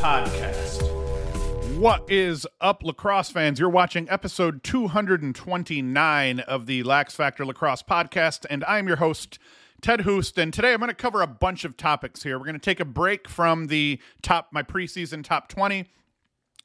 Podcast. 0.00 0.80
What 1.76 2.10
is 2.10 2.46
up, 2.58 2.82
lacrosse 2.82 3.28
fans? 3.28 3.60
You're 3.60 3.68
watching 3.68 4.08
episode 4.08 4.64
229 4.64 6.40
of 6.40 6.64
the 6.64 6.82
Lax 6.84 7.14
Factor 7.14 7.44
Lacrosse 7.44 7.82
Podcast, 7.82 8.46
and 8.48 8.64
I'm 8.64 8.88
your 8.88 8.96
host, 8.96 9.38
Ted 9.82 10.00
Hoost. 10.00 10.38
And 10.38 10.54
today 10.54 10.72
I'm 10.72 10.78
going 10.78 10.88
to 10.88 10.94
cover 10.94 11.20
a 11.20 11.26
bunch 11.26 11.66
of 11.66 11.76
topics 11.76 12.22
here. 12.22 12.38
We're 12.38 12.46
going 12.46 12.54
to 12.54 12.58
take 12.58 12.80
a 12.80 12.86
break 12.86 13.28
from 13.28 13.66
the 13.66 14.00
top, 14.22 14.48
my 14.52 14.62
preseason 14.62 15.22
top 15.22 15.48
20. 15.50 15.86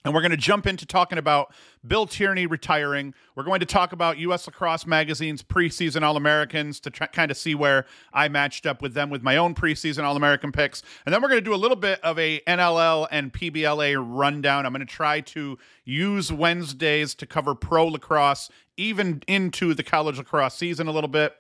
And 0.06 0.14
we're 0.14 0.22
going 0.22 0.32
to 0.32 0.38
jump 0.38 0.68
into 0.68 0.86
talking 0.86 1.18
about 1.18 1.52
Bill 1.86 2.06
Tierney 2.06 2.46
retiring. 2.46 3.16
We're 3.36 3.44
going 3.44 3.60
to 3.62 3.66
talk 3.66 3.92
about 3.92 4.20
U.S. 4.20 4.46
Lacrosse 4.46 4.86
Magazine's 4.86 5.42
preseason 5.42 6.04
All 6.04 6.16
Americans 6.16 6.80
to 6.82 6.92
try, 6.92 7.08
kind 7.08 7.32
of 7.32 7.38
see 7.38 7.56
where 7.56 7.86
I 8.14 8.28
matched 8.28 8.68
up 8.68 8.84
with 8.84 8.94
them 8.94 9.10
with 9.10 9.24
my 9.24 9.36
own 9.36 9.56
preseason 9.56 10.04
All 10.04 10.16
American 10.16 10.52
picks. 10.52 10.84
And 11.08 11.14
then 11.14 11.24
we're 11.24 11.30
going 11.30 11.42
to 11.42 11.46
do 11.46 11.56
a 11.56 11.58
little 11.58 11.76
bit 11.76 12.00
of 12.02 12.20
a 12.20 12.40
NLL 12.42 13.08
and 13.10 13.34
PBLA 13.34 13.96
rundown. 13.98 14.68
I'm 14.68 14.74
going 14.74 14.86
to 14.86 14.94
try 14.94 15.22
to 15.22 15.58
use 15.86 16.32
Wednesdays 16.32 17.16
to 17.16 17.26
cover 17.26 17.56
pro 17.56 17.88
lacrosse, 17.88 18.52
even 18.78 19.24
into 19.28 19.74
the 19.74 19.84
college 19.84 20.20
lacrosse 20.20 20.54
season 20.54 20.88
a 20.88 20.92
little 20.92 21.08
bit 21.08 21.34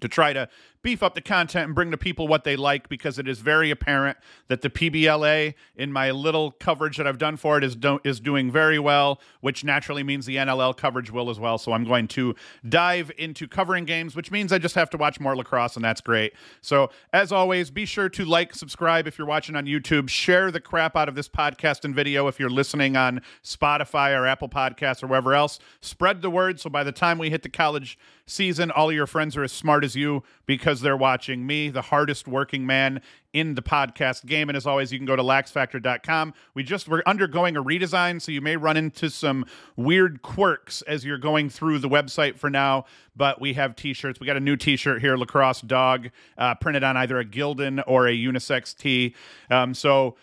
to 0.00 0.08
try 0.08 0.32
to 0.32 0.48
beef 0.88 1.02
up 1.02 1.14
the 1.14 1.20
content 1.20 1.66
and 1.66 1.74
bring 1.74 1.90
to 1.90 1.98
people 1.98 2.26
what 2.26 2.44
they 2.44 2.56
like 2.56 2.88
because 2.88 3.18
it 3.18 3.28
is 3.28 3.40
very 3.40 3.70
apparent 3.70 4.16
that 4.46 4.62
the 4.62 4.70
PBLA 4.70 5.52
in 5.76 5.92
my 5.92 6.10
little 6.10 6.50
coverage 6.50 6.96
that 6.96 7.06
I've 7.06 7.18
done 7.18 7.36
for 7.36 7.58
it 7.58 7.62
is 7.62 7.76
do- 7.76 8.00
is 8.04 8.20
doing 8.20 8.50
very 8.50 8.78
well, 8.78 9.20
which 9.42 9.64
naturally 9.64 10.02
means 10.02 10.24
the 10.24 10.36
NLL 10.36 10.74
coverage 10.74 11.10
will 11.10 11.28
as 11.28 11.38
well. 11.38 11.58
So 11.58 11.72
I'm 11.74 11.84
going 11.84 12.08
to 12.08 12.34
dive 12.66 13.12
into 13.18 13.46
covering 13.46 13.84
games, 13.84 14.16
which 14.16 14.30
means 14.30 14.50
I 14.50 14.56
just 14.56 14.76
have 14.76 14.88
to 14.88 14.96
watch 14.96 15.20
more 15.20 15.36
lacrosse 15.36 15.76
and 15.76 15.84
that's 15.84 16.00
great. 16.00 16.32
So 16.62 16.88
as 17.12 17.32
always, 17.32 17.70
be 17.70 17.84
sure 17.84 18.08
to 18.08 18.24
like, 18.24 18.54
subscribe 18.54 19.06
if 19.06 19.18
you're 19.18 19.26
watching 19.26 19.56
on 19.56 19.66
YouTube, 19.66 20.08
share 20.08 20.50
the 20.50 20.58
crap 20.58 20.96
out 20.96 21.10
of 21.10 21.16
this 21.16 21.28
podcast 21.28 21.84
and 21.84 21.94
video 21.94 22.28
if 22.28 22.40
you're 22.40 22.48
listening 22.48 22.96
on 22.96 23.20
Spotify 23.44 24.18
or 24.18 24.26
Apple 24.26 24.48
Podcasts 24.48 25.02
or 25.02 25.06
wherever 25.06 25.34
else. 25.34 25.58
Spread 25.82 26.22
the 26.22 26.30
word 26.30 26.58
so 26.58 26.70
by 26.70 26.82
the 26.82 26.92
time 26.92 27.18
we 27.18 27.28
hit 27.28 27.42
the 27.42 27.50
college 27.50 27.98
season, 28.24 28.70
all 28.70 28.92
your 28.92 29.06
friends 29.06 29.36
are 29.36 29.42
as 29.42 29.52
smart 29.52 29.84
as 29.84 29.96
you 29.96 30.22
because 30.46 30.77
they're 30.80 30.96
watching 30.96 31.46
me, 31.46 31.68
the 31.68 31.82
hardest 31.82 32.28
working 32.28 32.66
man 32.66 33.00
in 33.32 33.54
the 33.54 33.62
podcast 33.62 34.26
game. 34.26 34.48
And 34.48 34.56
as 34.56 34.66
always, 34.66 34.92
you 34.92 34.98
can 34.98 35.06
go 35.06 35.16
to 35.16 35.22
laxfactor.com. 35.22 36.34
We 36.54 36.62
just 36.62 36.88
we're 36.88 37.02
undergoing 37.06 37.56
a 37.56 37.62
redesign, 37.62 38.20
so 38.20 38.32
you 38.32 38.40
may 38.40 38.56
run 38.56 38.76
into 38.76 39.10
some 39.10 39.44
weird 39.76 40.22
quirks 40.22 40.82
as 40.82 41.04
you're 41.04 41.18
going 41.18 41.50
through 41.50 41.78
the 41.78 41.88
website 41.88 42.38
for 42.38 42.50
now. 42.50 42.84
But 43.16 43.40
we 43.40 43.54
have 43.54 43.76
t-shirts. 43.76 44.20
We 44.20 44.26
got 44.26 44.36
a 44.36 44.40
new 44.40 44.56
t-shirt 44.56 45.00
here, 45.00 45.16
lacrosse 45.16 45.60
dog, 45.60 46.10
uh, 46.36 46.54
printed 46.56 46.84
on 46.84 46.96
either 46.96 47.18
a 47.18 47.24
Gildan 47.24 47.82
or 47.86 48.06
a 48.06 48.12
unisex 48.12 48.76
tee. 48.76 49.14
Um, 49.50 49.74
so 49.74 50.16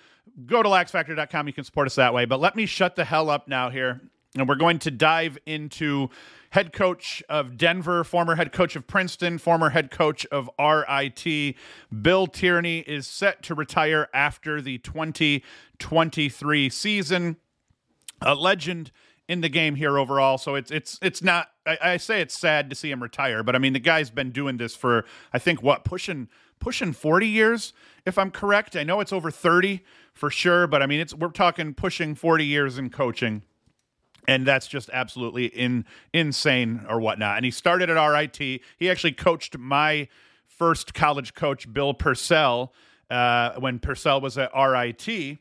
go 0.45 0.63
to 0.63 0.69
laxfactor.com. 0.69 1.47
You 1.47 1.53
can 1.53 1.63
support 1.63 1.87
us 1.87 1.95
that 1.95 2.13
way. 2.13 2.25
But 2.25 2.39
let 2.39 2.55
me 2.55 2.65
shut 2.65 2.95
the 2.95 3.05
hell 3.05 3.29
up 3.29 3.47
now 3.47 3.69
here. 3.69 4.01
And 4.37 4.49
we're 4.49 4.55
going 4.55 4.79
to 4.79 4.91
dive 4.91 5.37
into 5.45 6.09
head 6.55 6.71
coach 6.71 7.21
of 7.27 7.57
Denver, 7.57 8.05
former 8.05 8.35
head 8.35 8.53
coach 8.53 8.77
of 8.77 8.87
Princeton, 8.87 9.37
former 9.37 9.71
head 9.71 9.91
coach 9.91 10.25
of 10.27 10.49
RIT. 10.57 11.55
Bill 12.01 12.27
Tierney 12.27 12.79
is 12.79 13.07
set 13.07 13.43
to 13.43 13.53
retire 13.53 14.07
after 14.13 14.61
the 14.61 14.77
2023 14.77 16.69
season. 16.69 17.35
A 18.21 18.33
legend 18.33 18.93
in 19.27 19.41
the 19.41 19.49
game 19.49 19.75
here 19.75 19.99
overall. 19.99 20.37
So 20.37 20.55
it's 20.55 20.71
it's 20.71 20.97
it's 21.01 21.21
not. 21.21 21.49
I, 21.65 21.77
I, 21.81 21.97
say 21.97 22.21
it's 22.21 22.37
sad 22.37 22.69
to 22.69 22.75
see 22.75 22.89
him 22.89 23.03
retire, 23.03 23.43
but 23.43 23.53
I 23.53 23.59
mean 23.59 23.73
the 23.73 23.79
guy's 23.79 24.09
been 24.09 24.31
doing 24.31 24.55
this 24.55 24.73
for 24.75 25.03
I 25.33 25.39
think 25.39 25.61
what 25.61 25.83
pushing 25.83 26.29
pushing 26.59 26.93
40 26.93 27.27
years 27.27 27.73
if 28.05 28.17
I'm 28.17 28.31
correct. 28.31 28.77
I 28.77 28.83
know 28.83 29.01
it's 29.01 29.11
over 29.11 29.29
30 29.29 29.83
for 30.13 30.29
sure, 30.29 30.67
but 30.67 30.81
I 30.81 30.85
mean 30.85 31.01
it's 31.01 31.13
we're 31.13 31.31
talking 31.31 31.73
pushing 31.73 32.15
40 32.15 32.45
years 32.45 32.77
in 32.77 32.91
coaching 32.91 33.41
and 34.27 34.45
that's 34.45 34.67
just 34.67 34.89
absolutely 34.91 35.45
in 35.45 35.85
insane 36.13 36.85
or 36.89 36.99
whatnot. 36.99 37.37
And 37.37 37.45
he 37.45 37.51
started 37.51 37.89
at 37.89 38.03
RIT. 38.03 38.37
He 38.37 38.89
actually 38.89 39.13
coached 39.13 39.57
my 39.57 40.07
first 40.47 40.93
college 40.93 41.33
coach, 41.33 41.71
Bill 41.71 41.93
Purcell, 41.93 42.73
uh, 43.09 43.53
when 43.55 43.79
Purcell 43.79 44.21
was 44.21 44.37
at 44.37 44.51
RIT. 44.55 45.37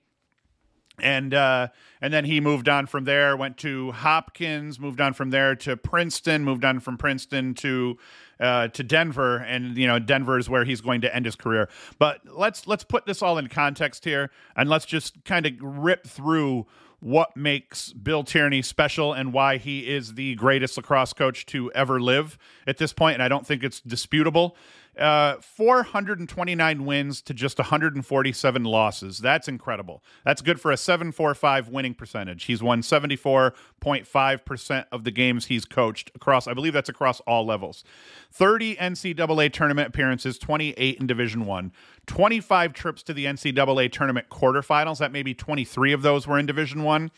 And 1.00 1.34
uh, 1.34 1.68
and 2.00 2.14
then 2.14 2.24
he 2.24 2.40
moved 2.40 2.68
on 2.68 2.86
from 2.86 3.04
there, 3.04 3.36
went 3.36 3.56
to 3.58 3.90
Hopkins, 3.90 4.78
moved 4.78 5.00
on 5.00 5.12
from 5.12 5.30
there 5.30 5.56
to 5.56 5.76
Princeton, 5.76 6.44
moved 6.44 6.64
on 6.64 6.78
from 6.78 6.96
Princeton 6.96 7.54
to 7.54 7.98
uh, 8.38 8.68
to 8.68 8.84
Denver, 8.84 9.38
and 9.38 9.76
you 9.76 9.88
know 9.88 9.98
Denver 9.98 10.38
is 10.38 10.48
where 10.48 10.64
he's 10.64 10.80
going 10.80 11.00
to 11.00 11.12
end 11.12 11.24
his 11.24 11.34
career. 11.34 11.68
But 11.98 12.20
let's 12.26 12.68
let's 12.68 12.84
put 12.84 13.06
this 13.06 13.22
all 13.22 13.38
in 13.38 13.48
context 13.48 14.04
here, 14.04 14.30
and 14.54 14.70
let's 14.70 14.86
just 14.86 15.24
kind 15.24 15.46
of 15.46 15.54
rip 15.60 16.06
through 16.06 16.66
what 17.04 17.36
makes 17.36 17.92
Bill 17.92 18.24
Tierney 18.24 18.62
special 18.62 19.12
and 19.12 19.30
why 19.30 19.58
he 19.58 19.80
is 19.80 20.14
the 20.14 20.34
greatest 20.36 20.78
lacrosse 20.78 21.12
coach 21.12 21.44
to 21.44 21.70
ever 21.72 22.00
live 22.00 22.38
at 22.66 22.78
this 22.78 22.94
point, 22.94 23.12
and 23.12 23.22
I 23.22 23.28
don't 23.28 23.46
think 23.46 23.62
it's 23.62 23.78
disputable. 23.82 24.56
Uh, 24.98 25.36
429 25.40 26.84
wins 26.84 27.20
to 27.22 27.34
just 27.34 27.58
147 27.58 28.64
losses. 28.64 29.18
That's 29.18 29.48
incredible. 29.48 30.02
That's 30.24 30.40
good 30.40 30.60
for 30.60 30.70
a 30.70 30.76
745 30.76 31.68
winning 31.68 31.94
percentage. 31.94 32.44
He's 32.44 32.62
won 32.62 32.82
74.5% 32.82 34.84
of 34.92 35.04
the 35.04 35.10
games 35.10 35.46
he's 35.46 35.64
coached 35.64 36.12
across, 36.14 36.46
I 36.46 36.54
believe 36.54 36.72
that's 36.72 36.88
across 36.88 37.20
all 37.20 37.44
levels. 37.44 37.84
30 38.32 38.76
NCAA 38.76 39.52
tournament 39.52 39.88
appearances, 39.88 40.38
28 40.38 41.00
in 41.00 41.06
Division 41.06 41.46
1. 41.46 41.72
25 42.06 42.72
trips 42.72 43.02
to 43.02 43.14
the 43.14 43.24
NCAA 43.24 43.90
tournament 43.90 44.28
quarterfinals. 44.28 44.98
That 44.98 45.12
maybe 45.12 45.34
23 45.34 45.92
of 45.92 46.02
those 46.02 46.26
were 46.26 46.38
in 46.38 46.46
Division 46.46 46.82
1. 46.82 47.10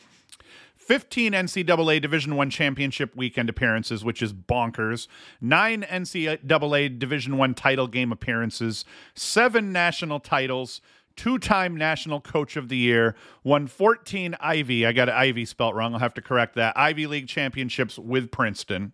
15 0.86 1.32
NCAA 1.32 2.00
Division 2.00 2.36
One 2.36 2.48
championship 2.48 3.16
weekend 3.16 3.48
appearances, 3.48 4.04
which 4.04 4.22
is 4.22 4.32
bonkers. 4.32 5.08
Nine 5.40 5.82
NCAA 5.82 6.98
Division 6.98 7.36
One 7.36 7.54
title 7.54 7.88
game 7.88 8.12
appearances. 8.12 8.84
Seven 9.14 9.72
national 9.72 10.20
titles. 10.20 10.80
Two-time 11.16 11.74
National 11.74 12.20
Coach 12.20 12.56
of 12.56 12.68
the 12.68 12.76
Year. 12.76 13.16
Won 13.42 13.66
14 13.66 14.36
Ivy. 14.38 14.84
I 14.84 14.92
got 14.92 15.08
Ivy 15.08 15.46
spelt 15.46 15.74
wrong. 15.74 15.94
I'll 15.94 15.98
have 15.98 16.12
to 16.14 16.20
correct 16.20 16.56
that. 16.56 16.76
Ivy 16.76 17.06
League 17.06 17.26
championships 17.26 17.98
with 17.98 18.30
Princeton. 18.30 18.92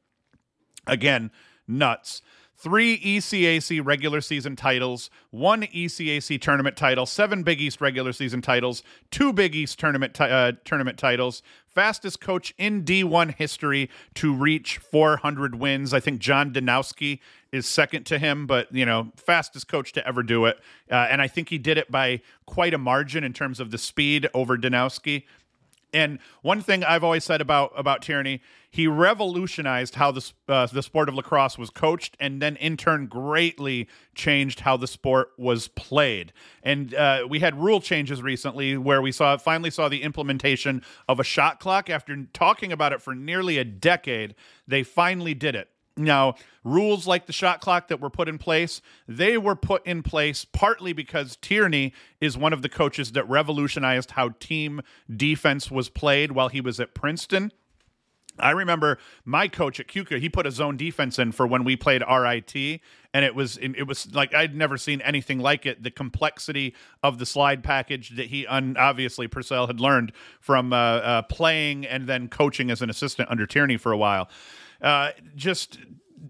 Again, 0.87 1.33
nuts 1.67 2.23
three 2.63 2.99
ECAC 3.01 3.85
regular 3.85 4.21
season 4.21 4.55
titles, 4.55 5.11
one 5.31 5.63
ECAC 5.63 6.41
tournament 6.41 6.77
title, 6.77 7.07
seven 7.07 7.43
Big 7.43 7.61
East 7.61 7.81
regular 7.81 8.13
season 8.13 8.41
titles, 8.41 8.85
two 9.11 9.33
Big 9.33 9.57
East 9.57 9.79
tournament 9.81 10.19
uh, 10.21 10.53
tournament 10.65 10.97
titles. 10.97 11.43
Fastest 11.67 12.21
coach 12.21 12.55
in 12.59 12.85
D1 12.85 13.35
history 13.35 13.91
to 14.15 14.33
reach 14.33 14.79
400 14.79 15.57
wins. 15.57 15.93
I 15.93 16.01
think 16.01 16.21
John 16.21 16.53
Danowski 16.53 17.19
is 17.51 17.67
second 17.67 18.05
to 18.05 18.19
him, 18.19 18.47
but 18.47 18.73
you 18.73 18.87
know, 18.87 19.11
fastest 19.17 19.69
coach 19.69 19.93
to 19.93 20.07
ever 20.07 20.23
do 20.23 20.45
it. 20.45 20.59
Uh, 20.91 21.07
and 21.11 21.21
I 21.21 21.29
think 21.29 21.49
he 21.49 21.59
did 21.59 21.79
it 21.79 21.91
by 21.91 22.21
quite 22.47 22.75
a 22.75 22.79
margin 22.79 23.25
in 23.25 23.33
terms 23.33 23.59
of 23.59 23.71
the 23.71 23.79
speed 23.79 24.29
over 24.35 24.57
Danowski. 24.57 25.25
And 25.93 26.19
one 26.41 26.63
thing 26.63 26.85
I've 26.85 27.05
always 27.05 27.25
said 27.25 27.41
about 27.41 27.73
about 27.77 28.03
Tierney, 28.03 28.41
he 28.71 28.87
revolutionized 28.87 29.97
how 29.97 30.13
the 30.13 30.33
uh, 30.49 30.67
the 30.67 30.83
sport 30.83 31.09
of 31.09 31.15
lacrosse 31.15 31.59
was 31.59 31.69
coached, 31.71 32.17
and 32.19 32.41
then 32.41 32.57
in 32.57 32.77
turn 32.77 33.07
greatly 33.07 33.89
changed 34.15 34.61
how 34.61 34.77
the 34.77 34.87
sport 34.87 35.33
was 35.37 35.69
played. 35.69 36.33
And 36.63 36.95
uh, 36.95 37.27
we 37.29 37.41
had 37.41 37.61
rule 37.61 37.81
changes 37.81 38.23
recently 38.23 38.77
where 38.77 39.03
we 39.03 39.13
saw 39.13 39.37
finally 39.37 39.71
saw 39.71 39.89
the 39.89 40.03
implementation 40.03 40.83
of 41.09 41.21
a 41.21 41.25
shot 41.25 41.61
clock 41.61 41.91
after 41.91 42.17
talking 42.33 42.73
about 42.73 42.93
it 42.93 43.03
for 43.03 43.15
nearly 43.15 43.59
a 43.59 43.65
decade. 43.65 44.35
They 44.67 44.83
finally 44.83 45.35
did 45.35 45.55
it. 45.55 45.69
Now, 45.97 46.37
rules 46.65 47.07
like 47.07 47.27
the 47.27 47.33
shot 47.33 47.61
clock 47.61 47.89
that 47.89 48.01
were 48.01 48.11
put 48.11 48.29
in 48.29 48.39
place, 48.39 48.81
they 49.07 49.37
were 49.37 49.57
put 49.57 49.87
in 49.87 50.03
place 50.03 50.45
partly 50.45 50.93
because 50.93 51.37
Tierney 51.37 51.93
is 52.21 52.37
one 52.37 52.53
of 52.53 52.63
the 52.63 52.69
coaches 52.69 53.13
that 53.13 53.29
revolutionized 53.29 54.13
how 54.13 54.31
team 54.41 54.81
defense 55.15 55.71
was 55.71 55.91
played 55.91 56.33
while 56.33 56.49
he 56.49 56.61
was 56.61 56.81
at 56.81 56.95
Princeton. 56.95 57.53
I 58.39 58.53
remember 58.53 58.99
my 59.27 59.47
coach 59.47 59.79
at 59.79 59.89
Keuka, 59.89 60.19
he 60.19 60.31
put 60.31 60.47
a 60.47 60.51
zone 60.51 60.79
defense 60.79 61.19
in 61.19 61.33
for 61.33 61.47
when 61.47 61.65
we 61.65 61.77
played 61.77 62.03
RIT 62.03 62.81
and 63.15 63.25
it 63.25 63.35
was 63.35 63.59
it 63.59 63.87
was 63.87 64.13
like 64.15 64.35
I'd 64.35 64.55
never 64.57 64.79
seen 64.79 65.03
anything 65.03 65.39
like 65.39 65.67
it. 65.67 65.83
The 65.83 65.91
complexity 65.91 66.75
of 67.03 67.19
the 67.19 67.27
slide 67.27 67.63
package 67.63 68.17
that 68.17 68.27
he 68.27 68.47
un, 68.47 68.77
obviously 68.79 69.29
Purcell 69.29 69.67
had 69.67 69.81
learned 69.81 70.13
from 70.41 70.73
uh, 70.73 70.77
uh, 70.77 71.23
playing 71.23 71.87
and 71.87 72.07
then 72.07 72.29
coaching 72.29 72.71
as 72.71 72.81
an 72.81 72.89
assistant 72.89 73.31
under 73.31 73.47
Tierney 73.47 73.77
for 73.77 73.93
a 73.93 73.99
while. 73.99 74.31
Uh, 74.83 75.11
just 75.37 75.79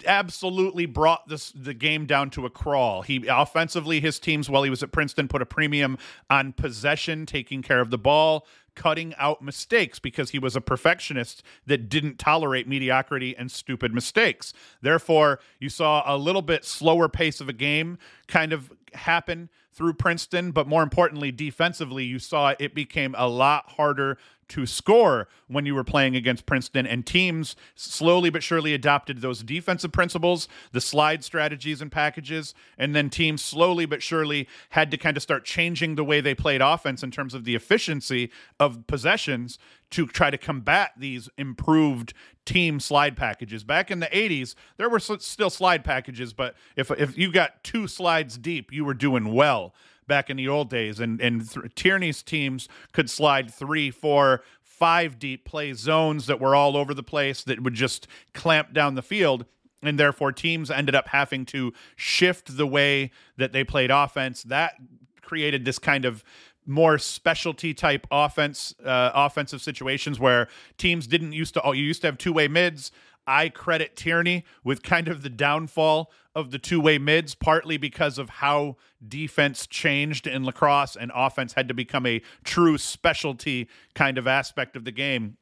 absolutely 0.07 0.87
brought 0.87 1.29
this 1.29 1.53
the 1.53 1.75
game 1.75 2.07
down 2.07 2.31
to 2.31 2.47
a 2.47 2.51
crawl. 2.51 3.03
He 3.03 3.27
offensively, 3.27 4.01
his 4.01 4.19
teams 4.19 4.49
while 4.49 4.63
he 4.63 4.71
was 4.71 4.83
at 4.83 4.93
Princeton 4.93 5.29
put 5.29 5.43
a 5.43 5.47
premium 5.47 5.99
on 6.31 6.53
possession, 6.53 7.27
taking 7.27 7.63
care 7.63 7.81
of 7.81 7.91
the 7.91 7.99
ball, 7.99 8.47
cutting 8.75 9.15
out 9.17 9.43
mistakes 9.43 9.99
because 9.99 10.31
he 10.31 10.39
was 10.39 10.57
a 10.57 10.61
perfectionist 10.61 11.43
that 11.67 11.89
didn't 11.89 12.19
tolerate 12.19 12.67
mediocrity 12.69 13.37
and 13.37 13.51
stupid 13.51 13.93
mistakes. 13.93 14.53
Therefore, 14.81 15.41
you 15.59 15.69
saw 15.69 16.03
a 16.07 16.17
little 16.17 16.43
bit 16.43 16.65
slower 16.65 17.09
pace 17.09 17.41
of 17.41 17.49
a 17.49 17.53
game 17.53 17.99
kind 18.27 18.53
of 18.53 18.73
happen 18.95 19.49
through 19.73 19.95
Princeton, 19.95 20.51
but 20.53 20.67
more 20.67 20.83
importantly, 20.83 21.33
defensively, 21.33 22.05
you 22.05 22.19
saw 22.19 22.55
it 22.59 22.75
became 22.75 23.15
a 23.17 23.29
lot 23.29 23.71
harder 23.71 24.19
to 24.53 24.67
score 24.67 25.29
when 25.49 25.65
you 25.65 25.75
were 25.75 25.85
playing 25.85 26.15
against 26.15 26.45
Princeton. 26.45 26.87
And 26.87 27.07
teams 27.07 27.57
slowly 27.75 28.29
but 28.29 28.43
surely 28.43 28.75
adopted 28.75 29.23
those 29.23 29.43
defensive 29.43 29.93
principles, 29.93 30.47
the 30.73 30.81
slide 30.81 31.25
strategies 31.25 31.81
and 31.81 31.91
packages. 31.91 32.53
And 32.77 32.95
then 32.95 33.09
teams 33.09 33.43
slowly 33.43 33.87
but 33.87 34.03
surely 34.03 34.47
had 34.71 34.91
to 34.91 34.99
kind 34.99 35.17
of 35.17 35.23
start 35.23 35.47
changing 35.47 35.95
the 35.95 36.05
way 36.05 36.21
they 36.21 36.35
played 36.35 36.61
offense 36.61 37.03
in 37.03 37.11
terms 37.11 37.33
of 37.33 37.45
the 37.45 37.55
efficiency 37.55 38.31
of 38.63 38.87
possessions 38.87 39.59
to 39.91 40.07
try 40.07 40.31
to 40.31 40.39
combat 40.39 40.93
these 40.97 41.29
improved 41.37 42.15
team 42.45 42.79
slide 42.79 43.17
packages. 43.17 43.65
Back 43.65 43.91
in 43.91 43.99
the 43.99 44.07
80s, 44.07 44.55
there 44.77 44.89
were 44.89 45.01
still 45.01 45.51
slide 45.51 45.85
packages, 45.85 46.33
but 46.33 46.55
if 46.77 46.91
if 46.93 47.19
you 47.19 47.33
got 47.33 47.65
two 47.65 47.89
slides 47.89 48.39
deep, 48.39 48.73
you 48.73 48.85
were 48.85 48.95
doing 48.95 49.35
well 49.35 49.75
back 50.07 50.31
in 50.31 50.37
the 50.37 50.49
old 50.49 50.71
days. 50.71 51.01
And 51.01 51.21
and 51.21 51.49
th- 51.49 51.75
Tierney's 51.75 52.23
teams 52.23 52.69
could 52.93 53.11
slide 53.11 53.53
three, 53.53 53.91
four, 53.91 54.43
five 54.63 55.19
deep 55.19 55.45
play 55.45 55.73
zones 55.73 56.27
that 56.27 56.41
were 56.41 56.55
all 56.55 56.77
over 56.77 56.95
the 56.95 57.03
place 57.03 57.43
that 57.45 57.63
would 57.63 57.75
just 57.75 58.07
clamp 58.33 58.73
down 58.73 58.95
the 58.95 59.03
field. 59.03 59.45
And 59.83 59.99
therefore, 59.99 60.31
teams 60.31 60.71
ended 60.71 60.95
up 60.95 61.09
having 61.09 61.45
to 61.47 61.73
shift 61.97 62.57
the 62.57 62.69
way 62.69 63.11
that 63.37 63.53
they 63.53 63.65
played 63.65 63.91
offense. 63.91 64.45
That 64.45 64.77
created 65.23 65.65
this 65.65 65.79
kind 65.79 66.05
of 66.05 66.23
more 66.67 66.99
specialty 66.99 67.75
type 67.75 68.07
offense 68.11 68.75
uh, 68.85 69.11
offensive 69.15 69.61
situations 69.61 70.21
where 70.21 70.49
teams 70.79 71.07
didn't 71.07 71.33
used 71.33 71.55
to 71.55 71.63
oh 71.63 71.73
you 71.73 71.83
used 71.85 72.01
to 72.01 72.07
have 72.07 72.19
two 72.19 72.33
way 72.33 72.47
mids 72.49 72.93
I 73.27 73.49
credit 73.49 73.97
Tierney 73.97 74.45
with 74.65 74.83
kind 74.83 75.09
of 75.09 75.23
the 75.23 75.31
downfall 75.31 76.11
of 76.35 76.51
the 76.51 76.59
two 76.59 76.81
way 76.81 76.99
mids, 76.99 77.35
partly 77.35 77.77
because 77.77 78.19
of 78.19 78.29
how 78.29 78.77
defense 79.07 79.67
changed 79.67 80.27
in 80.27 80.45
lacrosse 80.45 80.97
and 80.97 81.13
offense 81.15 81.53
had 81.53 81.69
to 81.69 81.75
become 81.75 82.07
a 82.07 82.23
true 82.45 82.79
specialty 82.79 83.69
kind 83.95 84.19
of 84.19 84.27
aspect 84.27 84.77
of 84.77 84.85
the 84.85 84.93
game. 84.93 85.37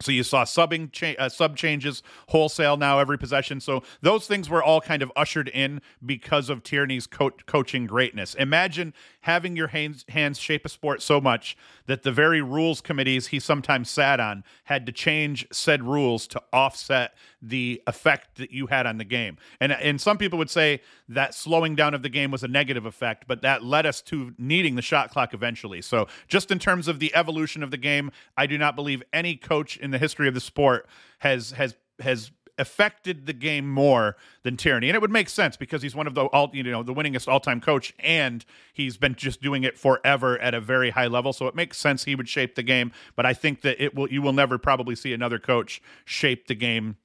So 0.00 0.12
you 0.12 0.22
saw 0.22 0.44
subbing 0.44 0.92
cha- 0.92 1.14
uh, 1.18 1.28
sub 1.28 1.56
changes 1.56 2.02
wholesale 2.28 2.76
now 2.76 2.98
every 2.98 3.16
possession. 3.16 3.60
So 3.60 3.82
those 4.02 4.26
things 4.26 4.50
were 4.50 4.62
all 4.62 4.80
kind 4.80 5.02
of 5.02 5.10
ushered 5.16 5.48
in 5.48 5.80
because 6.04 6.50
of 6.50 6.62
Tierney's 6.62 7.06
co- 7.06 7.30
coaching 7.46 7.86
greatness. 7.86 8.34
Imagine 8.34 8.92
having 9.22 9.56
your 9.56 9.68
hands, 9.68 10.04
hands 10.10 10.38
shape 10.38 10.66
a 10.66 10.68
sport 10.68 11.00
so 11.00 11.20
much 11.20 11.56
that 11.86 12.02
the 12.02 12.12
very 12.12 12.42
rules 12.42 12.80
committees 12.80 13.28
he 13.28 13.40
sometimes 13.40 13.88
sat 13.88 14.20
on 14.20 14.44
had 14.64 14.84
to 14.84 14.92
change 14.92 15.46
said 15.50 15.82
rules 15.82 16.26
to 16.26 16.42
offset 16.52 17.14
the 17.48 17.82
effect 17.86 18.38
that 18.38 18.50
you 18.50 18.66
had 18.66 18.86
on 18.86 18.98
the 18.98 19.04
game. 19.04 19.38
And 19.60 19.72
and 19.72 20.00
some 20.00 20.18
people 20.18 20.38
would 20.38 20.50
say 20.50 20.80
that 21.08 21.34
slowing 21.34 21.74
down 21.74 21.94
of 21.94 22.02
the 22.02 22.08
game 22.08 22.30
was 22.30 22.42
a 22.42 22.48
negative 22.48 22.86
effect, 22.86 23.26
but 23.26 23.42
that 23.42 23.62
led 23.62 23.86
us 23.86 24.00
to 24.02 24.34
needing 24.38 24.74
the 24.74 24.82
shot 24.82 25.10
clock 25.10 25.34
eventually. 25.34 25.82
So 25.82 26.08
just 26.28 26.50
in 26.50 26.58
terms 26.58 26.88
of 26.88 26.98
the 26.98 27.14
evolution 27.14 27.62
of 27.62 27.70
the 27.70 27.76
game, 27.76 28.10
I 28.36 28.46
do 28.46 28.58
not 28.58 28.76
believe 28.76 29.02
any 29.12 29.36
coach 29.36 29.76
in 29.76 29.90
the 29.90 29.98
history 29.98 30.28
of 30.28 30.34
the 30.34 30.40
sport 30.40 30.86
has 31.18 31.52
has 31.52 31.76
has 32.00 32.30
affected 32.58 33.26
the 33.26 33.32
game 33.32 33.70
more 33.70 34.16
than 34.42 34.56
Tierney, 34.56 34.88
And 34.88 34.96
it 34.96 35.00
would 35.00 35.10
make 35.10 35.28
sense 35.28 35.56
because 35.56 35.82
he's 35.82 35.94
one 35.94 36.06
of 36.06 36.14
the 36.14 36.24
all 36.26 36.50
you 36.52 36.62
know 36.62 36.82
the 36.82 36.94
winningest 36.94 37.28
all-time 37.28 37.60
coach 37.60 37.92
and 37.98 38.44
he's 38.72 38.96
been 38.96 39.14
just 39.14 39.42
doing 39.42 39.64
it 39.64 39.78
forever 39.78 40.38
at 40.38 40.54
a 40.54 40.60
very 40.60 40.90
high 40.90 41.06
level. 41.06 41.32
So 41.32 41.46
it 41.48 41.54
makes 41.54 41.76
sense 41.78 42.04
he 42.04 42.14
would 42.14 42.28
shape 42.28 42.54
the 42.54 42.62
game, 42.62 42.92
but 43.14 43.26
I 43.26 43.34
think 43.34 43.60
that 43.62 43.82
it 43.82 43.94
will 43.94 44.10
you 44.10 44.22
will 44.22 44.32
never 44.32 44.58
probably 44.58 44.96
see 44.96 45.12
another 45.12 45.38
coach 45.38 45.82
shape 46.04 46.46
the 46.46 46.54
game 46.54 46.96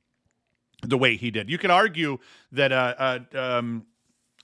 the 0.82 0.98
way 0.98 1.16
he 1.16 1.32
did. 1.32 1.50
You 1.50 1.58
could 1.58 1.72
argue 1.72 2.18
that 2.52 2.72
uh, 2.72 3.20
uh 3.34 3.38
um 3.38 3.86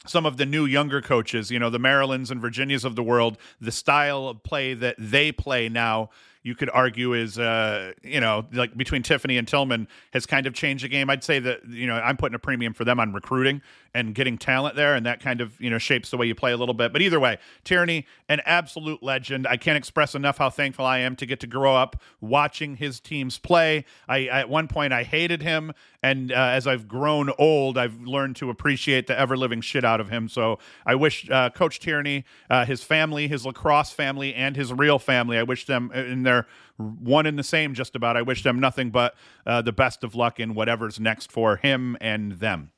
some 0.05 0.25
of 0.25 0.37
the 0.37 0.45
new 0.45 0.65
younger 0.65 1.01
coaches, 1.01 1.51
you 1.51 1.59
know, 1.59 1.69
the 1.69 1.79
Marylands 1.79 2.31
and 2.31 2.39
Virginias 2.39 2.85
of 2.85 2.95
the 2.95 3.03
world, 3.03 3.37
the 3.59 3.71
style 3.71 4.27
of 4.27 4.41
play 4.43 4.73
that 4.73 4.95
they 4.97 5.31
play 5.31 5.67
now 5.67 6.09
you 6.47 6.55
could 6.55 6.69
argue 6.69 7.11
is 7.11 7.37
uh, 7.37 7.91
you 8.03 8.21
know 8.21 8.45
like 8.53 8.75
between 8.77 9.03
Tiffany 9.03 9.37
and 9.37 9.45
Tillman 9.45 9.85
has 10.13 10.25
kind 10.25 10.47
of 10.47 10.53
changed 10.53 10.85
the 10.85 10.87
game. 10.87 11.09
I'd 11.09 11.21
say 11.21 11.39
that 11.39 11.67
you 11.67 11.85
know 11.85 11.95
I'm 11.95 12.15
putting 12.15 12.35
a 12.35 12.39
premium 12.39 12.73
for 12.73 12.85
them 12.85 13.01
on 13.01 13.11
recruiting 13.11 13.61
and 13.93 14.15
getting 14.15 14.37
talent 14.37 14.77
there, 14.77 14.95
and 14.95 15.05
that 15.05 15.19
kind 15.19 15.41
of 15.41 15.59
you 15.59 15.69
know 15.69 15.77
shapes 15.77 16.09
the 16.09 16.15
way 16.15 16.25
you 16.25 16.35
play 16.35 16.53
a 16.53 16.57
little 16.57 16.73
bit. 16.73 16.93
But 16.93 17.01
either 17.01 17.19
way, 17.19 17.37
Tierney, 17.65 18.05
an 18.29 18.39
absolute 18.45 19.03
legend. 19.03 19.45
I 19.45 19.57
can't 19.57 19.77
express 19.77 20.15
enough 20.15 20.37
how 20.37 20.49
thankful 20.49 20.85
I 20.85 20.99
am 20.99 21.17
to 21.17 21.25
get 21.25 21.41
to 21.41 21.47
grow 21.47 21.75
up 21.75 22.01
watching 22.21 22.77
his 22.77 23.01
teams 23.01 23.37
play. 23.37 23.83
I 24.07 24.27
at 24.27 24.49
one 24.49 24.69
point 24.69 24.93
I 24.93 25.03
hated 25.03 25.41
him, 25.41 25.73
and 26.11 26.31
uh, 26.31 26.35
as 26.35 26.67
I've 26.67 26.87
grown 26.87 27.31
old, 27.37 27.77
I've 27.77 27.99
learned 28.01 28.37
to 28.37 28.49
appreciate 28.49 29.07
the 29.07 29.19
ever 29.19 29.35
living 29.35 29.61
shit 29.61 29.83
out 29.83 29.99
of 29.99 30.09
him. 30.09 30.29
So 30.29 30.59
I 30.85 30.95
wish 30.95 31.29
uh, 31.29 31.49
Coach 31.49 31.79
Tierney, 31.79 32.23
uh, 32.49 32.65
his 32.65 32.83
family, 32.83 33.27
his 33.27 33.45
lacrosse 33.45 33.91
family, 33.91 34.33
and 34.33 34.55
his 34.55 34.71
real 34.71 34.99
family, 34.99 35.37
I 35.37 35.43
wish 35.43 35.65
them 35.65 35.91
uh, 35.93 35.99
in 35.99 36.23
their 36.23 36.37
they're 36.37 36.47
one 36.77 37.25
and 37.25 37.39
the 37.39 37.43
same 37.43 37.73
just 37.73 37.95
about. 37.95 38.15
I 38.15 38.21
wish 38.21 38.43
them 38.43 38.59
nothing 38.59 38.91
but 38.91 39.15
uh, 39.45 39.61
the 39.63 39.71
best 39.71 40.03
of 40.03 40.13
luck 40.13 40.39
in 40.39 40.53
whatever's 40.53 40.99
next 40.99 41.31
for 41.31 41.57
him 41.57 41.97
and 41.99 42.33
them. 42.33 42.71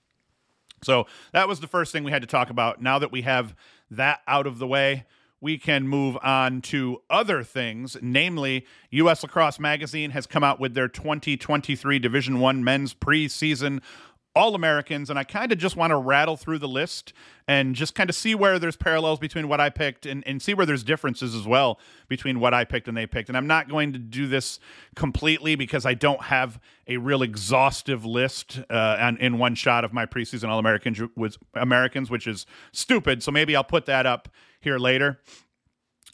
So 0.81 1.07
that 1.33 1.47
was 1.49 1.59
the 1.59 1.67
first 1.67 1.91
thing 1.91 2.05
we 2.05 2.11
had 2.11 2.21
to 2.21 2.27
talk 2.27 2.49
about. 2.49 2.81
Now 2.81 2.99
that 2.99 3.11
we 3.11 3.23
have 3.23 3.55
that 3.91 4.21
out 4.25 4.47
of 4.47 4.57
the 4.57 4.67
way, 4.67 5.05
we 5.41 5.57
can 5.57 5.87
move 5.87 6.17
on 6.21 6.61
to 6.61 7.01
other 7.09 7.43
things. 7.43 7.97
Namely 8.01 8.65
us 8.91 9.23
lacrosse 9.23 9.59
magazine 9.59 10.11
has 10.11 10.27
come 10.27 10.43
out 10.43 10.59
with 10.59 10.73
their 10.73 10.87
2023 10.87 11.99
division 11.99 12.39
1 12.39 12.63
men's 12.63 12.93
preseason 12.93 13.81
all 14.39 14.55
Americans, 14.55 15.09
and 15.09 15.19
I 15.19 15.25
kind 15.25 15.51
of 15.51 15.57
just 15.57 15.75
want 15.75 15.91
to 15.91 15.97
rattle 15.97 16.37
through 16.37 16.59
the 16.59 16.67
list 16.67 17.11
and 17.45 17.75
just 17.75 17.93
kind 17.93 18.09
of 18.09 18.15
see 18.15 18.33
where 18.33 18.57
there's 18.57 18.77
parallels 18.77 19.19
between 19.19 19.49
what 19.49 19.59
I 19.59 19.69
picked 19.69 20.05
and, 20.05 20.25
and 20.25 20.41
see 20.41 20.53
where 20.53 20.65
there's 20.65 20.83
differences 20.83 21.35
as 21.35 21.45
well 21.45 21.77
between 22.07 22.39
what 22.39 22.53
I 22.53 22.63
picked 22.63 22.87
and 22.87 22.95
they 22.95 23.05
picked. 23.05 23.27
And 23.27 23.37
I'm 23.37 23.47
not 23.47 23.67
going 23.67 23.91
to 23.91 23.99
do 23.99 24.27
this 24.27 24.59
completely 24.95 25.55
because 25.55 25.85
I 25.85 25.93
don't 25.93 26.21
have 26.23 26.59
a 26.87 26.97
real 26.97 27.21
exhaustive 27.21 28.05
list 28.05 28.61
uh, 28.69 28.95
and 28.97 29.17
in 29.17 29.37
one 29.37 29.55
shot 29.55 29.83
of 29.83 29.91
my 29.91 30.05
preseason 30.05 30.47
All 30.47 30.57
Americans, 30.57 31.01
Americans, 31.53 32.09
which 32.09 32.25
is 32.25 32.45
stupid. 32.71 33.21
So 33.21 33.31
maybe 33.31 33.55
I'll 33.55 33.63
put 33.63 33.85
that 33.87 34.05
up 34.05 34.29
here 34.61 34.79
later 34.79 35.19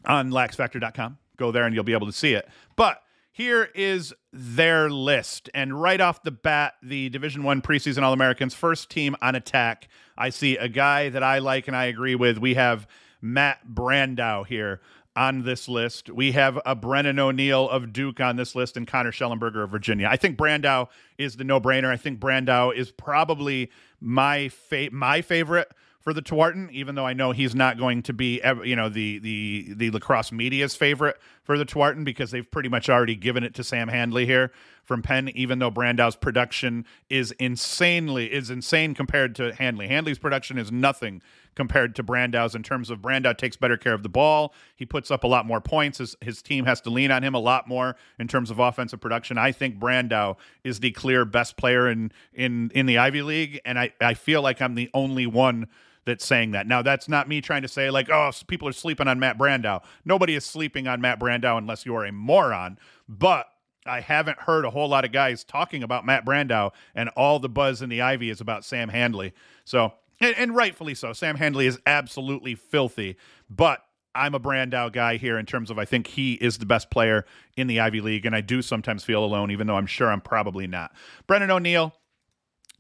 on 0.03 0.32
laxfactor.com. 0.32 1.20
Go 1.38 1.51
there 1.51 1.65
and 1.65 1.75
you'll 1.75 1.84
be 1.84 1.94
able 1.94 2.08
to 2.08 2.13
see 2.13 2.34
it. 2.34 2.50
But 2.75 3.01
here 3.36 3.68
is 3.75 4.13
their 4.32 4.89
list. 4.89 5.50
And 5.54 5.82
right 5.82 6.00
off 6.00 6.24
the 6.24 6.32
bat 6.32 6.75
the 6.82 7.10
division 7.10 7.44
one 7.44 7.62
preseason 7.62 8.01
all-americans 8.01 8.54
first 8.54 8.89
team 8.89 9.13
on 9.22 9.36
attack. 9.36 9.89
I 10.18 10.30
see 10.30 10.56
a 10.56 10.70
guy 10.70 11.10
that 11.10 11.22
i 11.22 11.39
like 11.39 11.68
and 11.68 11.75
i 11.75 11.84
agree 11.86 12.15
with. 12.15 12.38
We 12.38 12.54
have 12.54 12.88
matt 13.22 13.68
brandau 13.68 14.48
here 14.48 14.80
on 15.18 15.44
this 15.44 15.68
list. 15.68 16.10
We 16.10 16.32
have 16.32 16.62
a 16.65 16.75
brennan 16.75 17.20
o'neill 17.20 17.70
of 17.70 17.92
duke 17.92 18.22
on 18.22 18.38
this 18.38 18.56
list 18.56 18.77
and 18.77 18.88
connor 18.88 19.12
shellenberger 19.12 19.65
of 19.65 19.70
virginia. 19.70 20.08
I 20.10 20.15
think 20.15 20.38
brandau 20.38 20.88
is 21.18 21.36
the 21.36 21.44
no-brainer. 21.44 21.92
I 21.92 21.98
think 21.98 22.22
brandau 22.22 22.74
is 22.74 22.89
probably 22.94 23.70
my 24.00 24.48
fa- 24.48 24.92
my 24.94 25.22
favorite 25.22 25.70
for 26.06 26.14
the 26.14 26.22
Tewaaraton, 26.22 26.72
even 26.72 26.94
though 26.94 27.08
I 27.08 27.14
know 27.14 27.32
he's 27.32 27.56
not 27.56 27.80
going 27.80 28.04
to 28.04 28.14
be, 28.14 28.40
you 28.64 28.76
know, 28.76 28.90
the 28.90 29.18
the 29.18 29.74
the 29.76 29.90
lacrosse 29.90 30.32
media's 30.32 30.76
favorite 30.76 31.18
for 31.44 31.58
the 31.58 31.66
Tewaaraton 31.66 32.06
because 32.06 32.30
they've 32.30 32.50
pretty 32.50 32.70
much 32.70 32.90
already 32.90 33.16
given 33.16 33.44
it 33.44 33.56
to 33.56 33.64
Sam 33.64 33.88
Handley 33.88 34.28
here 34.28 34.52
from 34.84 35.02
Penn. 35.02 35.30
Even 35.30 35.58
though 35.58 35.72
Brandau's 35.72 36.16
production 36.16 36.86
is 37.10 37.32
insanely 37.32 38.32
is 38.32 38.52
insane 38.52 38.94
compared 38.94 39.34
to 39.38 39.56
Handley. 39.56 39.88
Handley's 39.88 40.20
production 40.20 40.60
is 40.60 40.72
nothing 40.72 41.24
compared 41.56 41.96
to 41.96 42.04
Brandau's 42.04 42.54
in 42.54 42.62
terms 42.62 42.92
of 42.92 43.00
Brandau 43.00 43.36
takes 43.36 43.58
better 43.58 43.78
care 43.78 43.94
of 43.94 44.04
the 44.04 44.10
ball. 44.10 44.54
He 44.76 44.86
puts 44.86 45.10
up 45.10 45.24
a 45.24 45.28
lot 45.28 45.48
more 45.48 45.62
points. 45.62 45.98
His, 45.98 46.16
his 46.22 46.44
team 46.44 46.66
has 46.66 46.82
to 46.82 46.92
lean 46.92 47.10
on 47.10 47.24
him 47.24 47.34
a 47.34 47.40
lot 47.40 47.68
more 47.68 47.96
in 48.20 48.28
terms 48.28 48.52
of 48.52 48.60
offensive 48.60 49.02
production. 49.02 49.40
I 49.40 49.52
think 49.52 49.80
Brandau 49.80 50.36
is 50.64 50.82
the 50.82 50.92
clear 50.92 51.26
best 51.26 51.58
player 51.58 51.90
in 51.90 52.12
in 52.32 52.70
in 52.76 52.86
the 52.86 53.00
Ivy 53.00 53.24
League, 53.24 53.60
and 53.66 53.80
I 53.80 53.92
I 54.00 54.14
feel 54.14 54.44
like 54.44 54.62
I'm 54.62 54.76
the 54.76 54.92
only 54.94 55.26
one 55.26 55.68
that's 56.06 56.26
saying 56.26 56.52
that. 56.52 56.68
Now, 56.68 56.82
that's 56.82 57.10
not 57.10 57.28
me 57.28 57.42
trying 57.42 57.64
to 57.64 57.68
say, 57.68 57.90
like, 57.90 58.10
oh, 58.10 58.32
people 58.48 58.68
are 58.68 58.74
sleeping 58.74 59.08
on 59.08 59.20
Matt 59.20 59.38
Brandau. 59.38 59.84
Nobody 60.04 60.36
is 60.36 60.46
sleeping 60.46 60.88
on 60.88 61.02
Matt 61.02 61.20
Brandau 61.20 61.58
unless 61.58 61.86
you 61.86 61.96
are 61.96 62.06
a 62.06 62.12
moron. 62.12 62.78
But 63.10 63.48
I 63.86 64.02
haven't 64.02 64.40
heard 64.40 64.66
a 64.66 64.70
whole 64.70 64.88
lot 64.88 65.06
of 65.06 65.12
guys 65.12 65.44
talking 65.44 65.84
about 65.84 66.06
Matt 66.06 66.26
Brandau, 66.26 66.72
and 66.94 67.10
all 67.10 67.40
the 67.40 67.50
buzz 67.50 67.82
in 67.82 67.90
the 67.90 68.02
Ivy 68.02 68.30
is 68.30 68.42
about 68.42 68.66
Sam 68.66 68.90
Handley. 68.90 69.34
So, 69.64 69.94
and, 70.20 70.36
and 70.38 70.56
rightfully 70.56 70.96
so. 70.96 71.14
Sam 71.14 71.36
Handley 71.36 71.68
is 71.68 71.80
absolutely 71.86 72.56
filthy, 72.56 73.18
but 73.50 73.84
I'm 74.16 74.34
a 74.34 74.40
Brandau 74.40 74.92
guy 74.92 75.18
here 75.18 75.38
in 75.38 75.46
terms 75.46 75.70
of 75.70 75.78
I 75.78 75.86
think 75.86 76.08
he 76.08 76.34
is 76.36 76.58
the 76.58 76.66
best 76.66 76.90
player 76.90 77.26
in 77.58 77.68
the 77.68 77.80
Ivy 77.80 78.02
League, 78.02 78.26
and 78.26 78.36
I 78.36 78.42
do 78.42 78.62
sometimes 78.62 79.04
feel 79.04 79.24
alone, 79.24 79.52
even 79.52 79.68
though 79.68 79.76
I'm 79.76 79.88
sure 79.88 80.10
I'm 80.10 80.22
probably 80.22 80.68
not. 80.68 80.94
Brennan 81.28 81.52
O'Neill, 81.52 81.94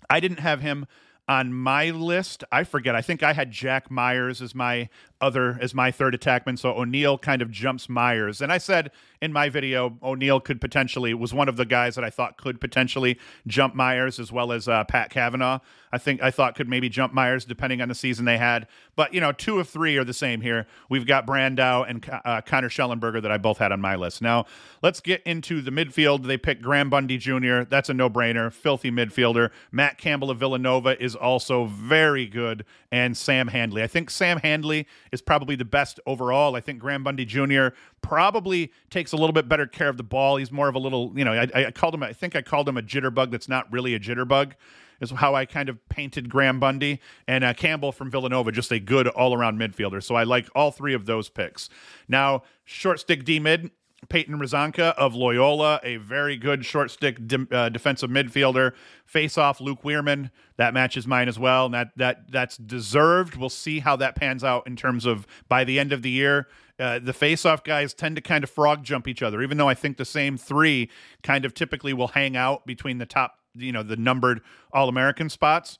I 0.09 0.19
didn't 0.19 0.39
have 0.39 0.61
him 0.61 0.87
on 1.27 1.53
my 1.53 1.89
list. 1.89 2.43
I 2.51 2.63
forget. 2.63 2.95
I 2.95 3.01
think 3.01 3.23
I 3.23 3.33
had 3.33 3.51
Jack 3.51 3.89
Myers 3.89 4.41
as 4.41 4.53
my 4.53 4.89
other 5.21 5.57
as 5.61 5.73
my 5.73 5.91
third 5.91 6.13
attackman. 6.13 6.59
So 6.59 6.71
O'Neill 6.71 7.17
kind 7.17 7.41
of 7.41 7.49
jumps 7.49 7.87
Myers. 7.87 8.41
And 8.41 8.51
I 8.51 8.57
said 8.57 8.91
in 9.21 9.31
my 9.31 9.49
video, 9.49 9.97
O'Neill 10.03 10.39
could 10.39 10.59
potentially 10.59 11.13
was 11.13 11.33
one 11.33 11.47
of 11.49 11.55
the 11.55 11.65
guys 11.65 11.95
that 11.95 12.03
I 12.03 12.09
thought 12.09 12.37
could 12.37 12.59
potentially 12.59 13.19
jump 13.47 13.75
Myers 13.75 14.19
as 14.19 14.31
well 14.31 14.51
as 14.51 14.67
uh, 14.67 14.83
Pat 14.83 15.09
Kavanaugh. 15.09 15.59
I 15.91 15.97
think 15.97 16.21
I 16.21 16.29
thought 16.29 16.55
could 16.55 16.67
maybe 16.67 16.89
jump 16.89 17.13
Myers 17.13 17.45
depending 17.45 17.81
on 17.81 17.87
the 17.87 17.95
season 17.95 18.25
they 18.25 18.37
had. 18.37 18.67
But 18.95 19.13
you 19.13 19.21
know, 19.21 19.31
two 19.31 19.59
of 19.59 19.69
three 19.69 19.97
are 19.97 20.03
the 20.03 20.13
same 20.13 20.41
here. 20.41 20.67
We've 20.89 21.07
got 21.07 21.25
Brandau 21.25 21.89
and 21.89 22.05
uh, 22.25 22.41
Connor 22.41 22.69
Shellenberger 22.69 23.21
that 23.21 23.31
I 23.31 23.37
both 23.37 23.59
had 23.59 23.71
on 23.71 23.79
my 23.79 23.95
list. 23.95 24.21
Now 24.21 24.45
let's 24.81 24.99
get 24.99 25.23
into 25.23 25.61
the 25.61 25.71
midfield. 25.71 26.27
They 26.27 26.37
picked 26.37 26.61
Graham 26.61 26.89
Bundy 26.89 27.17
Jr. 27.17 27.61
That's 27.61 27.89
a 27.89 27.93
no 27.93 28.09
brainer. 28.09 28.51
Filthy 28.51 28.91
midfielder. 28.91 29.51
Matt 29.71 29.97
Campbell 29.97 30.29
of 30.29 30.37
Villanova 30.37 31.01
is 31.01 31.15
also 31.15 31.65
very 31.65 32.25
good, 32.25 32.65
and 32.91 33.15
Sam 33.15 33.47
Handley. 33.47 33.81
I 33.81 33.87
think 33.87 34.09
Sam 34.09 34.39
Handley 34.39 34.87
is 35.15 35.21
probably 35.21 35.55
the 35.55 35.65
best 35.65 35.99
overall. 36.05 36.55
I 36.55 36.59
think 36.61 36.77
Graham 36.79 37.03
Bundy 37.03 37.25
Jr. 37.25 37.69
probably 38.01 38.71
takes 38.91 39.11
a 39.13 39.15
little 39.15 39.33
bit 39.33 39.49
better 39.49 39.65
care 39.65 39.89
of 39.89 39.97
the 39.97 40.03
ball. 40.03 40.37
He's 40.37 40.51
more 40.51 40.67
of 40.67 40.75
a 40.75 40.79
little, 40.79 41.11
you 41.15 41.25
know, 41.25 41.33
I, 41.33 41.47
I 41.55 41.71
called 41.71 41.95
him, 41.95 42.03
I 42.03 42.13
think 42.13 42.35
I 42.35 42.43
called 42.43 42.69
him 42.69 42.77
a 42.77 42.83
jitterbug 42.83 43.31
that's 43.31 43.49
not 43.49 43.71
really 43.73 43.95
a 43.95 43.99
jitterbug 43.99 44.53
is 45.01 45.11
how 45.11 45.35
I 45.35 45.45
kind 45.45 45.69
of 45.69 45.77
painted 45.89 46.29
Graham 46.29 46.59
Bundy 46.59 47.01
and 47.27 47.43
uh, 47.43 47.53
Campbell 47.53 47.91
from 47.91 48.09
Villanova, 48.09 48.51
just 48.51 48.71
a 48.71 48.79
good 48.79 49.07
all 49.07 49.33
around 49.33 49.59
midfielder. 49.59 50.01
So 50.01 50.15
I 50.15 50.23
like 50.23 50.47
all 50.55 50.71
three 50.71 50.93
of 50.93 51.05
those 51.05 51.29
picks. 51.29 51.69
Now, 52.07 52.43
short 52.63 52.99
stick 52.99 53.25
D 53.25 53.39
mid, 53.39 53.71
Peyton 54.09 54.39
Razonka 54.39 54.93
of 54.95 55.15
Loyola, 55.15 55.79
a 55.83 55.97
very 55.97 56.37
good 56.37 56.65
short 56.65 56.91
stick 56.91 57.27
de- 57.27 57.47
uh, 57.51 57.69
defensive 57.69 58.09
midfielder. 58.09 58.73
Face 59.05 59.37
off 59.37 59.61
Luke 59.61 59.83
Wierman. 59.83 60.31
That 60.57 60.73
matches 60.73 61.05
mine 61.07 61.27
as 61.27 61.37
well. 61.37 61.65
And 61.65 61.73
that 61.73 61.89
that 61.97 62.31
that's 62.31 62.57
deserved. 62.57 63.35
We'll 63.35 63.49
see 63.49 63.79
how 63.79 63.95
that 63.97 64.15
pans 64.15 64.43
out 64.43 64.67
in 64.67 64.75
terms 64.75 65.05
of 65.05 65.27
by 65.47 65.63
the 65.63 65.79
end 65.79 65.93
of 65.93 66.01
the 66.01 66.09
year. 66.09 66.47
Uh, 66.77 66.99
the 66.99 67.13
face-off 67.13 67.63
guys 67.63 67.93
tend 67.93 68.17
to 68.17 68.21
kind 68.21 68.43
of 68.43 68.49
frog 68.49 68.83
jump 68.83 69.07
each 69.07 69.23
other, 69.23 69.41
even 69.41 69.57
though 69.57 69.69
I 69.69 69.75
think 69.75 69.95
the 69.95 70.03
same 70.03 70.37
three 70.37 70.89
kind 71.23 71.45
of 71.45 71.53
typically 71.53 71.93
will 71.93 72.09
hang 72.09 72.35
out 72.35 72.65
between 72.65 72.97
the 72.97 73.05
top, 73.05 73.39
you 73.55 73.71
know, 73.71 73.81
the 73.81 73.95
numbered 73.95 74.41
All-American 74.73 75.29
spots. 75.29 75.79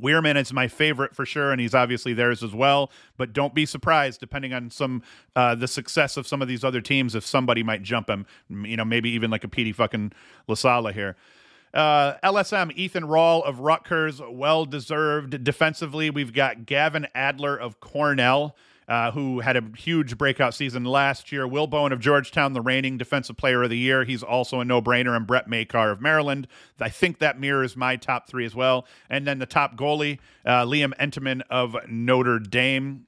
Wierman 0.00 0.36
is 0.36 0.52
my 0.52 0.68
favorite 0.68 1.14
for 1.14 1.24
sure, 1.24 1.52
and 1.52 1.60
he's 1.60 1.74
obviously 1.74 2.12
theirs 2.14 2.42
as 2.42 2.52
well. 2.52 2.90
But 3.16 3.32
don't 3.32 3.54
be 3.54 3.66
surprised, 3.66 4.20
depending 4.20 4.52
on 4.52 4.70
some 4.70 5.02
uh, 5.36 5.54
the 5.54 5.68
success 5.68 6.16
of 6.16 6.26
some 6.26 6.42
of 6.42 6.48
these 6.48 6.64
other 6.64 6.80
teams, 6.80 7.14
if 7.14 7.24
somebody 7.24 7.62
might 7.62 7.82
jump 7.82 8.08
him. 8.08 8.26
You 8.48 8.76
know, 8.76 8.84
maybe 8.84 9.10
even 9.10 9.30
like 9.30 9.44
a 9.44 9.48
Petey 9.48 9.72
fucking 9.72 10.12
LaSalla 10.48 10.92
here. 10.92 11.16
Uh, 11.72 12.14
LSM 12.22 12.72
Ethan 12.76 13.04
Rall 13.04 13.42
of 13.42 13.58
Rutgers, 13.58 14.20
well 14.20 14.64
deserved 14.64 15.42
defensively. 15.42 16.08
We've 16.08 16.32
got 16.32 16.66
Gavin 16.66 17.08
Adler 17.14 17.56
of 17.56 17.80
Cornell 17.80 18.54
uh, 18.88 19.10
who 19.12 19.40
had 19.40 19.56
a 19.56 19.62
huge 19.76 20.18
breakout 20.18 20.54
season 20.54 20.84
last 20.84 21.32
year. 21.32 21.46
Will 21.46 21.66
Bowen 21.66 21.92
of 21.92 22.00
Georgetown, 22.00 22.52
the 22.52 22.60
reigning 22.60 22.98
Defensive 22.98 23.36
Player 23.36 23.62
of 23.62 23.70
the 23.70 23.78
Year. 23.78 24.04
He's 24.04 24.22
also 24.22 24.60
a 24.60 24.64
no 24.64 24.80
brainer. 24.82 25.16
And 25.16 25.26
Brett 25.26 25.48
Makar 25.48 25.90
of 25.90 26.00
Maryland. 26.00 26.48
I 26.80 26.88
think 26.88 27.18
that 27.18 27.38
mirrors 27.38 27.76
my 27.76 27.96
top 27.96 28.28
three 28.28 28.44
as 28.44 28.54
well. 28.54 28.86
And 29.08 29.26
then 29.26 29.38
the 29.38 29.46
top 29.46 29.76
goalie, 29.76 30.18
uh, 30.44 30.64
Liam 30.64 30.92
Entenmann 30.98 31.42
of 31.50 31.76
Notre 31.88 32.38
Dame. 32.38 33.06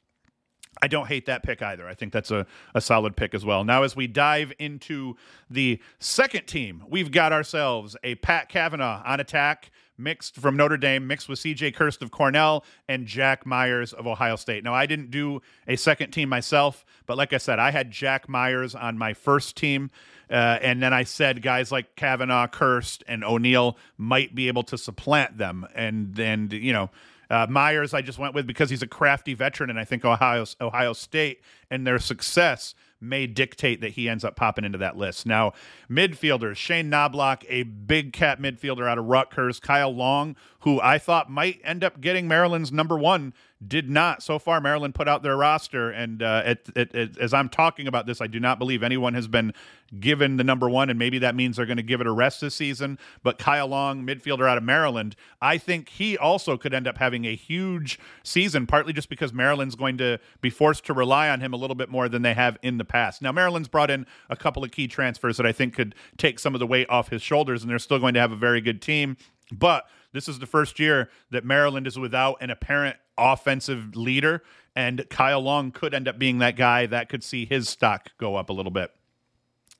I 0.82 0.88
don't 0.88 1.06
hate 1.06 1.26
that 1.26 1.42
pick 1.42 1.62
either. 1.62 1.88
I 1.88 1.94
think 1.94 2.12
that's 2.12 2.30
a, 2.30 2.46
a 2.74 2.80
solid 2.80 3.16
pick 3.16 3.34
as 3.34 3.44
well. 3.44 3.64
Now, 3.64 3.82
as 3.82 3.96
we 3.96 4.06
dive 4.06 4.52
into 4.58 5.16
the 5.48 5.80
second 5.98 6.46
team, 6.46 6.84
we've 6.88 7.10
got 7.10 7.32
ourselves 7.32 7.96
a 8.04 8.16
Pat 8.16 8.50
Kavanaugh 8.50 9.02
on 9.04 9.18
attack 9.18 9.70
mixed 9.98 10.36
from 10.36 10.56
Notre 10.56 10.76
Dame, 10.76 11.06
mixed 11.06 11.28
with 11.28 11.38
CJ 11.38 11.74
Kirst 11.74 12.02
of 12.02 12.10
Cornell 12.10 12.64
and 12.88 13.06
Jack 13.06 13.46
Myers 13.46 13.92
of 13.92 14.06
Ohio 14.06 14.36
State. 14.36 14.64
Now, 14.64 14.74
I 14.74 14.86
didn't 14.86 15.10
do 15.10 15.42
a 15.66 15.76
second 15.76 16.10
team 16.10 16.28
myself, 16.28 16.84
but 17.06 17.16
like 17.16 17.32
I 17.32 17.38
said, 17.38 17.58
I 17.58 17.70
had 17.70 17.90
Jack 17.90 18.28
Myers 18.28 18.74
on 18.74 18.98
my 18.98 19.14
first 19.14 19.56
team. 19.56 19.90
Uh, 20.28 20.58
and 20.60 20.82
then 20.82 20.92
I 20.92 21.04
said 21.04 21.40
guys 21.40 21.70
like 21.70 21.94
Kavanaugh, 21.94 22.48
Kirst, 22.48 23.02
and 23.06 23.24
O'Neill 23.24 23.76
might 23.96 24.34
be 24.34 24.48
able 24.48 24.64
to 24.64 24.76
supplant 24.76 25.38
them. 25.38 25.66
And, 25.74 26.18
and 26.18 26.52
you 26.52 26.72
know, 26.72 26.90
uh, 27.30 27.46
Myers, 27.48 27.94
I 27.94 28.02
just 28.02 28.18
went 28.18 28.34
with 28.34 28.46
because 28.46 28.70
he's 28.70 28.82
a 28.82 28.86
crafty 28.86 29.34
veteran, 29.34 29.70
and 29.70 29.78
I 29.78 29.84
think 29.84 30.04
Ohio 30.04 30.44
Ohio 30.60 30.92
State 30.92 31.40
and 31.70 31.86
their 31.86 31.98
success 31.98 32.74
may 33.00 33.26
dictate 33.26 33.80
that 33.80 33.92
he 33.92 34.08
ends 34.08 34.24
up 34.24 34.36
popping 34.36 34.64
into 34.64 34.78
that 34.78 34.96
list. 34.96 35.26
Now, 35.26 35.52
midfielders, 35.90 36.56
Shane 36.56 36.88
Knobloch, 36.88 37.44
a 37.48 37.62
big 37.64 38.12
cat 38.12 38.40
midfielder 38.40 38.88
out 38.88 38.98
of 38.98 39.06
Rutgers, 39.06 39.60
Kyle 39.60 39.94
Long, 39.94 40.36
who 40.60 40.80
I 40.80 40.98
thought 40.98 41.30
might 41.30 41.60
end 41.62 41.84
up 41.84 42.00
getting 42.00 42.26
Maryland's 42.26 42.72
number 42.72 42.98
one 42.98 43.34
did 43.66 43.88
not. 43.88 44.22
So 44.22 44.38
far, 44.38 44.60
Maryland 44.60 44.94
put 44.94 45.08
out 45.08 45.22
their 45.22 45.36
roster, 45.36 45.90
and 45.90 46.22
uh, 46.22 46.42
it, 46.44 46.68
it, 46.76 46.94
it, 46.94 47.18
as 47.18 47.32
I'm 47.32 47.48
talking 47.48 47.86
about 47.86 48.06
this, 48.06 48.20
I 48.20 48.26
do 48.26 48.38
not 48.38 48.58
believe 48.58 48.82
anyone 48.82 49.14
has 49.14 49.28
been 49.28 49.54
given 49.98 50.36
the 50.36 50.44
number 50.44 50.68
one, 50.68 50.90
and 50.90 50.98
maybe 50.98 51.18
that 51.20 51.34
means 51.34 51.56
they're 51.56 51.64
going 51.64 51.78
to 51.78 51.82
give 51.82 52.00
it 52.00 52.06
a 52.06 52.12
rest 52.12 52.42
this 52.42 52.54
season. 52.54 52.98
But 53.22 53.38
Kyle 53.38 53.66
Long, 53.66 54.04
midfielder 54.04 54.48
out 54.48 54.58
of 54.58 54.64
Maryland, 54.64 55.16
I 55.40 55.56
think 55.56 55.88
he 55.88 56.18
also 56.18 56.58
could 56.58 56.74
end 56.74 56.86
up 56.86 56.98
having 56.98 57.24
a 57.24 57.34
huge 57.34 57.98
season, 58.22 58.66
partly 58.66 58.92
just 58.92 59.08
because 59.08 59.32
Maryland's 59.32 59.74
going 59.74 59.96
to 59.98 60.18
be 60.42 60.50
forced 60.50 60.84
to 60.86 60.92
rely 60.92 61.30
on 61.30 61.40
him 61.40 61.54
a 61.54 61.56
little 61.56 61.76
bit 61.76 61.88
more 61.88 62.08
than 62.10 62.22
they 62.22 62.34
have 62.34 62.58
in 62.62 62.76
the 62.76 62.84
past. 62.84 63.22
Now, 63.22 63.32
Maryland's 63.32 63.68
brought 63.68 63.90
in 63.90 64.06
a 64.28 64.36
couple 64.36 64.64
of 64.64 64.70
key 64.70 64.86
transfers 64.86 65.38
that 65.38 65.46
I 65.46 65.52
think 65.52 65.74
could 65.74 65.94
take 66.18 66.38
some 66.38 66.54
of 66.54 66.58
the 66.58 66.66
weight 66.66 66.90
off 66.90 67.08
his 67.08 67.22
shoulders, 67.22 67.62
and 67.62 67.70
they're 67.70 67.78
still 67.78 67.98
going 67.98 68.14
to 68.14 68.20
have 68.20 68.32
a 68.32 68.36
very 68.36 68.60
good 68.60 68.82
team. 68.82 69.16
But 69.50 69.86
this 70.12 70.28
is 70.28 70.40
the 70.40 70.46
first 70.46 70.78
year 70.78 71.08
that 71.30 71.44
Maryland 71.44 71.86
is 71.86 71.98
without 71.98 72.36
an 72.40 72.50
apparent 72.50 72.96
offensive 73.18 73.96
leader, 73.96 74.42
and 74.74 75.08
Kyle 75.08 75.40
Long 75.40 75.70
could 75.70 75.94
end 75.94 76.08
up 76.08 76.18
being 76.18 76.38
that 76.38 76.56
guy 76.56 76.86
that 76.86 77.08
could 77.08 77.24
see 77.24 77.44
his 77.44 77.68
stock 77.68 78.10
go 78.18 78.36
up 78.36 78.50
a 78.50 78.52
little 78.52 78.72
bit. 78.72 78.92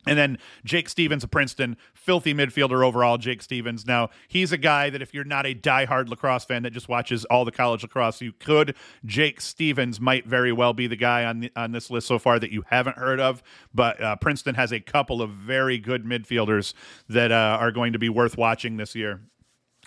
And 0.06 0.16
then 0.16 0.38
Jake 0.64 0.88
Stevens 0.88 1.24
of 1.24 1.30
Princeton, 1.30 1.76
filthy 1.92 2.32
midfielder 2.32 2.84
overall. 2.86 3.18
Jake 3.18 3.42
Stevens. 3.42 3.86
Now 3.86 4.10
he's 4.28 4.52
a 4.52 4.56
guy 4.56 4.88
that 4.88 5.02
if 5.02 5.12
you're 5.12 5.24
not 5.24 5.46
a 5.46 5.54
diehard 5.54 6.08
lacrosse 6.08 6.44
fan 6.44 6.62
that 6.62 6.70
just 6.70 6.88
watches 6.88 7.24
all 7.24 7.44
the 7.44 7.50
college 7.50 7.82
lacrosse, 7.82 8.20
you 8.20 8.32
could. 8.32 8.76
Jake 9.04 9.40
Stevens 9.40 10.00
might 10.00 10.24
very 10.24 10.52
well 10.52 10.72
be 10.72 10.86
the 10.86 10.96
guy 10.96 11.24
on 11.24 11.40
the, 11.40 11.52
on 11.56 11.72
this 11.72 11.90
list 11.90 12.06
so 12.06 12.18
far 12.18 12.38
that 12.38 12.52
you 12.52 12.62
haven't 12.68 12.96
heard 12.96 13.18
of. 13.18 13.42
But 13.74 14.00
uh, 14.00 14.16
Princeton 14.16 14.54
has 14.54 14.72
a 14.72 14.80
couple 14.80 15.20
of 15.20 15.30
very 15.30 15.78
good 15.78 16.04
midfielders 16.04 16.72
that 17.08 17.32
uh, 17.32 17.58
are 17.60 17.72
going 17.72 17.92
to 17.92 17.98
be 17.98 18.08
worth 18.08 18.38
watching 18.38 18.76
this 18.76 18.94
year 18.94 19.22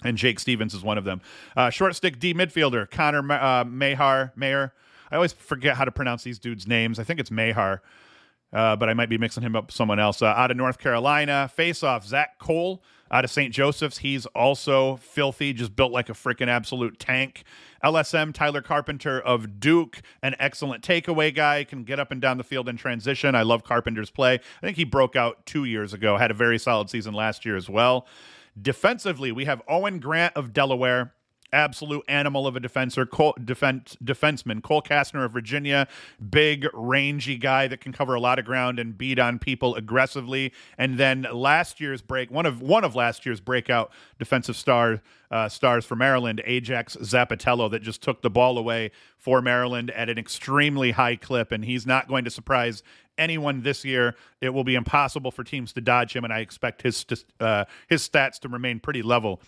and 0.04 0.18
Jake 0.18 0.40
Stevens 0.40 0.74
is 0.74 0.84
one 0.84 0.98
of 0.98 1.04
them. 1.04 1.22
Uh, 1.56 1.70
short 1.70 1.96
stick 1.96 2.20
D 2.20 2.34
midfielder 2.34 2.90
Connor 2.90 3.32
uh, 3.32 3.64
Mahar 3.66 4.34
Mayer. 4.36 4.74
I 5.12 5.16
always 5.16 5.34
forget 5.34 5.76
how 5.76 5.86
to 5.86 5.92
pronounce 5.92 6.24
these 6.24 6.40
dudes' 6.40 6.68
names. 6.68 7.00
I 7.00 7.04
think 7.04 7.20
it's 7.20 7.32
Mahar, 7.32 7.82
uh, 8.54 8.76
but 8.76 8.90
I 8.90 8.94
might 8.94 9.10
be 9.10 9.18
mixing 9.18 9.44
him 9.44 9.56
up 9.56 9.68
with 9.68 9.76
someone 9.76 10.00
else. 10.00 10.22
Uh, 10.22 10.28
out 10.28 10.52
of 10.52 10.58
North 10.58 10.78
Carolina, 10.78 11.50
face 11.54 11.84
off 11.84 12.06
Zach 12.06 12.38
Cole 12.40 12.84
out 13.12 13.26
of 13.26 13.32
St. 13.32 13.54
Joseph's. 13.54 14.00
He's 14.00 14.26
also 14.28 14.98
filthy, 14.98 15.54
just 15.54 15.76
built 15.76 15.92
like 15.92 16.10
a 16.10 16.14
freaking 16.14 16.48
absolute 16.48 17.00
tank. 17.00 17.44
LSM 17.84 18.34
Tyler 18.34 18.62
Carpenter 18.62 19.20
of 19.20 19.60
Duke, 19.60 20.02
an 20.22 20.36
excellent 20.40 20.84
takeaway 20.84 21.34
guy, 21.34 21.64
can 21.64 21.84
get 21.84 22.00
up 22.00 22.12
and 22.12 22.22
down 22.22 22.38
the 22.38 22.44
field 22.44 22.68
in 22.68 22.78
transition. 22.78 23.36
I 23.36 23.44
love 23.44 23.64
Carpenter's 23.64 24.12
play. 24.12 24.36
I 24.36 24.66
think 24.66 24.78
he 24.78 24.84
broke 24.84 25.16
out 25.16 25.46
two 25.46 25.64
years 25.66 25.94
ago, 25.94 26.18
had 26.18 26.32
a 26.32 26.36
very 26.36 26.60
solid 26.60 26.90
season 26.90 27.14
last 27.14 27.46
year 27.46 27.56
as 27.56 27.70
well. 27.70 28.06
Defensively, 28.60 29.32
we 29.32 29.46
have 29.46 29.62
Owen 29.68 30.00
Grant 30.00 30.36
of 30.36 30.54
Delaware, 30.54 31.14
absolute 31.54 32.04
animal 32.08 32.48
of 32.48 32.56
a 32.56 32.60
defender, 32.60 33.06
Cole, 33.06 33.36
defense, 33.44 33.98
defenseman. 34.04 34.62
Cole 34.62 34.82
Kastner 34.82 35.26
of 35.26 35.32
Virginia, 35.32 35.88
big, 36.30 36.68
rangy 36.74 37.38
guy 37.38 37.68
that 37.68 37.82
can 37.82 37.92
cover 37.92 38.14
a 38.14 38.20
lot 38.20 38.40
of 38.40 38.46
ground 38.46 38.80
and 38.80 38.98
beat 38.98 39.20
on 39.20 39.40
people 39.40 39.76
aggressively. 39.76 40.54
And 40.78 40.98
then 40.98 41.28
last 41.32 41.80
year's 41.80 42.02
break, 42.02 42.32
one 42.32 42.46
of 42.46 42.62
one 42.62 42.84
of 42.84 42.96
last 42.96 43.26
year's 43.26 43.40
breakout 43.40 43.92
defensive 44.18 44.56
star 44.56 45.02
uh, 45.32 45.48
stars 45.48 45.86
for 45.86 45.96
Maryland, 45.96 46.42
Ajax 46.46 46.96
Zappitello, 46.98 47.70
that 47.72 47.82
just 47.82 48.02
took 48.02 48.22
the 48.22 48.30
ball 48.30 48.58
away 48.58 48.92
for 49.18 49.42
Maryland 49.42 49.92
at 49.92 50.10
an 50.10 50.18
extremely 50.18 50.92
high 50.92 51.16
clip, 51.16 51.52
and 51.52 51.66
he's 51.66 51.86
not 51.86 52.08
going 52.08 52.24
to 52.26 52.32
surprise 52.32 52.82
anyone 53.18 53.62
this 53.62 53.86
year. 53.86 54.16
It 54.42 54.50
will 54.50 54.64
be 54.64 54.76
impossible 54.76 55.32
for 55.32 55.44
teams 55.44 55.74
to 55.74 55.82
dodge 55.82 56.16
him, 56.16 56.24
and 56.24 56.34
I 56.34 56.40
expect 56.40 56.82
his 56.82 57.06
uh, 57.40 57.66
his 57.88 58.08
stats 58.08 58.40
to 58.40 58.50
remain 58.50 58.80
pretty 58.80 59.02
level 59.02 59.42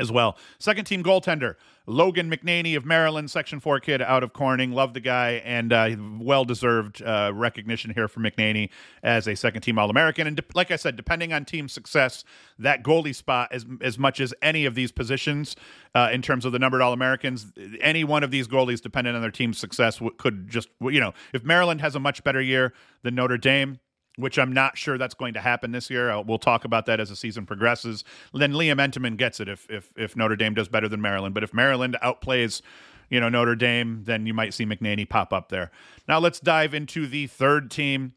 as 0.00 0.10
well. 0.10 0.36
Second 0.58 0.86
team 0.86 1.02
goaltender, 1.04 1.54
Logan 1.86 2.30
McNaney 2.30 2.76
of 2.76 2.84
Maryland, 2.84 3.30
Section 3.30 3.60
4 3.60 3.80
kid 3.80 4.00
out 4.00 4.22
of 4.22 4.32
Corning. 4.32 4.72
Love 4.72 4.94
the 4.94 5.00
guy 5.00 5.42
and 5.44 5.72
uh, 5.72 5.94
well 6.18 6.44
deserved 6.44 7.02
uh, 7.02 7.32
recognition 7.34 7.90
here 7.92 8.08
for 8.08 8.20
McNaney 8.20 8.70
as 9.02 9.26
a 9.28 9.34
second 9.34 9.62
team 9.62 9.78
All 9.78 9.90
American. 9.90 10.26
And 10.26 10.36
de- 10.36 10.44
like 10.54 10.70
I 10.70 10.76
said, 10.76 10.96
depending 10.96 11.32
on 11.32 11.44
team 11.44 11.68
success, 11.68 12.24
that 12.58 12.82
goalie 12.82 13.14
spot, 13.14 13.48
as, 13.52 13.66
as 13.80 13.98
much 13.98 14.20
as 14.20 14.32
any 14.40 14.64
of 14.64 14.74
these 14.74 14.92
positions 14.92 15.56
uh, 15.94 16.08
in 16.12 16.22
terms 16.22 16.44
of 16.44 16.52
the 16.52 16.58
numbered 16.58 16.80
All 16.80 16.92
Americans, 16.92 17.52
any 17.80 18.04
one 18.04 18.22
of 18.22 18.30
these 18.30 18.48
goalies, 18.48 18.80
depending 18.80 19.14
on 19.14 19.20
their 19.20 19.30
team's 19.30 19.58
success, 19.58 19.96
w- 19.96 20.14
could 20.16 20.48
just, 20.48 20.68
you 20.80 21.00
know, 21.00 21.12
if 21.34 21.44
Maryland 21.44 21.80
has 21.80 21.94
a 21.94 22.00
much 22.00 22.24
better 22.24 22.40
year 22.40 22.72
than 23.02 23.14
Notre 23.14 23.38
Dame, 23.38 23.80
which 24.16 24.38
I'm 24.38 24.52
not 24.52 24.76
sure 24.76 24.98
that's 24.98 25.14
going 25.14 25.34
to 25.34 25.40
happen 25.40 25.72
this 25.72 25.90
year. 25.90 26.10
Uh, 26.10 26.20
we'll 26.20 26.38
talk 26.38 26.64
about 26.64 26.86
that 26.86 27.00
as 27.00 27.08
the 27.08 27.16
season 27.16 27.46
progresses. 27.46 28.04
Then 28.34 28.52
Liam 28.52 28.76
Entenmann 28.76 29.16
gets 29.16 29.40
it 29.40 29.48
if 29.48 29.68
if 29.70 29.92
if 29.96 30.16
Notre 30.16 30.36
Dame 30.36 30.54
does 30.54 30.68
better 30.68 30.88
than 30.88 31.00
Maryland. 31.00 31.34
But 31.34 31.44
if 31.44 31.54
Maryland 31.54 31.96
outplays, 32.02 32.62
you 33.08 33.20
know, 33.20 33.28
Notre 33.28 33.56
Dame, 33.56 34.02
then 34.04 34.26
you 34.26 34.34
might 34.34 34.54
see 34.54 34.66
McNaney 34.66 35.08
pop 35.08 35.32
up 35.32 35.48
there. 35.48 35.70
Now 36.08 36.18
let's 36.18 36.40
dive 36.40 36.74
into 36.74 37.06
the 37.06 37.26
third 37.26 37.70
team. 37.70 38.14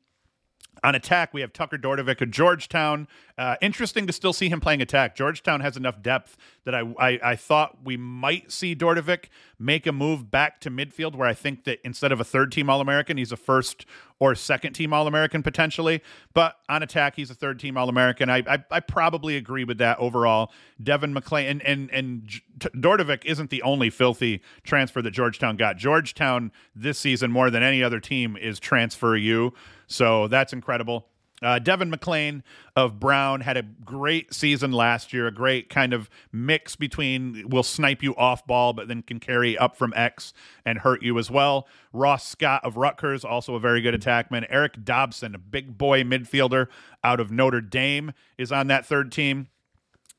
On 0.84 0.96
attack, 0.96 1.34
we 1.34 1.40
have 1.40 1.54
Tucker 1.54 1.78
Dordevic 1.78 2.20
of 2.20 2.30
Georgetown. 2.30 3.08
Uh, 3.38 3.56
interesting 3.62 4.06
to 4.06 4.14
still 4.14 4.34
see 4.34 4.50
him 4.50 4.60
playing 4.60 4.82
attack. 4.82 5.16
Georgetown 5.16 5.62
has 5.62 5.78
enough 5.78 6.02
depth 6.02 6.36
that 6.66 6.76
I, 6.76 6.82
I, 7.00 7.20
I 7.24 7.36
thought 7.38 7.78
we 7.84 7.96
might 7.96 8.52
see 8.52 8.76
Dordevic 8.76 9.26
make 9.58 9.88
a 9.88 9.94
move 9.94 10.30
back 10.30 10.60
to 10.62 10.70
midfield, 10.70 11.16
where 11.16 11.28
I 11.28 11.34
think 11.34 11.64
that 11.64 11.80
instead 11.86 12.12
of 12.12 12.20
a 12.20 12.26
third 12.26 12.52
team 12.52 12.70
All 12.70 12.82
American, 12.82 13.18
he's 13.18 13.32
a 13.32 13.38
first 13.38 13.86
or 14.20 14.36
second 14.36 14.74
team 14.74 14.94
All 14.94 15.08
American 15.08 15.42
potentially. 15.42 16.02
But 16.34 16.58
on 16.68 16.84
attack, 16.84 17.16
he's 17.16 17.32
a 17.32 17.36
third 17.36 17.60
team 17.60 17.78
All 17.78 17.88
American. 17.88 18.30
I, 18.30 18.44
I, 18.48 18.64
I 18.70 18.80
probably 18.82 19.38
agree 19.38 19.64
with 19.64 19.78
that 19.78 19.98
overall. 20.00 20.52
Devin 20.82 21.14
McLean 21.14 21.48
and 21.48 21.62
and 21.64 21.92
and 21.92 22.42
Dordevic 22.60 23.26
isn't 23.26 23.50
the 23.50 23.62
only 23.62 23.90
filthy 23.90 24.42
transfer 24.64 25.02
that 25.02 25.12
Georgetown 25.12 25.56
got. 25.56 25.78
Georgetown 25.78 26.52
this 26.76 27.00
season 27.00 27.32
more 27.32 27.50
than 27.50 27.64
any 27.64 27.82
other 27.82 28.00
team 28.00 28.36
is 28.36 28.60
transfer 28.60 29.16
you. 29.16 29.54
So 29.94 30.28
that's 30.28 30.54
incredible. 30.54 31.08
Uh, 31.42 31.60
Devin 31.60 31.90
McLean 31.90 32.42
of 32.76 33.00
Brown 33.02 33.42
had 33.42 33.58
a 33.58 33.64
great 33.64 34.34
season 34.34 34.72
last 34.72 35.12
year, 35.12 35.28
a 35.28 35.32
great 35.32 35.70
kind 35.70 35.92
of 35.94 36.10
mix 36.32 36.78
between 36.78 37.50
will 37.50 37.64
snipe 37.64 38.02
you 38.02 38.16
off 38.16 38.48
ball, 38.48 38.72
but 38.72 38.88
then 38.88 39.02
can 39.02 39.20
carry 39.20 39.58
up 39.58 39.76
from 39.76 39.94
X 39.94 40.34
and 40.66 40.80
hurt 40.80 41.04
you 41.04 41.20
as 41.20 41.30
well. 41.30 41.68
Ross 41.92 42.26
Scott 42.26 42.64
of 42.64 42.78
Rutgers, 42.78 43.26
also 43.26 43.56
a 43.56 43.60
very 43.60 43.82
good 43.82 43.94
attackman. 43.94 44.46
Eric 44.50 44.86
Dobson, 44.86 45.36
a 45.36 45.40
big 45.40 45.78
boy 45.78 46.04
midfielder 46.04 46.68
out 47.04 47.20
of 47.20 47.30
Notre 47.30 47.62
Dame, 47.62 48.14
is 48.38 48.52
on 48.52 48.68
that 48.68 48.86
third 48.86 49.12
team. 49.12 49.48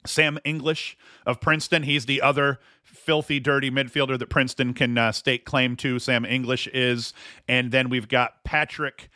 Sam 0.06 0.38
English 0.44 0.98
of 1.24 1.40
Princeton, 1.40 1.84
he's 1.84 2.04
the 2.04 2.20
other 2.20 2.58
filthy, 2.82 3.40
dirty 3.40 3.70
midfielder 3.70 4.18
that 4.18 4.28
Princeton 4.28 4.74
can 4.74 4.98
uh, 4.98 5.12
stake 5.12 5.46
claim 5.46 5.76
to. 5.76 5.98
Sam 5.98 6.26
English 6.26 6.66
is. 6.68 7.14
And 7.48 7.72
then 7.72 7.88
we've 7.88 8.08
got 8.08 8.44
Patrick 8.44 9.08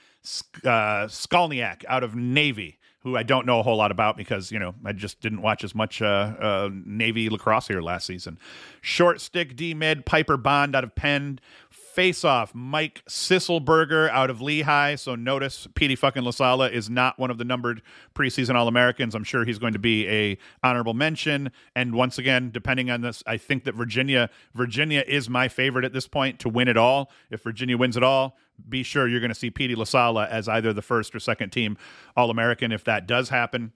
uh, 0.64 1.06
Skalniak 1.06 1.84
out 1.88 2.02
of 2.02 2.14
Navy, 2.14 2.78
who 3.00 3.16
I 3.16 3.22
don't 3.22 3.46
know 3.46 3.60
a 3.60 3.62
whole 3.62 3.76
lot 3.76 3.90
about 3.90 4.16
because 4.16 4.50
you 4.50 4.58
know 4.58 4.74
I 4.84 4.92
just 4.92 5.20
didn't 5.20 5.42
watch 5.42 5.64
as 5.64 5.74
much 5.74 6.02
uh, 6.02 6.34
uh, 6.40 6.70
Navy 6.72 7.28
lacrosse 7.28 7.68
here 7.68 7.80
last 7.80 8.06
season. 8.06 8.38
Short 8.80 9.20
stick 9.20 9.56
D 9.56 9.74
mid 9.74 10.04
Piper 10.04 10.36
Bond 10.36 10.74
out 10.74 10.84
of 10.84 10.94
Penn. 10.94 11.40
Face 11.70 12.24
off 12.24 12.54
Mike 12.54 13.02
Sisselberger 13.08 14.08
out 14.10 14.30
of 14.30 14.40
Lehigh. 14.40 14.94
So 14.94 15.16
notice 15.16 15.66
Petey 15.74 15.96
fucking 15.96 16.22
LaSalla 16.22 16.70
is 16.70 16.88
not 16.88 17.18
one 17.18 17.28
of 17.28 17.38
the 17.38 17.44
numbered 17.44 17.82
preseason 18.14 18.54
All 18.54 18.68
Americans. 18.68 19.16
I'm 19.16 19.24
sure 19.24 19.44
he's 19.44 19.58
going 19.58 19.72
to 19.72 19.80
be 19.80 20.06
a 20.08 20.38
honorable 20.62 20.94
mention. 20.94 21.50
And 21.74 21.94
once 21.96 22.16
again, 22.16 22.50
depending 22.52 22.88
on 22.88 23.00
this, 23.00 23.24
I 23.26 23.36
think 23.36 23.64
that 23.64 23.74
Virginia 23.74 24.30
Virginia 24.54 25.02
is 25.08 25.28
my 25.28 25.48
favorite 25.48 25.84
at 25.84 25.92
this 25.92 26.06
point 26.06 26.38
to 26.40 26.48
win 26.48 26.68
it 26.68 26.76
all. 26.76 27.10
If 27.30 27.42
Virginia 27.42 27.76
wins 27.76 27.96
it 27.96 28.04
all, 28.04 28.36
be 28.68 28.82
sure 28.82 29.08
you're 29.08 29.20
going 29.20 29.30
to 29.30 29.34
see 29.34 29.50
Petey 29.50 29.74
LaSalla 29.74 30.28
as 30.28 30.48
either 30.48 30.72
the 30.72 30.82
first 30.82 31.14
or 31.14 31.20
second 31.20 31.50
team 31.50 31.76
All 32.16 32.30
American 32.30 32.72
if 32.72 32.84
that 32.84 33.06
does 33.06 33.28
happen. 33.28 33.72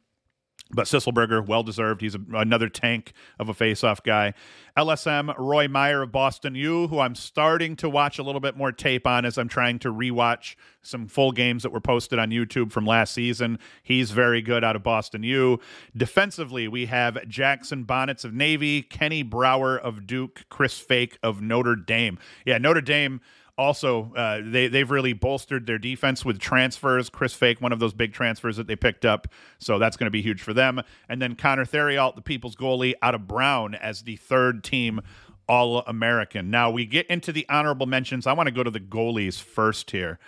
But 0.75 0.87
Sisselberger, 0.87 1.47
well 1.47 1.63
deserved. 1.63 2.01
He's 2.01 2.15
a, 2.15 2.21
another 2.33 2.69
tank 2.69 3.13
of 3.39 3.49
a 3.49 3.55
face-off 3.55 4.03
guy. 4.03 4.33
LSM 4.77 5.35
Roy 5.37 5.69
Meyer 5.69 6.01
of 6.03 6.13
Boston 6.13 6.55
U, 6.55 6.89
who 6.89 6.99
I'm 6.99 7.15
starting 7.15 7.77
to 7.77 7.91
watch 7.91 8.19
a 8.19 8.23
little 8.23 8.41
bit 8.41 8.57
more 8.57 8.73
tape 8.73 9.07
on 9.07 9.27
as 9.27 9.37
I'm 9.37 9.49
trying 9.49 9.79
to 9.81 9.93
rewatch 9.93 10.55
some 10.81 11.09
full 11.09 11.33
games 11.33 11.63
that 11.63 11.73
were 11.73 11.81
posted 11.81 12.19
on 12.19 12.31
YouTube 12.31 12.73
from 12.73 12.87
last 12.87 13.13
season. 13.13 13.59
He's 13.83 14.13
very 14.13 14.41
good 14.41 14.65
out 14.65 14.75
of 14.75 14.83
Boston 14.83 15.23
U. 15.25 15.61
Defensively, 15.95 16.69
we 16.69 16.87
have 16.87 17.29
Jackson 17.29 17.85
Bonnets 17.85 18.25
of 18.25 18.33
Navy, 18.33 18.81
Kenny 18.81 19.23
Brower 19.23 19.77
of 19.77 20.07
Duke, 20.07 20.47
Chris 20.49 20.79
Fake 20.79 21.19
of 21.23 21.43
Notre 21.43 21.77
Dame. 21.77 22.19
Yeah, 22.47 22.57
Notre 22.57 22.81
Dame 22.81 23.21
also 23.59 24.13
uh, 24.15 24.41
they 24.45 24.69
they've 24.69 24.91
really 24.91 25.13
bolstered 25.13 25.67
their 25.67 25.79
defense 25.79 26.25
with 26.25 26.39
transfers. 26.39 27.09
Chris 27.09 27.35
Fake, 27.35 27.61
one 27.61 27.73
of 27.73 27.79
those 27.79 27.93
big 27.93 28.13
transfers 28.13 28.57
that 28.57 28.67
they 28.67 28.77
picked 28.77 29.05
up, 29.05 29.29
so 29.59 29.79
that's 29.79 29.97
going 29.97 30.07
to 30.07 30.11
be 30.11 30.23
huge 30.23 30.43
for 30.43 30.53
them. 30.53 30.81
And 31.09 31.21
then 31.21 31.35
Connor 31.35 31.65
Theriault, 31.65 32.15
the 32.15 32.23
People's 32.23 32.57
goalie, 32.57 32.95
out 33.03 33.15
of 33.15 33.29
Brown 33.29 33.75
as 33.75 34.03
the 34.03 34.17
third 34.17 34.65
team 34.65 35.01
All 35.49 35.81
American. 35.81 36.51
Now 36.51 36.71
we 36.71 36.87
get 36.87 37.07
into 37.09 37.33
the 37.33 37.47
honorable 37.49 37.87
mentions. 37.87 38.27
I 38.27 38.33
want 38.33 38.47
to 38.47 38.55
go 38.55 38.63
to 38.63 38.71
the 38.71 38.81
goalies 38.81 39.41
first 39.41 39.91
here. 39.91 40.19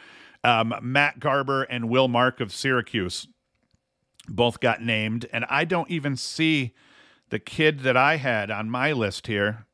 Um, 0.43 0.75
Matt 0.83 1.21
Garber 1.21 1.63
and 1.63 1.89
Will 1.89 2.09
Mark 2.09 2.41
of 2.41 2.53
Syracuse 2.53 3.29
both 4.29 4.61
got 4.61 4.83
named, 4.83 5.27
and 5.33 5.47
I 5.49 5.65
don't 5.65 5.91
even 5.91 6.17
see 6.17 6.75
the 7.31 7.39
kid 7.39 7.81
that 7.81 7.97
I 7.97 8.17
had 8.17 8.51
on 8.51 8.69
my 8.69 8.93
list 8.93 9.27
here 9.27 9.67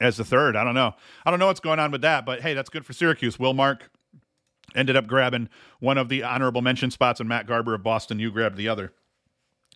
as 0.00 0.16
the 0.16 0.24
third. 0.24 0.56
I 0.56 0.64
don't 0.64 0.74
know. 0.74 0.94
I 1.24 1.30
don't 1.30 1.38
know 1.38 1.46
what's 1.46 1.60
going 1.60 1.78
on 1.78 1.90
with 1.90 2.02
that, 2.02 2.24
but 2.24 2.40
hey, 2.40 2.54
that's 2.54 2.70
good 2.70 2.86
for 2.86 2.92
Syracuse. 2.92 3.38
Will 3.38 3.54
Mark 3.54 3.90
ended 4.74 4.96
up 4.96 5.06
grabbing 5.06 5.48
one 5.80 5.98
of 5.98 6.08
the 6.08 6.22
honorable 6.22 6.62
mention 6.62 6.90
spots, 6.90 7.20
and 7.20 7.28
Matt 7.28 7.46
Garber 7.46 7.74
of 7.74 7.82
Boston, 7.82 8.18
you 8.18 8.30
grabbed 8.30 8.56
the 8.56 8.68
other. 8.68 8.92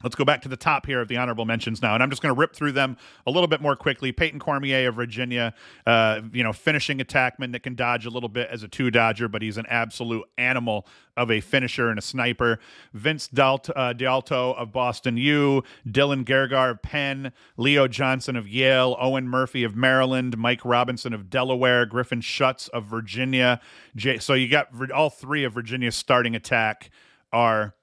Let's 0.03 0.15
go 0.15 0.27
back 0.27 0.43
to 0.43 0.49
the 0.49 0.59
top 0.59 0.85
here 0.85 1.01
of 1.01 1.09
the 1.09 1.17
honorable 1.17 1.47
mentions 1.47 1.81
now, 1.81 1.95
and 1.95 2.03
I'm 2.03 2.11
just 2.11 2.21
going 2.21 2.35
to 2.35 2.39
rip 2.39 2.55
through 2.55 2.73
them 2.73 2.99
a 3.27 3.31
little 3.31 3.47
bit 3.49 3.63
more 3.63 3.75
quickly. 3.75 4.13
Payton 4.13 4.41
Cormier 4.41 4.89
of 4.89 4.95
Virginia, 4.95 5.55
uh, 5.87 6.21
you 6.35 6.45
know, 6.45 6.53
finishing 6.53 6.99
attackman 6.99 7.53
that 7.53 7.63
can 7.63 7.75
dodge 7.75 8.05
a 8.05 8.11
little 8.11 8.29
bit 8.29 8.51
as 8.51 8.63
a 8.63 8.69
two 8.69 8.91
dodger, 8.91 9.27
but 9.27 9.41
he's 9.41 9.57
an 9.57 9.65
absolute 9.71 10.25
animal 10.37 10.87
of 11.17 11.31
a 11.31 11.41
finisher 11.41 11.89
and 11.89 11.99
a 11.99 12.03
sniper. 12.03 12.59
Vince 12.93 13.27
Dalt, 13.27 13.71
uh, 13.75 13.95
D'Alto 13.95 14.53
of 14.53 14.71
Boston 14.71 15.17
U, 15.17 15.63
Dylan 15.89 16.27
Gergar 16.27 16.73
of 16.73 16.83
Penn, 16.83 17.33
Leo 17.57 17.89
Johnson 17.89 18.37
of 18.37 18.47
Yale, 18.47 18.99
Owen 19.01 19.27
Murphy 19.27 19.65
of 19.65 19.75
Maryland, 19.75 20.37
Mike 20.37 20.63
Robinson 20.63 21.15
of 21.15 21.31
Delaware, 21.31 21.87
Griffin 21.87 22.21
Schutz 22.21 22.69
of 22.69 22.85
Virginia. 22.85 23.63
J- 23.97 24.19
so 24.19 24.35
you 24.35 24.47
got 24.47 24.69
all 24.91 25.09
three 25.09 25.45
of 25.45 25.55
Virginia's 25.55 25.97
starting 25.97 26.37
attack 26.37 26.91
are 27.33 27.75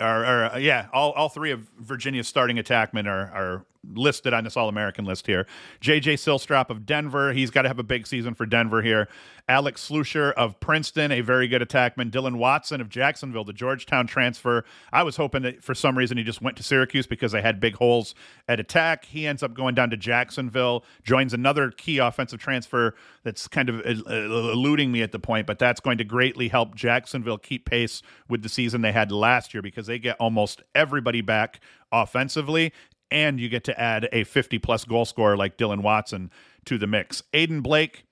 or, 0.00 0.24
or 0.24 0.44
uh, 0.54 0.58
yeah, 0.58 0.86
all, 0.92 1.12
all 1.12 1.28
three 1.28 1.50
of 1.50 1.68
Virginia's 1.78 2.28
starting 2.28 2.56
attackmen 2.56 3.06
are, 3.06 3.30
are 3.30 3.66
listed 3.92 4.32
on 4.32 4.44
this 4.44 4.56
All 4.56 4.68
American 4.68 5.04
list 5.04 5.26
here. 5.26 5.46
JJ 5.80 6.14
Sillstrop 6.14 6.70
of 6.70 6.86
Denver, 6.86 7.32
he's 7.32 7.50
got 7.50 7.62
to 7.62 7.68
have 7.68 7.78
a 7.78 7.84
big 7.84 8.06
season 8.06 8.34
for 8.34 8.46
Denver 8.46 8.82
here. 8.82 9.08
Alex 9.46 9.86
Slusher 9.88 10.32
of 10.32 10.58
Princeton, 10.58 11.12
a 11.12 11.20
very 11.20 11.48
good 11.48 11.60
attackman. 11.60 12.10
Dylan 12.10 12.36
Watson 12.36 12.80
of 12.80 12.88
Jacksonville, 12.88 13.44
the 13.44 13.52
Georgetown 13.52 14.06
transfer. 14.06 14.64
I 14.92 15.02
was 15.02 15.16
hoping 15.16 15.42
that 15.42 15.62
for 15.62 15.74
some 15.74 15.98
reason 15.98 16.16
he 16.16 16.24
just 16.24 16.40
went 16.40 16.56
to 16.56 16.62
Syracuse 16.62 17.06
because 17.06 17.32
they 17.32 17.42
had 17.42 17.60
big 17.60 17.74
holes 17.76 18.14
at 18.48 18.58
attack. 18.58 19.04
He 19.04 19.26
ends 19.26 19.42
up 19.42 19.52
going 19.52 19.74
down 19.74 19.90
to 19.90 19.98
Jacksonville, 19.98 20.84
joins 21.02 21.34
another 21.34 21.70
key 21.70 21.98
offensive 21.98 22.40
transfer 22.40 22.94
that's 23.22 23.46
kind 23.46 23.68
of 23.68 23.80
uh, 23.80 23.90
eluding 24.10 24.90
me 24.90 25.02
at 25.02 25.12
the 25.12 25.18
point, 25.18 25.46
but 25.46 25.58
that's 25.58 25.80
going 25.80 25.98
to 25.98 26.04
greatly 26.04 26.48
help 26.48 26.74
Jacksonville 26.74 27.38
keep 27.38 27.66
pace 27.66 28.00
with 28.28 28.42
the 28.42 28.48
season 28.48 28.80
they 28.80 28.92
had 28.92 29.12
last 29.12 29.52
year 29.52 29.62
because 29.62 29.86
they 29.86 29.98
get 29.98 30.16
almost 30.18 30.62
everybody 30.74 31.20
back 31.20 31.60
offensively 31.92 32.72
and 33.14 33.38
you 33.38 33.48
get 33.48 33.62
to 33.64 33.80
add 33.80 34.08
a 34.12 34.24
50 34.24 34.58
plus 34.58 34.84
goal 34.84 35.04
scorer 35.04 35.36
like 35.36 35.56
Dylan 35.56 35.82
Watson 35.82 36.32
to 36.64 36.76
the 36.76 36.88
mix. 36.88 37.22
Aiden 37.32 37.62
Blake 37.62 38.04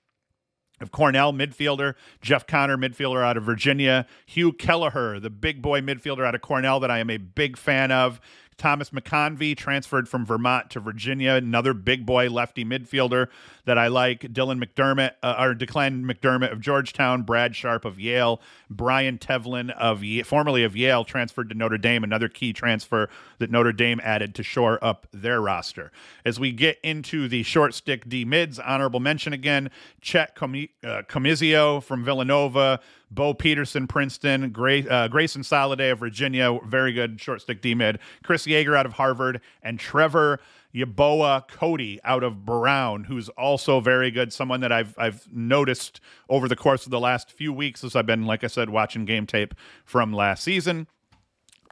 of 0.79 0.91
Cornell, 0.91 1.33
midfielder. 1.33 1.95
Jeff 2.21 2.47
Connor, 2.47 2.77
midfielder 2.77 3.23
out 3.23 3.35
of 3.35 3.43
Virginia. 3.43 4.07
Hugh 4.25 4.53
Kelleher, 4.53 5.19
the 5.19 5.29
big 5.29 5.61
boy 5.61 5.81
midfielder 5.81 6.25
out 6.25 6.35
of 6.35 6.41
Cornell 6.41 6.79
that 6.79 6.89
I 6.89 6.99
am 6.99 7.09
a 7.09 7.17
big 7.17 7.57
fan 7.57 7.91
of. 7.91 8.21
Thomas 8.57 8.89
McConvey 8.91 9.55
transferred 9.55 10.07
from 10.07 10.25
Vermont 10.25 10.69
to 10.71 10.79
Virginia, 10.79 11.33
another 11.33 11.73
big 11.73 12.05
boy 12.05 12.29
lefty 12.29 12.63
midfielder 12.65 13.27
that 13.65 13.77
I 13.77 13.87
like. 13.87 14.21
Dylan 14.21 14.63
McDermott, 14.63 15.11
uh, 15.23 15.35
or 15.39 15.53
Declan 15.53 16.03
McDermott 16.03 16.51
of 16.51 16.61
Georgetown, 16.61 17.23
Brad 17.23 17.55
Sharp 17.55 17.85
of 17.85 17.99
Yale, 17.99 18.41
Brian 18.69 19.17
Tevlin 19.17 19.71
of 19.71 20.03
formerly 20.25 20.63
of 20.63 20.75
Yale, 20.75 21.03
transferred 21.03 21.49
to 21.49 21.55
Notre 21.55 21.77
Dame, 21.77 22.03
another 22.03 22.29
key 22.29 22.53
transfer 22.53 23.09
that 23.39 23.51
Notre 23.51 23.73
Dame 23.73 23.99
added 24.03 24.35
to 24.35 24.43
shore 24.43 24.83
up 24.83 25.07
their 25.11 25.41
roster. 25.41 25.91
As 26.25 26.39
we 26.39 26.51
get 26.51 26.79
into 26.83 27.27
the 27.27 27.43
short 27.43 27.73
stick 27.73 28.07
D 28.07 28.25
mids, 28.25 28.59
honorable 28.59 28.99
mention 28.99 29.33
again, 29.33 29.69
Chet 30.01 30.35
Com- 30.35 30.67
uh, 30.83 31.03
Comizio 31.07 31.81
from 31.81 32.03
Villanova. 32.03 32.79
Bo 33.13 33.33
Peterson, 33.33 33.87
Princeton, 33.87 34.51
Gray, 34.51 34.87
uh, 34.87 35.07
Grayson 35.07 35.41
Sallade 35.41 35.91
of 35.91 35.99
Virginia, 35.99 36.57
very 36.65 36.93
good 36.93 37.19
short 37.19 37.41
stick 37.41 37.61
D 37.61 37.75
mid. 37.75 37.99
Chris 38.23 38.45
Yeager 38.45 38.77
out 38.77 38.85
of 38.85 38.93
Harvard, 38.93 39.41
and 39.61 39.79
Trevor 39.79 40.39
Yeboah 40.73 41.47
Cody 41.47 41.99
out 42.03 42.23
of 42.23 42.45
Brown, 42.45 43.03
who's 43.03 43.29
also 43.29 43.79
very 43.79 44.09
good. 44.09 44.33
Someone 44.33 44.61
that 44.61 44.71
I've 44.71 44.95
I've 44.97 45.27
noticed 45.31 46.01
over 46.29 46.47
the 46.47 46.55
course 46.55 46.85
of 46.85 46.91
the 46.91 46.99
last 46.99 47.31
few 47.31 47.53
weeks 47.53 47.83
as 47.83 47.95
I've 47.95 48.05
been, 48.05 48.25
like 48.25 48.43
I 48.43 48.47
said, 48.47 48.69
watching 48.69 49.05
game 49.05 49.27
tape 49.27 49.53
from 49.85 50.13
last 50.13 50.43
season. 50.43 50.87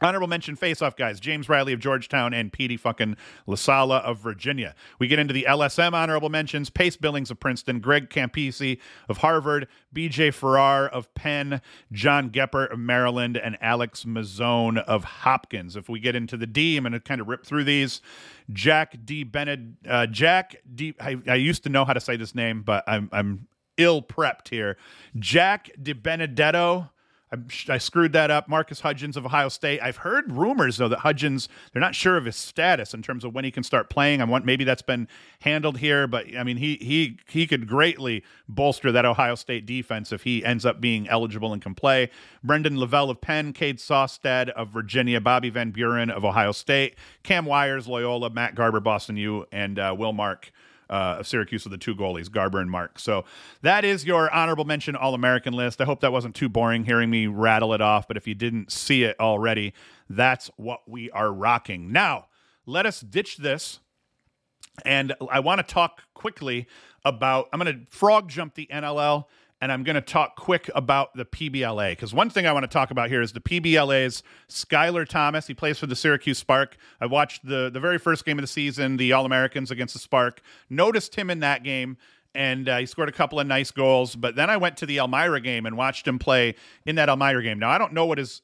Honorable 0.02 0.26
mention 0.26 0.56
face-off 0.56 0.96
guys: 0.96 1.20
James 1.20 1.48
Riley 1.48 1.72
of 1.72 1.80
Georgetown 1.80 2.34
and 2.34 2.52
Petey 2.52 2.76
fucking 2.76 3.16
LaSalla 3.46 4.02
of 4.02 4.18
Virginia. 4.18 4.74
We 4.98 5.06
get 5.06 5.18
into 5.18 5.32
the 5.32 5.46
LSM 5.48 5.92
honorable 5.92 6.28
mentions: 6.28 6.70
Pace 6.70 6.96
Billings 6.96 7.30
of 7.30 7.38
Princeton, 7.38 7.80
Greg 7.80 8.10
Campese 8.10 8.78
of 9.08 9.18
Harvard, 9.18 9.68
B.J. 9.92 10.32
Farrar 10.32 10.88
of 10.88 11.12
Penn, 11.14 11.60
John 11.92 12.30
Gepper 12.30 12.70
of 12.70 12.78
Maryland, 12.78 13.36
and 13.36 13.56
Alex 13.60 14.04
Mazzone 14.04 14.82
of 14.84 15.04
Hopkins. 15.04 15.76
If 15.76 15.88
we 15.88 16.00
get 16.00 16.16
into 16.16 16.36
the 16.36 16.46
D, 16.46 16.76
I'm 16.76 16.84
going 16.84 16.92
to 16.92 17.00
kind 17.00 17.20
of 17.20 17.28
rip 17.28 17.46
through 17.46 17.64
these. 17.64 18.00
Jack 18.50 18.96
D. 19.04 19.24
Bennett, 19.24 19.60
uh, 19.88 20.06
Jack 20.06 20.56
D. 20.74 20.94
I, 21.00 21.16
I 21.28 21.34
used 21.36 21.62
to 21.64 21.68
know 21.68 21.84
how 21.84 21.92
to 21.92 22.00
say 22.00 22.16
this 22.16 22.34
name, 22.34 22.62
but 22.62 22.84
I'm 22.86 23.08
I'm 23.12 23.46
ill 23.76 24.02
prepped 24.02 24.48
here. 24.48 24.76
Jack 25.18 25.70
De 25.80 25.92
Benedetto 25.92 26.90
I, 27.68 27.78
screwed 27.78 28.12
that 28.12 28.30
up. 28.30 28.48
Marcus 28.48 28.80
Hudgens 28.80 29.16
of 29.16 29.24
Ohio 29.24 29.48
State. 29.48 29.80
I've 29.80 29.96
heard 29.96 30.30
rumors 30.32 30.76
though 30.76 30.88
that 30.88 31.00
Hudgens 31.00 31.48
they're 31.72 31.80
not 31.80 31.94
sure 31.94 32.16
of 32.16 32.26
his 32.26 32.36
status 32.36 32.92
in 32.92 33.02
terms 33.02 33.24
of 33.24 33.34
when 33.34 33.44
he 33.44 33.50
can 33.50 33.62
start 33.62 33.88
playing. 33.88 34.20
I 34.20 34.24
want 34.24 34.44
maybe 34.44 34.64
that's 34.64 34.82
been 34.82 35.08
handled 35.40 35.78
here, 35.78 36.06
but 36.06 36.26
I 36.36 36.42
mean 36.42 36.58
he 36.58 36.76
he 36.76 37.18
he 37.28 37.46
could 37.46 37.66
greatly 37.66 38.22
bolster 38.48 38.92
that 38.92 39.04
Ohio 39.04 39.34
State 39.34 39.64
defense 39.64 40.12
if 40.12 40.24
he 40.24 40.44
ends 40.44 40.66
up 40.66 40.80
being 40.80 41.08
eligible 41.08 41.52
and 41.52 41.62
can 41.62 41.74
play. 41.74 42.10
Brendan 42.44 42.78
Lavelle 42.78 43.10
of 43.10 43.20
Penn, 43.20 43.52
Cade 43.52 43.78
Saustad 43.78 44.50
of 44.50 44.68
Virginia, 44.68 45.20
Bobby 45.20 45.48
Van 45.48 45.70
Buren 45.70 46.10
of 46.10 46.24
Ohio 46.24 46.52
State, 46.52 46.96
Cam 47.22 47.46
Wyers, 47.46 47.88
Loyola, 47.88 48.30
Matt 48.30 48.54
Garber, 48.54 48.80
Boston 48.80 49.16
U, 49.16 49.46
and 49.52 49.78
uh, 49.78 49.94
Will 49.96 50.12
Mark 50.12 50.52
uh, 50.90 51.16
of 51.20 51.26
Syracuse 51.26 51.64
with 51.64 51.72
the 51.72 51.78
two 51.78 51.94
goalies, 51.94 52.30
Garber 52.30 52.60
and 52.60 52.70
Mark. 52.70 52.98
So 52.98 53.24
that 53.62 53.84
is 53.84 54.04
your 54.04 54.32
honorable 54.32 54.64
mention 54.64 54.96
All 54.96 55.14
American 55.14 55.54
list. 55.54 55.80
I 55.80 55.84
hope 55.84 56.00
that 56.00 56.12
wasn't 56.12 56.34
too 56.34 56.48
boring 56.48 56.84
hearing 56.84 57.10
me 57.10 57.26
rattle 57.26 57.72
it 57.74 57.80
off, 57.80 58.08
but 58.08 58.16
if 58.16 58.26
you 58.26 58.34
didn't 58.34 58.70
see 58.72 59.04
it 59.04 59.16
already, 59.18 59.72
that's 60.08 60.50
what 60.56 60.80
we 60.88 61.10
are 61.10 61.32
rocking. 61.32 61.92
Now, 61.92 62.26
let 62.66 62.86
us 62.86 63.00
ditch 63.00 63.38
this. 63.38 63.80
And 64.84 65.14
I 65.30 65.40
want 65.40 65.66
to 65.66 65.74
talk 65.74 66.02
quickly 66.14 66.66
about, 67.04 67.48
I'm 67.52 67.60
going 67.60 67.84
to 67.84 67.90
frog 67.90 68.28
jump 68.28 68.54
the 68.54 68.68
NLL 68.72 69.26
and 69.62 69.70
I'm 69.70 69.84
going 69.84 69.94
to 69.94 70.00
talk 70.00 70.34
quick 70.34 70.68
about 70.74 71.14
the 71.14 71.24
PBLA 71.24 71.92
because 71.92 72.12
one 72.12 72.28
thing 72.28 72.48
I 72.48 72.52
want 72.52 72.64
to 72.64 72.68
talk 72.68 72.90
about 72.90 73.08
here 73.08 73.22
is 73.22 73.32
the 73.32 73.40
PBLA's 73.40 74.24
Skylar 74.48 75.06
Thomas. 75.06 75.46
He 75.46 75.54
plays 75.54 75.78
for 75.78 75.86
the 75.86 75.94
Syracuse 75.94 76.38
Spark. 76.38 76.76
I 77.00 77.06
watched 77.06 77.46
the 77.46 77.70
the 77.70 77.78
very 77.78 77.98
first 77.98 78.24
game 78.24 78.38
of 78.38 78.42
the 78.42 78.48
season, 78.48 78.96
the 78.96 79.12
All 79.12 79.24
Americans 79.24 79.70
against 79.70 79.94
the 79.94 80.00
Spark. 80.00 80.42
Noticed 80.68 81.14
him 81.14 81.30
in 81.30 81.38
that 81.40 81.62
game. 81.62 81.96
And 82.34 82.68
uh, 82.68 82.78
he 82.78 82.86
scored 82.86 83.10
a 83.10 83.12
couple 83.12 83.38
of 83.38 83.46
nice 83.46 83.70
goals. 83.70 84.16
But 84.16 84.34
then 84.36 84.50
I 84.50 84.56
went 84.56 84.78
to 84.78 84.86
the 84.86 84.98
Elmira 84.98 85.40
game 85.40 85.64
and 85.66 85.76
watched 85.76 86.08
him 86.08 86.18
play 86.18 86.54
in 86.84 86.96
that 86.96 87.08
Elmira 87.08 87.42
game. 87.42 87.58
Now, 87.58 87.70
I 87.70 87.78
don't 87.78 87.92
know 87.92 88.06
what 88.06 88.18
his 88.18 88.40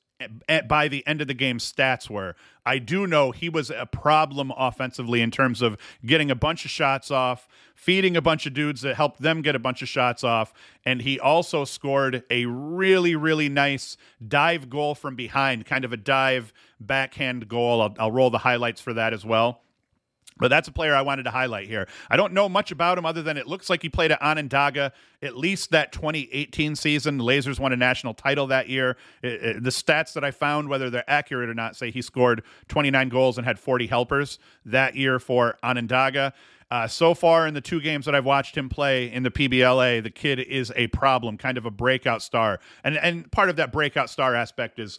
by 0.67 0.89
the 0.89 1.07
end 1.07 1.21
of 1.21 1.29
the 1.29 1.35
game 1.35 1.59
stats 1.59 2.11
were. 2.11 2.35
I 2.67 2.79
do 2.79 3.07
know 3.07 3.31
he 3.31 3.49
was 3.49 3.71
a 3.71 3.87
problem 3.87 4.53
offensively 4.57 5.21
in 5.21 5.31
terms 5.31 5.63
of 5.63 5.77
getting 6.05 6.31
a 6.31 6.35
bunch 6.35 6.65
of 6.65 6.71
shots 6.71 7.11
off, 7.11 7.49
feeding 7.75 8.17
a 8.17 8.23
bunch 8.23 8.45
of 8.47 8.53
dudes 8.53 8.81
that 8.83 8.97
helped 8.97 9.23
them 9.23 9.43
get 9.43 9.55
a 9.55 9.61
bunch 9.61 9.81
of 9.81 9.89
shots 9.89 10.25
off, 10.25 10.53
and 10.85 11.03
he 11.03 11.21
also 11.21 11.65
scored 11.65 12.25
a 12.31 12.47
really 12.47 13.15
really 13.15 13.49
nice 13.49 13.97
dive 14.27 14.69
goal 14.69 14.95
from 14.95 15.15
behind, 15.15 15.67
kind 15.67 15.85
of 15.85 15.93
a 15.93 15.97
dive 15.97 16.53
backhand 16.81 17.49
goal. 17.49 17.81
I'll, 17.81 17.95
I'll 17.99 18.13
roll 18.13 18.31
the 18.31 18.39
highlights 18.39 18.81
for 18.81 18.93
that 18.95 19.13
as 19.13 19.25
well. 19.25 19.63
But 20.39 20.49
that's 20.49 20.69
a 20.69 20.73
player 20.73 20.95
I 20.95 21.03
wanted 21.03 21.25
to 21.25 21.31
highlight 21.31 21.69
here. 21.69 21.89
I 22.11 22.17
don't 22.17 22.33
know 22.33 22.49
much 22.49 22.71
about 22.71 22.99
him 22.99 23.07
other 23.07 23.23
than 23.23 23.37
it 23.37 23.47
looks 23.47 23.69
like 23.69 23.83
he 23.83 23.89
played 23.89 24.13
at 24.13 24.23
Onondaga 24.23 24.93
at 25.23 25.37
least 25.37 25.71
that 25.71 25.93
2018 25.93 26.77
season. 26.77 27.19
The 27.19 27.25
Lasers 27.25 27.59
won 27.59 27.73
a 27.73 27.77
national 27.77 28.15
title 28.15 28.47
that 28.49 28.69
year. 28.69 28.97
It, 29.23 29.33
it, 29.43 29.63
the 29.63 29.71
stats 29.71 30.13
that 30.13 30.25
I 30.25 30.31
found, 30.31 30.69
whether 30.69 30.91
they're 30.91 31.09
accurate 31.09 31.49
or 31.49 31.55
not, 31.55 31.77
say 31.77 31.91
he 31.91 32.03
scored 32.03 32.43
29 32.69 33.09
goals 33.09 33.39
and 33.39 33.47
had 33.47 33.59
40 33.59 33.87
helpers 33.87 34.39
that 34.65 34.95
year 34.95 35.19
for 35.19 35.59
Onondaga. 35.63 36.33
Uh, 36.71 36.87
so 36.87 37.15
far 37.15 37.47
in 37.47 37.55
the 37.55 37.63
two 37.63 37.81
games 37.81 38.05
that 38.05 38.15
I've 38.15 38.27
watched 38.27 38.57
him 38.57 38.69
play 38.69 39.11
in 39.11 39.23
the 39.23 39.31
PBLA, 39.31 40.03
the 40.03 40.11
kid 40.11 40.39
is 40.39 40.71
a 40.77 40.87
problem, 40.89 41.39
kind 41.39 41.57
of 41.57 41.65
a 41.65 41.71
breakout 41.71 42.21
star. 42.21 42.61
And 42.85 42.99
and 42.99 43.31
part 43.33 43.49
of 43.49 43.57
that 43.57 43.73
breakout 43.73 44.11
star 44.11 44.35
aspect 44.35 44.79
is 44.79 44.99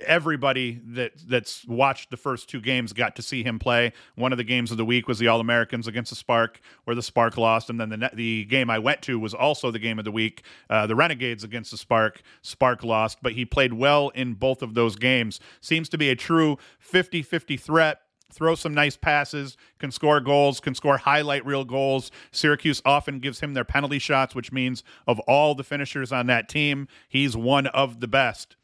everybody 0.00 0.80
that 0.84 1.12
that's 1.26 1.66
watched 1.66 2.10
the 2.10 2.16
first 2.16 2.48
two 2.48 2.60
games 2.60 2.92
got 2.92 3.16
to 3.16 3.22
see 3.22 3.42
him 3.42 3.58
play. 3.58 3.92
One 4.14 4.32
of 4.32 4.38
the 4.38 4.44
games 4.44 4.70
of 4.70 4.76
the 4.76 4.84
week 4.84 5.08
was 5.08 5.18
the 5.18 5.28
All 5.28 5.40
Americans 5.40 5.86
against 5.86 6.10
the 6.10 6.16
Spark, 6.16 6.60
where 6.84 6.94
the 6.94 7.02
Spark 7.02 7.36
lost, 7.36 7.70
and 7.70 7.80
then 7.80 7.88
the 7.90 8.10
the 8.14 8.44
game 8.44 8.70
I 8.70 8.78
went 8.78 9.02
to 9.02 9.18
was 9.18 9.34
also 9.34 9.70
the 9.70 9.78
game 9.78 9.98
of 9.98 10.04
the 10.04 10.12
week, 10.12 10.42
uh, 10.70 10.86
the 10.86 10.96
Renegades 10.96 11.44
against 11.44 11.70
the 11.70 11.76
Spark. 11.76 12.22
Spark 12.42 12.84
lost, 12.84 13.18
but 13.22 13.32
he 13.32 13.44
played 13.44 13.72
well 13.72 14.10
in 14.10 14.34
both 14.34 14.62
of 14.62 14.74
those 14.74 14.96
games. 14.96 15.40
Seems 15.60 15.88
to 15.90 15.98
be 15.98 16.10
a 16.10 16.16
true 16.16 16.58
50-50 16.80 17.60
threat 17.60 18.00
throw 18.30 18.54
some 18.54 18.74
nice 18.74 18.94
passes, 18.94 19.56
can 19.78 19.90
score 19.90 20.20
goals, 20.20 20.60
can 20.60 20.74
score 20.74 20.98
highlight 20.98 21.46
reel 21.46 21.64
goals. 21.64 22.10
Syracuse 22.30 22.82
often 22.84 23.20
gives 23.20 23.40
him 23.40 23.54
their 23.54 23.64
penalty 23.64 23.98
shots, 23.98 24.34
which 24.34 24.52
means 24.52 24.84
of 25.06 25.18
all 25.20 25.54
the 25.54 25.64
finishers 25.64 26.12
on 26.12 26.26
that 26.26 26.46
team, 26.46 26.88
he's 27.08 27.34
one 27.34 27.68
of 27.68 28.00
the 28.00 28.06
best 28.06 28.57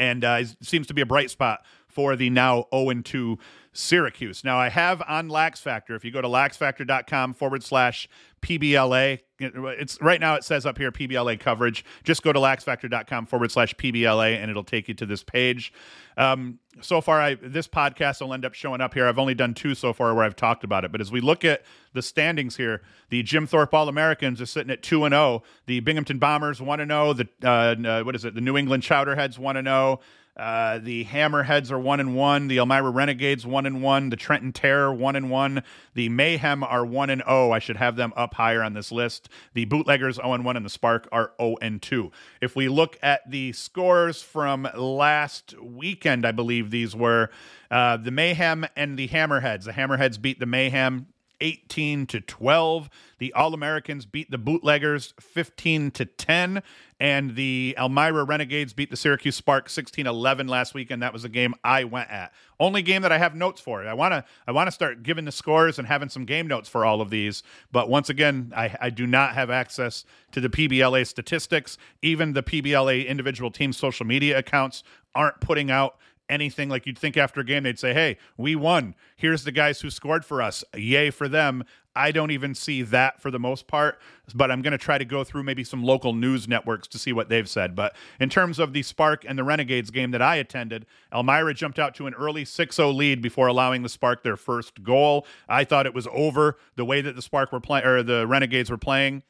and 0.00 0.24
uh, 0.24 0.42
seems 0.62 0.86
to 0.86 0.94
be 0.94 1.02
a 1.02 1.06
bright 1.06 1.30
spot 1.30 1.64
for 1.86 2.16
the 2.16 2.30
now 2.30 2.66
0 2.74 3.02
2 3.02 3.38
Syracuse. 3.72 4.42
Now, 4.42 4.58
I 4.58 4.70
have 4.70 5.02
on 5.06 5.28
Lax 5.28 5.60
Factor, 5.60 5.94
if 5.94 6.04
you 6.04 6.10
go 6.10 6.22
to 6.22 6.26
laxfactor.com 6.26 7.34
forward 7.34 7.62
slash 7.62 8.08
PBLA, 8.40 9.20
it's 9.40 10.00
right 10.00 10.20
now 10.20 10.34
it 10.34 10.44
says 10.44 10.66
up 10.66 10.78
here 10.78 10.92
PBLA 10.92 11.40
coverage. 11.40 11.84
Just 12.04 12.22
go 12.22 12.32
to 12.32 12.38
laxfactor.com 12.38 13.26
forward 13.26 13.50
slash 13.50 13.74
PBLA 13.74 14.36
and 14.36 14.50
it'll 14.50 14.64
take 14.64 14.88
you 14.88 14.94
to 14.94 15.06
this 15.06 15.24
page. 15.24 15.72
Um, 16.16 16.58
so 16.82 17.00
far, 17.00 17.20
I 17.20 17.34
this 17.34 17.66
podcast 17.66 18.20
will 18.20 18.34
end 18.34 18.44
up 18.44 18.54
showing 18.54 18.80
up 18.80 18.94
here. 18.94 19.06
I've 19.06 19.18
only 19.18 19.34
done 19.34 19.54
two 19.54 19.74
so 19.74 19.92
far 19.92 20.14
where 20.14 20.24
I've 20.24 20.36
talked 20.36 20.64
about 20.64 20.84
it. 20.84 20.92
But 20.92 21.00
as 21.00 21.10
we 21.10 21.20
look 21.20 21.44
at 21.44 21.62
the 21.92 22.02
standings 22.02 22.56
here, 22.56 22.82
the 23.08 23.22
Jim 23.22 23.46
Thorpe 23.46 23.72
All 23.74 23.88
Americans 23.88 24.40
are 24.40 24.46
sitting 24.46 24.70
at 24.70 24.82
two 24.82 25.04
and 25.04 25.12
zero. 25.12 25.22
Oh. 25.22 25.42
The 25.66 25.80
Binghamton 25.80 26.18
Bombers 26.18 26.60
one 26.60 26.80
and 26.80 26.90
zero. 26.90 27.08
Oh. 27.08 27.12
The 27.12 27.28
uh, 27.42 27.48
uh, 27.48 28.02
what 28.02 28.14
is 28.14 28.24
it? 28.24 28.34
The 28.34 28.40
New 28.40 28.56
England 28.56 28.82
Chowderheads 28.82 29.38
one 29.38 29.56
and 29.56 29.66
zero. 29.66 30.00
Oh. 30.40 30.50
Uh, 30.50 30.78
the 30.78 31.04
Hammerheads 31.04 31.70
are 31.70 31.78
one 31.78 32.00
and 32.00 32.14
one. 32.14 32.48
The 32.48 32.58
Elmira 32.58 32.90
Renegades 32.90 33.46
one 33.46 33.66
and 33.66 33.82
one. 33.82 34.10
The 34.10 34.16
Trenton 34.16 34.52
Terror 34.52 34.92
one 34.92 35.16
and 35.16 35.30
one. 35.30 35.62
The 35.94 36.08
Mayhem 36.08 36.62
are 36.64 36.86
one 36.86 37.10
and 37.10 37.22
zero. 37.26 37.50
I 37.50 37.58
should 37.58 37.76
have 37.76 37.96
them 37.96 38.12
up 38.16 38.34
higher 38.34 38.62
on 38.62 38.72
this 38.72 38.90
list. 38.90 39.28
The 39.54 39.64
Bootleggers 39.66 40.16
zero 40.16 40.32
and 40.32 40.44
one, 40.44 40.56
and 40.56 40.64
the 40.64 40.70
Spark 40.70 41.08
are 41.12 41.32
zero 41.40 41.56
and 41.60 41.82
two. 41.82 42.10
If 42.40 42.56
we 42.56 42.68
look 42.68 42.98
at 43.02 43.28
the 43.30 43.52
scores 43.52 44.22
from 44.22 44.68
last 44.74 45.54
weekend, 45.60 46.26
I 46.26 46.32
believe 46.32 46.70
these 46.70 46.94
were 46.94 47.30
uh, 47.70 47.96
the 47.96 48.10
Mayhem 48.10 48.66
and 48.76 48.98
the 48.98 49.08
Hammerheads. 49.08 49.64
The 49.64 49.72
Hammerheads 49.72 50.20
beat 50.20 50.40
the 50.40 50.46
Mayhem 50.46 51.06
18 51.40 52.06
to 52.06 52.20
12. 52.20 52.90
The 53.18 53.32
All 53.32 53.54
Americans 53.54 54.06
beat 54.06 54.30
the 54.30 54.38
Bootleggers 54.38 55.14
15 55.20 55.90
to 55.92 56.04
10. 56.04 56.62
And 56.98 57.34
the 57.34 57.74
Elmira 57.78 58.24
Renegades 58.24 58.74
beat 58.74 58.90
the 58.90 58.96
Syracuse 58.96 59.34
Spark 59.34 59.70
16 59.70 60.06
11 60.06 60.48
last 60.48 60.74
weekend. 60.74 61.02
That 61.02 61.14
was 61.14 61.24
a 61.24 61.30
game 61.30 61.54
I 61.64 61.84
went 61.84 62.10
at. 62.10 62.32
Only 62.58 62.82
game 62.82 63.00
that 63.02 63.10
I 63.12 63.16
have 63.16 63.34
notes 63.34 63.60
for. 63.60 63.86
I 63.86 63.94
want 63.94 64.12
to 64.12 64.24
I 64.46 64.52
want 64.52 64.66
to 64.66 64.72
start 64.72 65.02
giving 65.02 65.24
the 65.24 65.32
scores 65.32 65.78
and 65.78 65.88
having 65.88 66.10
some 66.10 66.26
game 66.26 66.46
notes 66.46 66.68
for 66.68 66.84
all 66.84 67.00
of 67.00 67.08
these. 67.08 67.42
But 67.72 67.88
once 67.88 68.10
again, 68.10 68.52
I, 68.54 68.76
I 68.80 68.90
do 68.90 69.06
not 69.06 69.32
have 69.32 69.48
access 69.48 70.04
to 70.32 70.40
the 70.42 70.50
PBLA 70.50 71.06
statistics. 71.06 71.78
Even 72.02 72.34
the 72.34 72.42
PBLA 72.42 73.06
individual 73.06 73.50
team 73.50 73.72
social 73.72 74.04
media 74.04 74.38
accounts 74.38 74.84
aren't 75.14 75.40
putting 75.40 75.70
out 75.70 75.96
anything 76.30 76.68
like 76.68 76.86
you'd 76.86 76.98
think 76.98 77.16
after 77.16 77.40
a 77.40 77.44
game 77.44 77.62
they'd 77.64 77.78
say 77.78 77.92
hey 77.92 78.16
we 78.36 78.54
won. 78.56 78.94
Here's 79.16 79.44
the 79.44 79.52
guys 79.52 79.80
who 79.80 79.90
scored 79.90 80.24
for 80.24 80.40
us. 80.40 80.64
Yay 80.74 81.10
for 81.10 81.28
them. 81.28 81.64
I 81.94 82.12
don't 82.12 82.30
even 82.30 82.54
see 82.54 82.82
that 82.82 83.20
for 83.20 83.30
the 83.30 83.40
most 83.40 83.66
part 83.66 84.00
but 84.34 84.50
i'm 84.50 84.62
going 84.62 84.72
to 84.72 84.78
try 84.78 84.98
to 84.98 85.04
go 85.04 85.24
through 85.24 85.42
maybe 85.42 85.64
some 85.64 85.82
local 85.82 86.12
news 86.12 86.48
networks 86.48 86.88
to 86.88 86.98
see 86.98 87.12
what 87.12 87.28
they've 87.28 87.48
said. 87.48 87.74
But 87.74 87.94
in 88.18 88.28
terms 88.28 88.58
of 88.58 88.72
the 88.72 88.82
spark 88.82 89.24
and 89.26 89.38
the 89.38 89.44
renegades 89.44 89.90
game 89.90 90.10
that 90.12 90.22
i 90.22 90.36
attended 90.36 90.86
elmira 91.12 91.54
jumped 91.54 91.78
out 91.78 91.94
to 91.96 92.06
an 92.06 92.14
early 92.14 92.44
6-0 92.44 92.94
lead 92.94 93.22
before 93.22 93.46
allowing 93.46 93.82
the 93.82 93.88
spark 93.88 94.22
their 94.22 94.36
first 94.36 94.82
goal. 94.82 95.26
I 95.48 95.64
thought 95.64 95.86
it 95.86 95.94
was 95.94 96.08
over 96.12 96.56
the 96.76 96.84
way 96.84 97.00
that 97.00 97.16
the 97.16 97.22
spark 97.22 97.52
were 97.52 97.60
playing 97.60 97.86
or 97.86 98.02
the 98.02 98.26
renegades 98.26 98.70
were 98.70 98.78
playing 98.78 99.22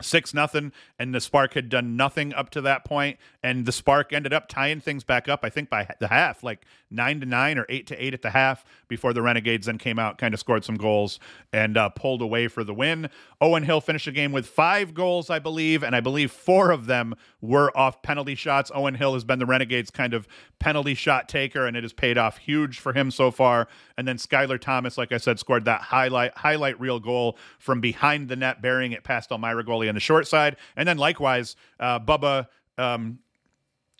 six 0.00 0.32
nothing 0.32 0.72
and 0.98 1.14
the 1.14 1.20
spark 1.20 1.54
had 1.54 1.68
done 1.68 1.96
nothing 1.96 2.32
up 2.34 2.50
to 2.50 2.60
that 2.60 2.84
point 2.84 3.18
and 3.42 3.66
the 3.66 3.72
spark 3.72 4.12
ended 4.12 4.32
up 4.32 4.48
tying 4.48 4.80
things 4.80 5.04
back 5.04 5.28
up 5.28 5.40
i 5.42 5.48
think 5.48 5.68
by 5.68 5.88
the 6.00 6.08
half 6.08 6.42
like 6.42 6.64
nine 6.90 7.20
to 7.20 7.26
nine 7.26 7.58
or 7.58 7.66
eight 7.68 7.86
to 7.86 8.02
eight 8.02 8.14
at 8.14 8.22
the 8.22 8.30
half 8.30 8.64
before 8.88 9.12
the 9.12 9.22
renegades 9.22 9.66
then 9.66 9.78
came 9.78 9.98
out 9.98 10.18
kind 10.18 10.32
of 10.32 10.40
scored 10.40 10.64
some 10.64 10.76
goals 10.76 11.18
and 11.52 11.76
uh, 11.76 11.88
pulled 11.90 12.22
away 12.22 12.48
for 12.48 12.64
the 12.64 12.74
win. 12.74 13.08
Owen 13.40 13.62
hill 13.62 13.80
finished 13.80 14.06
the 14.06 14.12
game 14.12 14.32
with 14.32 14.46
five 14.46 14.94
goals 14.94 15.30
i 15.30 15.38
believe 15.38 15.82
and 15.82 15.94
i 15.94 16.00
believe 16.00 16.30
four 16.30 16.70
of 16.70 16.86
them 16.86 17.14
were 17.40 17.76
off 17.76 18.02
penalty 18.02 18.34
shots. 18.34 18.70
Owen 18.74 18.94
hill 18.94 19.14
has 19.14 19.24
been 19.24 19.38
the 19.38 19.46
renegades 19.46 19.90
kind 19.90 20.14
of 20.14 20.26
penalty 20.58 20.94
shot 20.94 21.28
taker 21.28 21.66
and 21.66 21.76
it 21.76 21.84
has 21.84 21.92
paid 21.92 22.18
off 22.18 22.38
huge 22.38 22.78
for 22.80 22.92
him 22.92 23.10
so 23.10 23.30
far. 23.30 23.68
And 23.96 24.06
then 24.08 24.16
skylar 24.16 24.60
thomas 24.60 24.96
like 24.96 25.12
i 25.12 25.18
said 25.18 25.38
scored 25.38 25.64
that 25.66 25.82
highlight 25.82 26.36
highlight 26.36 26.80
reel 26.80 27.00
goal 27.00 27.36
from 27.58 27.80
behind 27.80 28.28
the 28.28 28.36
net 28.36 28.62
burying 28.62 28.92
it 28.92 29.04
past 29.04 29.30
elmira 29.30 29.64
goalie 29.64 29.87
on 29.88 29.94
the 29.94 30.00
short 30.00 30.26
side. 30.26 30.56
And 30.76 30.88
then 30.88 30.98
likewise, 30.98 31.56
uh, 31.80 32.00
Bubba. 32.00 32.48
Um, 32.76 33.18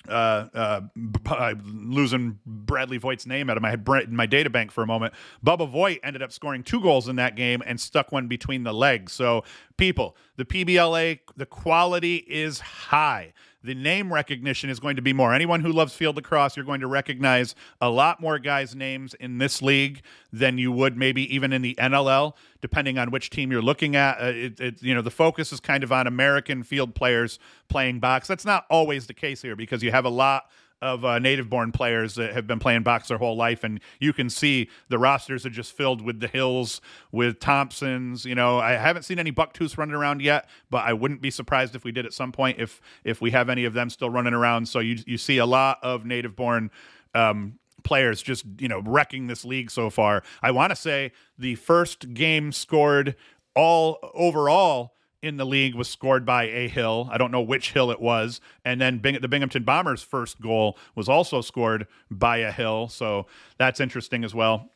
uh, 0.08 0.80
uh, 1.28 1.54
losing 1.64 2.38
Bradley 2.46 2.96
Voigt's 2.96 3.26
name 3.26 3.50
out 3.50 3.56
of 3.58 3.62
my 3.62 3.76
my 4.08 4.24
data 4.24 4.48
bank 4.48 4.70
for 4.70 4.82
a 4.82 4.86
moment. 4.86 5.12
Bubba 5.44 5.68
Voigt 5.68 5.98
ended 6.02 6.22
up 6.22 6.32
scoring 6.32 6.62
two 6.62 6.80
goals 6.80 7.08
in 7.08 7.16
that 7.16 7.36
game 7.36 7.62
and 7.66 7.78
stuck 7.78 8.10
one 8.10 8.26
between 8.26 8.62
the 8.62 8.72
legs. 8.72 9.12
So, 9.12 9.44
people, 9.76 10.16
the 10.36 10.46
PBLA, 10.46 11.20
the 11.36 11.46
quality 11.46 12.16
is 12.26 12.60
high 12.60 13.34
the 13.62 13.74
name 13.74 14.12
recognition 14.12 14.70
is 14.70 14.78
going 14.78 14.96
to 14.96 15.02
be 15.02 15.12
more. 15.12 15.34
Anyone 15.34 15.60
who 15.60 15.72
loves 15.72 15.92
field 15.92 16.16
lacrosse, 16.16 16.56
you're 16.56 16.64
going 16.64 16.80
to 16.80 16.86
recognize 16.86 17.54
a 17.80 17.90
lot 17.90 18.20
more 18.20 18.38
guys' 18.38 18.74
names 18.74 19.14
in 19.14 19.38
this 19.38 19.60
league 19.60 20.02
than 20.32 20.58
you 20.58 20.70
would 20.70 20.96
maybe 20.96 21.34
even 21.34 21.52
in 21.52 21.62
the 21.62 21.74
NLL, 21.76 22.34
depending 22.60 22.98
on 22.98 23.10
which 23.10 23.30
team 23.30 23.50
you're 23.50 23.62
looking 23.62 23.96
at. 23.96 24.20
Uh, 24.20 24.26
it, 24.26 24.60
it, 24.60 24.82
you 24.82 24.94
know, 24.94 25.02
the 25.02 25.10
focus 25.10 25.52
is 25.52 25.60
kind 25.60 25.82
of 25.82 25.92
on 25.92 26.06
American 26.06 26.62
field 26.62 26.94
players 26.94 27.38
playing 27.68 27.98
box. 27.98 28.28
That's 28.28 28.44
not 28.44 28.64
always 28.70 29.06
the 29.06 29.14
case 29.14 29.42
here 29.42 29.56
because 29.56 29.82
you 29.82 29.90
have 29.90 30.04
a 30.04 30.10
lot 30.10 30.44
of 30.80 31.04
uh, 31.04 31.18
native 31.18 31.50
born 31.50 31.72
players 31.72 32.14
that 32.14 32.32
have 32.32 32.46
been 32.46 32.58
playing 32.58 32.82
box 32.82 33.08
their 33.08 33.18
whole 33.18 33.36
life. 33.36 33.64
And 33.64 33.80
you 33.98 34.12
can 34.12 34.30
see 34.30 34.68
the 34.88 34.98
rosters 34.98 35.44
are 35.44 35.50
just 35.50 35.72
filled 35.72 36.00
with 36.02 36.20
the 36.20 36.28
Hills, 36.28 36.80
with 37.10 37.40
Thompsons. 37.40 38.24
You 38.24 38.34
know, 38.34 38.58
I 38.58 38.72
haven't 38.72 39.02
seen 39.02 39.18
any 39.18 39.32
Bucktooths 39.32 39.76
running 39.76 39.94
around 39.94 40.22
yet, 40.22 40.48
but 40.70 40.84
I 40.84 40.92
wouldn't 40.92 41.20
be 41.20 41.30
surprised 41.30 41.74
if 41.74 41.84
we 41.84 41.92
did 41.92 42.06
at 42.06 42.12
some 42.12 42.32
point 42.32 42.58
if 42.58 42.80
if 43.04 43.20
we 43.20 43.30
have 43.32 43.48
any 43.48 43.64
of 43.64 43.74
them 43.74 43.90
still 43.90 44.10
running 44.10 44.34
around. 44.34 44.68
So 44.68 44.78
you 44.78 44.98
you 45.06 45.18
see 45.18 45.38
a 45.38 45.46
lot 45.46 45.78
of 45.82 46.04
native 46.04 46.36
born 46.36 46.70
um, 47.14 47.58
players 47.82 48.22
just 48.22 48.44
you 48.58 48.68
know 48.68 48.80
wrecking 48.80 49.26
this 49.26 49.44
league 49.44 49.70
so 49.70 49.90
far. 49.90 50.22
I 50.42 50.50
want 50.50 50.70
to 50.70 50.76
say 50.76 51.12
the 51.38 51.56
first 51.56 52.14
game 52.14 52.52
scored 52.52 53.16
all 53.54 53.98
overall 54.14 54.94
in 55.22 55.36
the 55.36 55.46
league 55.46 55.74
was 55.74 55.88
scored 55.88 56.24
by 56.24 56.44
a 56.44 56.68
Hill. 56.68 57.08
I 57.10 57.18
don't 57.18 57.30
know 57.32 57.40
which 57.40 57.72
Hill 57.72 57.90
it 57.90 58.00
was. 58.00 58.40
And 58.64 58.80
then 58.80 58.98
Bing- 58.98 59.20
the 59.20 59.28
Binghamton 59.28 59.64
Bombers' 59.64 60.02
first 60.02 60.40
goal 60.40 60.78
was 60.94 61.08
also 61.08 61.40
scored 61.40 61.86
by 62.10 62.38
a 62.38 62.52
Hill. 62.52 62.88
So 62.88 63.26
that's 63.58 63.80
interesting 63.80 64.24
as 64.24 64.34
well. 64.34 64.70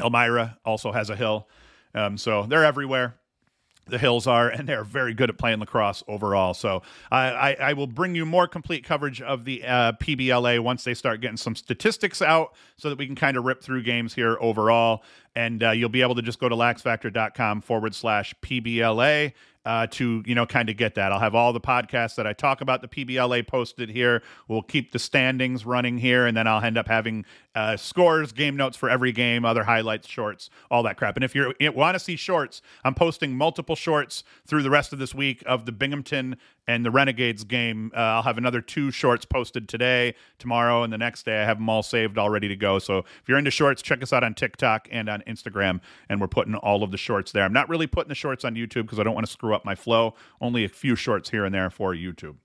Elmira 0.00 0.58
also 0.64 0.92
has 0.92 1.10
a 1.10 1.16
Hill. 1.16 1.48
Um, 1.94 2.18
so 2.18 2.44
they're 2.44 2.64
everywhere. 2.64 3.16
The 3.86 3.98
Hills 3.98 4.28
are, 4.28 4.48
and 4.48 4.68
they're 4.68 4.84
very 4.84 5.12
good 5.12 5.28
at 5.28 5.38
playing 5.38 5.58
lacrosse 5.58 6.04
overall. 6.06 6.54
So 6.54 6.82
I, 7.10 7.30
I, 7.30 7.56
I 7.60 7.72
will 7.72 7.88
bring 7.88 8.14
you 8.14 8.24
more 8.24 8.46
complete 8.46 8.84
coverage 8.84 9.20
of 9.20 9.44
the 9.44 9.64
uh, 9.64 9.92
PBLA 9.94 10.60
once 10.60 10.84
they 10.84 10.94
start 10.94 11.20
getting 11.20 11.36
some 11.36 11.56
statistics 11.56 12.22
out 12.22 12.54
so 12.76 12.88
that 12.90 12.96
we 12.98 13.06
can 13.06 13.16
kind 13.16 13.36
of 13.36 13.44
rip 13.44 13.60
through 13.60 13.82
games 13.82 14.14
here 14.14 14.36
overall. 14.40 15.02
And 15.34 15.62
uh, 15.62 15.70
you'll 15.70 15.88
be 15.88 16.02
able 16.02 16.14
to 16.16 16.22
just 16.22 16.38
go 16.38 16.48
to 16.48 16.54
laxfactor.com 16.54 17.62
forward 17.62 17.94
slash 17.94 18.34
PBLA 18.42 19.32
uh, 19.64 19.86
to 19.86 20.22
you 20.26 20.34
know 20.34 20.46
kind 20.46 20.68
of 20.68 20.76
get 20.76 20.94
that. 20.96 21.12
I'll 21.12 21.20
have 21.20 21.34
all 21.34 21.52
the 21.52 21.60
podcasts 21.60 22.16
that 22.16 22.26
I 22.26 22.32
talk 22.32 22.60
about 22.60 22.82
the 22.82 22.88
PBLA 22.88 23.46
posted 23.46 23.88
here. 23.88 24.22
We'll 24.48 24.62
keep 24.62 24.92
the 24.92 24.98
standings 24.98 25.64
running 25.64 25.98
here, 25.98 26.26
and 26.26 26.36
then 26.36 26.46
I'll 26.46 26.62
end 26.62 26.76
up 26.76 26.88
having 26.88 27.24
uh, 27.54 27.76
scores, 27.76 28.32
game 28.32 28.56
notes 28.56 28.76
for 28.76 28.90
every 28.90 29.12
game, 29.12 29.44
other 29.44 29.64
highlights, 29.64 30.08
shorts, 30.08 30.50
all 30.70 30.82
that 30.84 30.96
crap. 30.96 31.16
And 31.16 31.24
if 31.24 31.34
you 31.34 31.52
want 31.60 31.94
to 31.94 32.00
see 32.00 32.16
shorts, 32.16 32.62
I'm 32.84 32.94
posting 32.94 33.36
multiple 33.36 33.76
shorts 33.76 34.24
through 34.46 34.62
the 34.62 34.70
rest 34.70 34.92
of 34.92 34.98
this 34.98 35.14
week 35.14 35.42
of 35.46 35.66
the 35.66 35.72
Binghamton 35.72 36.36
and 36.66 36.84
the 36.84 36.90
Renegades 36.90 37.44
game. 37.44 37.90
Uh, 37.94 38.00
I'll 38.00 38.22
have 38.22 38.38
another 38.38 38.60
two 38.60 38.90
shorts 38.90 39.24
posted 39.24 39.68
today, 39.68 40.14
tomorrow, 40.38 40.82
and 40.82 40.92
the 40.92 40.98
next 40.98 41.24
day. 41.24 41.40
I 41.40 41.44
have 41.44 41.58
them 41.58 41.68
all 41.68 41.82
saved, 41.82 42.18
all 42.18 42.30
ready 42.30 42.48
to 42.48 42.56
go. 42.56 42.78
So 42.78 42.98
if 42.98 43.22
you're 43.26 43.38
into 43.38 43.50
shorts, 43.50 43.82
check 43.82 44.02
us 44.02 44.12
out 44.12 44.24
on 44.24 44.34
TikTok 44.34 44.88
and 44.90 45.08
on 45.08 45.22
Instagram, 45.26 45.80
and 46.08 46.20
we're 46.20 46.28
putting 46.28 46.54
all 46.54 46.82
of 46.82 46.90
the 46.90 46.98
shorts 46.98 47.32
there. 47.32 47.44
I'm 47.44 47.52
not 47.52 47.68
really 47.68 47.86
putting 47.86 48.08
the 48.08 48.14
shorts 48.14 48.44
on 48.44 48.54
YouTube 48.54 48.82
because 48.82 48.98
I 48.98 49.02
don't 49.02 49.14
want 49.14 49.26
to 49.26 49.32
screw 49.32 49.54
up 49.54 49.64
my 49.64 49.74
flow. 49.74 50.14
Only 50.40 50.64
a 50.64 50.68
few 50.68 50.96
shorts 50.96 51.30
here 51.30 51.44
and 51.44 51.54
there 51.54 51.70
for 51.70 51.94
YouTube. 51.94 52.36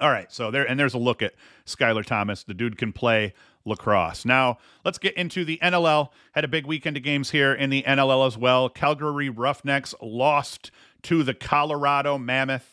All 0.00 0.10
right, 0.10 0.32
so 0.32 0.50
there 0.50 0.68
and 0.68 0.80
there's 0.80 0.94
a 0.94 0.98
look 0.98 1.22
at 1.22 1.34
Skylar 1.66 2.04
Thomas. 2.04 2.42
The 2.42 2.54
dude 2.54 2.78
can 2.78 2.92
play 2.92 3.34
lacrosse. 3.64 4.24
Now, 4.24 4.58
let's 4.84 4.98
get 4.98 5.14
into 5.16 5.44
the 5.44 5.58
NLL. 5.62 6.08
Had 6.32 6.44
a 6.44 6.48
big 6.48 6.66
weekend 6.66 6.96
of 6.96 7.02
games 7.02 7.30
here 7.30 7.52
in 7.52 7.70
the 7.70 7.82
NLL 7.82 8.26
as 8.26 8.36
well. 8.36 8.68
Calgary 8.68 9.28
Roughnecks 9.28 9.94
lost 10.00 10.70
to 11.02 11.22
the 11.22 11.34
Colorado 11.34 12.18
Mammoth. 12.18 12.71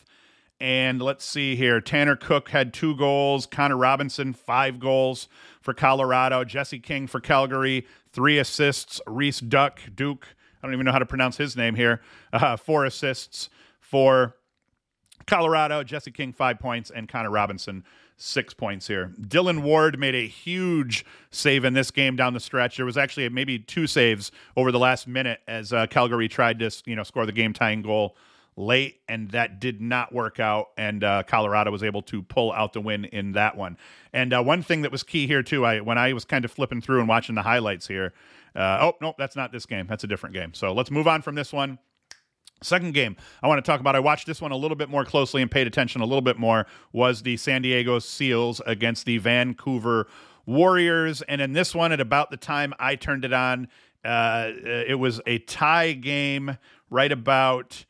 And 0.60 1.00
let's 1.00 1.24
see 1.24 1.56
here. 1.56 1.80
Tanner 1.80 2.16
Cook 2.16 2.50
had 2.50 2.74
two 2.74 2.94
goals. 2.96 3.46
Connor 3.46 3.78
Robinson, 3.78 4.34
five 4.34 4.78
goals 4.78 5.26
for 5.62 5.72
Colorado. 5.72 6.44
Jesse 6.44 6.78
King 6.78 7.06
for 7.06 7.18
Calgary, 7.18 7.86
three 8.12 8.38
assists. 8.38 9.00
Reese 9.06 9.40
Duck, 9.40 9.80
Duke, 9.94 10.28
I 10.62 10.66
don't 10.66 10.74
even 10.74 10.84
know 10.84 10.92
how 10.92 10.98
to 10.98 11.06
pronounce 11.06 11.38
his 11.38 11.56
name 11.56 11.74
here, 11.74 12.02
uh, 12.32 12.56
four 12.56 12.84
assists 12.84 13.48
for 13.78 14.36
Colorado. 15.26 15.82
Jesse 15.82 16.10
King, 16.10 16.32
five 16.32 16.58
points. 16.58 16.90
And 16.90 17.08
Connor 17.08 17.30
Robinson, 17.30 17.82
six 18.18 18.52
points 18.52 18.86
here. 18.86 19.14
Dylan 19.18 19.62
Ward 19.62 19.98
made 19.98 20.14
a 20.14 20.26
huge 20.26 21.06
save 21.30 21.64
in 21.64 21.72
this 21.72 21.90
game 21.90 22.16
down 22.16 22.34
the 22.34 22.40
stretch. 22.40 22.76
There 22.76 22.84
was 22.84 22.98
actually 22.98 23.26
maybe 23.30 23.58
two 23.58 23.86
saves 23.86 24.30
over 24.58 24.70
the 24.70 24.78
last 24.78 25.08
minute 25.08 25.40
as 25.48 25.72
uh, 25.72 25.86
Calgary 25.86 26.28
tried 26.28 26.58
to, 26.58 26.70
you 26.84 26.96
know, 26.96 27.02
score 27.02 27.24
the 27.24 27.32
game 27.32 27.54
tying 27.54 27.80
goal 27.80 28.14
late, 28.60 29.00
and 29.08 29.30
that 29.30 29.60
did 29.60 29.80
not 29.80 30.12
work 30.12 30.38
out. 30.38 30.68
And 30.76 31.02
uh, 31.02 31.22
Colorado 31.24 31.70
was 31.70 31.82
able 31.82 32.02
to 32.02 32.22
pull 32.22 32.52
out 32.52 32.72
the 32.72 32.80
win 32.80 33.06
in 33.06 33.32
that 33.32 33.56
one. 33.56 33.76
And 34.12 34.32
uh, 34.32 34.42
one 34.42 34.62
thing 34.62 34.82
that 34.82 34.92
was 34.92 35.02
key 35.02 35.26
here 35.26 35.42
too, 35.42 35.64
I 35.64 35.80
when 35.80 35.98
I 35.98 36.12
was 36.12 36.24
kind 36.24 36.44
of 36.44 36.52
flipping 36.52 36.80
through 36.80 37.00
and 37.00 37.08
watching 37.08 37.34
the 37.34 37.42
highlights 37.42 37.88
here. 37.88 38.12
Uh, 38.54 38.78
oh 38.80 38.96
no, 39.00 39.14
that's 39.18 39.36
not 39.36 39.52
this 39.52 39.66
game. 39.66 39.86
That's 39.88 40.04
a 40.04 40.06
different 40.06 40.34
game. 40.34 40.54
So 40.54 40.72
let's 40.72 40.90
move 40.90 41.08
on 41.08 41.22
from 41.22 41.34
this 41.34 41.52
one. 41.52 41.78
Second 42.62 42.92
game 42.92 43.16
I 43.42 43.48
want 43.48 43.64
to 43.64 43.68
talk 43.68 43.80
about, 43.80 43.96
I 43.96 44.00
watched 44.00 44.26
this 44.26 44.42
one 44.42 44.52
a 44.52 44.56
little 44.56 44.76
bit 44.76 44.90
more 44.90 45.04
closely 45.04 45.40
and 45.40 45.50
paid 45.50 45.66
attention 45.66 46.02
a 46.02 46.04
little 46.04 46.20
bit 46.20 46.38
more, 46.38 46.66
was 46.92 47.22
the 47.22 47.36
San 47.36 47.62
Diego 47.62 47.98
Seals 47.98 48.60
against 48.66 49.06
the 49.06 49.18
Vancouver 49.18 50.08
Warriors. 50.44 51.22
And 51.22 51.40
in 51.40 51.52
this 51.52 51.74
one, 51.74 51.92
at 51.92 52.00
about 52.00 52.30
the 52.30 52.36
time 52.36 52.74
I 52.78 52.96
turned 52.96 53.24
it 53.24 53.32
on, 53.32 53.68
uh, 54.04 54.50
it 54.64 54.98
was 54.98 55.20
a 55.26 55.38
tie 55.38 55.92
game 55.92 56.58
right 56.90 57.12
about 57.12 57.84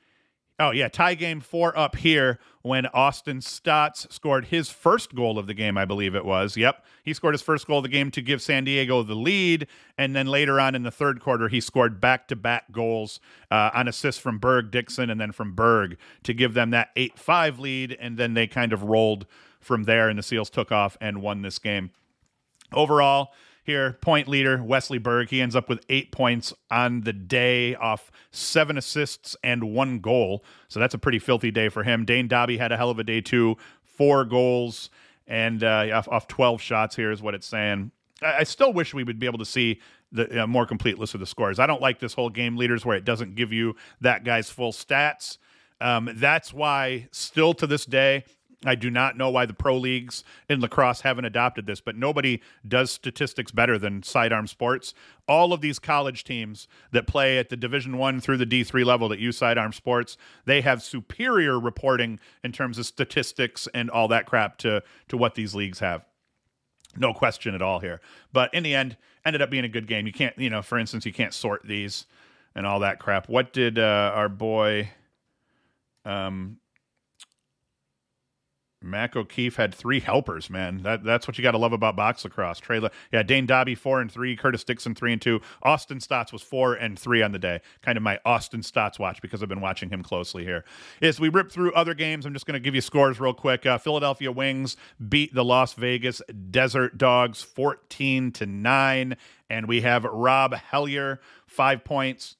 Oh 0.61 0.73
yeah, 0.73 0.89
tie 0.89 1.15
game 1.15 1.41
four 1.41 1.77
up 1.77 1.97
here 1.97 2.39
when 2.61 2.85
Austin 2.89 3.39
Staats 3.39 4.13
scored 4.13 4.45
his 4.45 4.69
first 4.69 5.15
goal 5.15 5.39
of 5.39 5.47
the 5.47 5.55
game, 5.55 5.79
I 5.79 5.87
believe 5.87 6.15
it 6.15 6.27
was. 6.27 6.55
Yep, 6.55 6.85
he 7.03 7.15
scored 7.15 7.33
his 7.33 7.41
first 7.41 7.67
goal 7.67 7.79
of 7.79 7.85
the 7.85 7.89
game 7.89 8.11
to 8.11 8.21
give 8.21 8.43
San 8.43 8.65
Diego 8.65 9.03
the 9.03 9.15
lead, 9.15 9.67
and 9.97 10.15
then 10.15 10.27
later 10.27 10.61
on 10.61 10.75
in 10.75 10.83
the 10.83 10.91
third 10.91 11.21
quarter, 11.21 11.49
he 11.49 11.63
scored 11.63 11.99
back-to-back 11.99 12.71
goals 12.73 13.21
uh, 13.51 13.71
on 13.73 13.89
assists 13.89 14.21
from 14.21 14.39
Berg 14.39 14.71
Dixon 14.71 15.09
and 15.09 15.19
then 15.19 15.33
from 15.33 15.55
Berg 15.55 15.97
to 16.25 16.35
give 16.35 16.53
them 16.53 16.69
that 16.71 16.91
eight-five 16.95 17.59
lead, 17.59 17.97
and 17.99 18.19
then 18.19 18.35
they 18.35 18.47
kind 18.47 18.75
of 18.75 18.83
rolled 18.83 19.25
from 19.61 19.85
there, 19.85 20.11
and 20.11 20.19
the 20.19 20.23
Seals 20.23 20.51
took 20.51 20.71
off 20.71 20.99
and 21.01 21.23
won 21.23 21.41
this 21.41 21.59
game. 21.59 21.91
Overall, 22.71 23.33
here. 23.65 23.99
Point 24.01 24.29
leader, 24.29 24.63
Wesley 24.63 24.99
Berg. 24.99 25.31
He 25.31 25.41
ends 25.41 25.57
up 25.57 25.69
with 25.69 25.85
eight 25.89 26.13
points 26.13 26.53
on 26.71 27.03
the 27.03 27.13
day 27.13 27.75
off 27.75 28.11
seven 28.31 28.77
assists 28.79 29.37
and 29.43 29.73
one 29.73 30.01
goal. 30.01 30.45
So 30.69 30.81
that's 30.81 30.95
a 30.95 30.99
pretty 30.99 31.19
filthy 31.19 31.51
day 31.51 31.69
for 31.69 31.83
him. 31.83 32.05
Dane 32.05 32.29
Dobbie 32.29 32.59
had 32.59 32.73
a 32.73 32.77
hell 32.77 32.91
of 32.91 32.99
a 32.99 33.05
day, 33.05 33.21
too. 33.21 33.57
Four 33.83 34.25
goals 34.25 34.91
and 35.27 35.63
uh, 35.63 35.89
off, 35.95 36.09
off 36.09 36.29
12 36.29 36.61
shots 36.61 36.97
here 36.97 37.11
is 37.11 37.23
what 37.23 37.35
it's 37.35 37.47
saying. 37.47 37.93
I, 38.23 38.39
I 38.39 38.43
still 38.45 38.73
wish 38.73 38.93
we 38.93 39.05
would 39.05 39.19
be 39.19 39.27
able 39.27 39.39
to 39.39 39.45
see 39.45 39.81
the 40.13 40.43
uh, 40.43 40.47
more 40.47 40.67
complete 40.67 40.99
list 40.99 41.15
of 41.15 41.21
the 41.21 41.27
scores. 41.27 41.59
I 41.59 41.67
don't 41.67 41.81
like 41.81 42.01
this 42.01 42.15
whole 42.15 42.31
game 42.31 42.57
leaders 42.57 42.85
where 42.85 42.97
it 42.97 43.05
doesn't 43.05 43.37
give 43.37 43.53
you 43.53 43.77
that 44.01 44.25
guy's 44.25 44.51
full 44.51 44.73
stats. 44.73 45.39
Um, 45.81 46.11
that's 46.17 46.53
why, 46.53 47.09
still 47.13 47.55
to 47.55 47.67
this 47.67 47.87
day, 47.87 48.25
I 48.65 48.75
do 48.75 48.91
not 48.91 49.17
know 49.17 49.31
why 49.31 49.47
the 49.47 49.55
pro 49.55 49.79
leagues 49.79 50.23
in 50.49 50.61
lacrosse 50.61 51.01
haven't 51.01 51.25
adopted 51.25 51.65
this, 51.65 51.81
but 51.81 51.97
nobody 51.97 52.43
does 52.69 52.91
statistics 52.91 53.53
better 53.53 53.79
than 53.79 54.03
Sidearm 54.03 54.47
Sports. 54.47 54.93
All 55.27 55.55
of 55.55 55.63
these 55.63 55.79
college 55.79 56.25
teams 56.25 56.69
that 56.93 57.07
play 57.07 57.39
at 57.39 57.49
the 57.49 57.57
Division 57.57 57.97
One 57.97 58.21
through 58.21 58.37
the 58.37 58.45
D 58.45 58.63
three 58.63 58.85
level 58.85 59.09
that 59.09 59.19
use 59.19 59.39
Sidearm 59.39 59.73
Sports, 59.73 60.19
they 60.45 60.61
have 60.61 60.83
superior 60.83 61.59
reporting 61.59 62.21
in 62.45 62.53
terms 62.53 62.79
of 62.79 62.85
statistics 62.85 63.67
and 63.73 63.89
all 63.89 64.09
that 64.09 64.27
crap 64.27 64.59
to 64.59 64.83
to 65.09 65.17
what 65.17 65.37
these 65.37 65.55
leagues 65.55 65.79
have. 65.79 66.05
No 66.97 67.15
question 67.15 67.55
at 67.55 67.63
all 67.63 67.81
here. 67.81 68.01
But 68.33 68.53
in 68.53 68.63
the 68.63 68.75
end, 68.75 68.99
ended 69.25 69.41
up 69.41 69.49
being 69.49 69.65
a 69.65 69.69
good 69.69 69.87
game. 69.87 70.07
You 70.07 70.13
can't, 70.13 70.37
you 70.37 70.51
know, 70.51 70.61
for 70.61 70.79
instance, 70.79 71.07
you 71.07 71.13
can't 71.13 71.33
sort 71.33 71.67
these 71.67 72.05
and 72.55 72.67
all 72.67 72.81
that 72.81 72.99
crap. 72.99 73.29
What 73.29 73.55
did 73.55 73.79
uh, 73.79 74.13
our 74.15 74.29
boy? 74.29 74.91
Um, 76.05 76.59
Mac 78.83 79.15
O'Keefe 79.15 79.57
had 79.57 79.75
three 79.75 80.01
helpers, 80.01 80.49
man. 80.49 80.83
That 80.83 81.05
that's 81.05 81.29
what 81.29 81.37
you 81.37 81.43
got 81.43 81.51
to 81.51 81.59
love 81.59 81.75
about 81.75 81.97
box 81.97 82.25
lacrosse. 82.25 82.61
Trey, 82.61 82.81
yeah, 83.13 83.23
Dane 83.23 83.45
Dobbie 83.45 83.75
four 83.75 84.01
and 84.01 84.11
three, 84.11 84.37
Curtis 84.37 84.65
Dixon 84.65 84.95
three 84.95 85.13
and 85.13 85.21
two, 85.21 85.41
Austin 85.63 85.99
Staats 85.99 86.33
was 86.33 86.41
four 86.41 86.75
and 86.75 86.99
three 86.99 87.23
on 87.23 87.33
the 87.33 87.39
day. 87.39 87.61
Kind 87.83 87.99
of 87.99 88.03
my 88.03 88.19
Austin 88.25 88.63
Staats 88.63 88.99
watch 88.99 89.21
because 89.21 89.43
I've 89.43 89.51
been 89.51 89.61
watching 89.61 89.91
him 89.91 90.03
closely 90.03 90.45
here. 90.45 90.65
As 91.03 91.21
we 91.21 91.29
rip 91.29 91.53
through 91.53 91.73
other 91.73 91.93
games, 91.93 92.25
I'm 92.25 92.33
just 92.33 92.47
going 92.47 92.55
to 92.55 92.61
give 92.61 92.75
you 92.75 92.81
scores 92.81 93.21
real 93.21 93.35
quick. 93.35 93.67
Uh, 93.67 93.77
Philadelphia 93.77 94.33
Wings 94.33 94.79
beat 95.09 95.35
the 95.35 95.45
Las 95.45 95.75
Vegas 95.75 96.23
Desert 96.51 96.97
Dogs 96.97 97.43
14 97.43 98.33
to 98.33 98.47
nine, 98.47 99.17
and 99.51 99.69
we 99.69 99.83
have 99.83 100.05
Rob 100.05 100.55
Hellier 100.55 101.19
five 101.47 101.85
points 101.85 102.37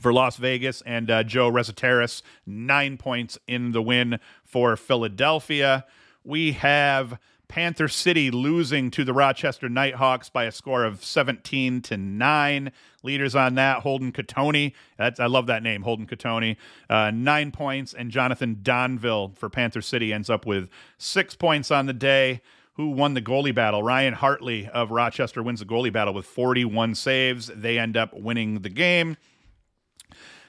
for 0.00 0.12
Las 0.12 0.36
Vegas 0.36 0.82
and 0.82 1.10
uh, 1.10 1.22
Joe 1.22 1.50
Resetarits, 1.50 2.22
nine 2.44 2.96
points 2.96 3.38
in 3.46 3.72
the 3.72 3.82
win 3.82 4.18
for 4.46 4.76
Philadelphia. 4.76 5.84
We 6.24 6.52
have 6.52 7.18
Panther 7.48 7.88
City 7.88 8.30
losing 8.30 8.90
to 8.90 9.04
the 9.04 9.12
Rochester 9.12 9.68
Nighthawks 9.68 10.28
by 10.28 10.44
a 10.44 10.52
score 10.52 10.84
of 10.84 11.04
17 11.04 11.82
to 11.82 11.96
9. 11.96 12.72
Leaders 13.02 13.34
on 13.34 13.54
that, 13.54 13.80
Holden 13.80 14.12
Cattoni. 14.12 14.72
That's, 14.98 15.20
I 15.20 15.26
love 15.26 15.46
that 15.46 15.62
name, 15.62 15.82
Holden 15.82 16.06
Cattoni. 16.06 16.56
Uh, 16.90 17.10
nine 17.12 17.52
points. 17.52 17.94
And 17.94 18.10
Jonathan 18.10 18.56
Donville 18.62 19.36
for 19.36 19.48
Panther 19.48 19.82
City 19.82 20.12
ends 20.12 20.28
up 20.28 20.46
with 20.46 20.68
six 20.98 21.34
points 21.34 21.70
on 21.70 21.86
the 21.86 21.92
day. 21.92 22.40
Who 22.74 22.90
won 22.90 23.14
the 23.14 23.22
goalie 23.22 23.54
battle? 23.54 23.82
Ryan 23.82 24.12
Hartley 24.12 24.68
of 24.68 24.90
Rochester 24.90 25.42
wins 25.42 25.60
the 25.60 25.66
goalie 25.66 25.92
battle 25.92 26.12
with 26.12 26.26
41 26.26 26.94
saves. 26.94 27.46
They 27.46 27.78
end 27.78 27.96
up 27.96 28.12
winning 28.12 28.60
the 28.60 28.68
game. 28.68 29.16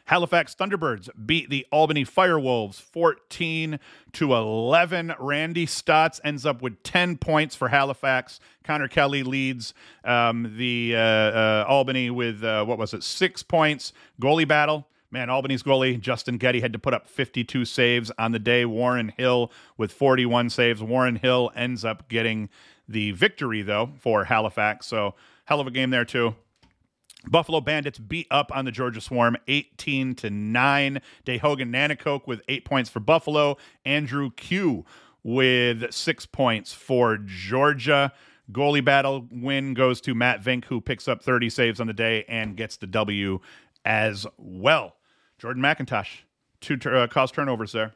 Halifax 0.08 0.56
Thunderbirds 0.56 1.10
beat 1.26 1.50
the 1.50 1.66
Albany 1.70 2.06
Firewolves 2.06 2.82
14 2.82 3.78
to 4.14 4.34
11. 4.34 5.14
Randy 5.20 5.66
Staats 5.66 6.22
ends 6.24 6.46
up 6.46 6.62
with 6.62 6.82
10 6.84 7.18
points 7.18 7.56
for 7.56 7.68
Halifax. 7.68 8.40
Connor 8.64 8.88
Kelly 8.88 9.24
leads 9.24 9.74
um, 10.06 10.56
the 10.58 10.96
uh, 10.96 11.00
uh, 11.00 11.66
Albany 11.68 12.10
with, 12.10 12.42
uh, 12.42 12.64
what 12.64 12.78
was 12.78 12.94
it, 12.94 13.04
six 13.04 13.44
points. 13.44 13.92
Goalie 14.22 14.48
battle. 14.48 14.88
Man, 15.12 15.30
Albany's 15.30 15.64
goalie, 15.64 16.00
Justin 16.00 16.38
Getty, 16.38 16.62
had 16.62 16.74
to 16.74 16.80
put 16.80 16.94
up 16.94 17.08
52 17.08 17.66
saves 17.66 18.12
on 18.18 18.32
the 18.32 18.40
day. 18.40 18.66
Warren 18.66 19.14
Hill 19.18 19.52
with 19.78 19.92
41 19.92 20.50
saves. 20.50 20.82
Warren 20.82 21.18
Hill 21.18 21.52
ends 21.56 21.86
up 21.86 22.10
getting 22.10 22.50
the 22.88 23.12
victory, 23.12 23.62
though, 23.62 23.92
for 24.00 24.26
Halifax. 24.26 24.86
So, 24.86 25.16
hell 25.46 25.60
of 25.62 25.68
a 25.68 25.72
game 25.72 25.92
there, 25.92 26.04
too. 26.06 26.36
Buffalo 27.30 27.62
Bandits 27.62 28.00
beat 28.00 28.28
up 28.32 28.56
on 28.56 28.66
the 28.66 28.72
Georgia 28.72 29.02
Swarm 29.02 29.38
18 29.48 30.16
to 30.16 30.30
9. 30.30 31.02
Tehoka 31.26 31.62
Nanticoke 31.62 32.28
with 32.28 32.42
8 32.48 32.66
points 32.66 32.90
for 32.90 33.00
Buffalo. 33.00 33.58
Andrew 33.86 34.32
Kew 34.36 34.86
with 35.24 35.94
6 35.94 36.26
points 36.28 36.74
for 36.74 37.18
Georgia. 37.18 38.14
Goalie 38.52 38.84
battle 38.84 39.28
win 39.30 39.74
goes 39.74 40.00
to 40.02 40.16
Matt 40.16 40.42
Vinc, 40.42 40.66
who 40.66 40.80
picks 40.80 41.08
up 41.08 41.22
30 41.22 41.50
saves 41.50 41.82
on 41.82 41.88
the 41.88 41.94
day 41.94 42.24
and 42.30 42.56
gets 42.56 42.78
the 42.78 42.88
W 42.88 43.40
as 43.84 44.26
well. 44.38 44.96
Jordan 45.38 45.62
McIntosh, 45.62 46.22
two 46.62 46.78
uh, 46.90 47.08
cause 47.08 47.32
turnovers 47.32 47.72
there. 47.74 47.94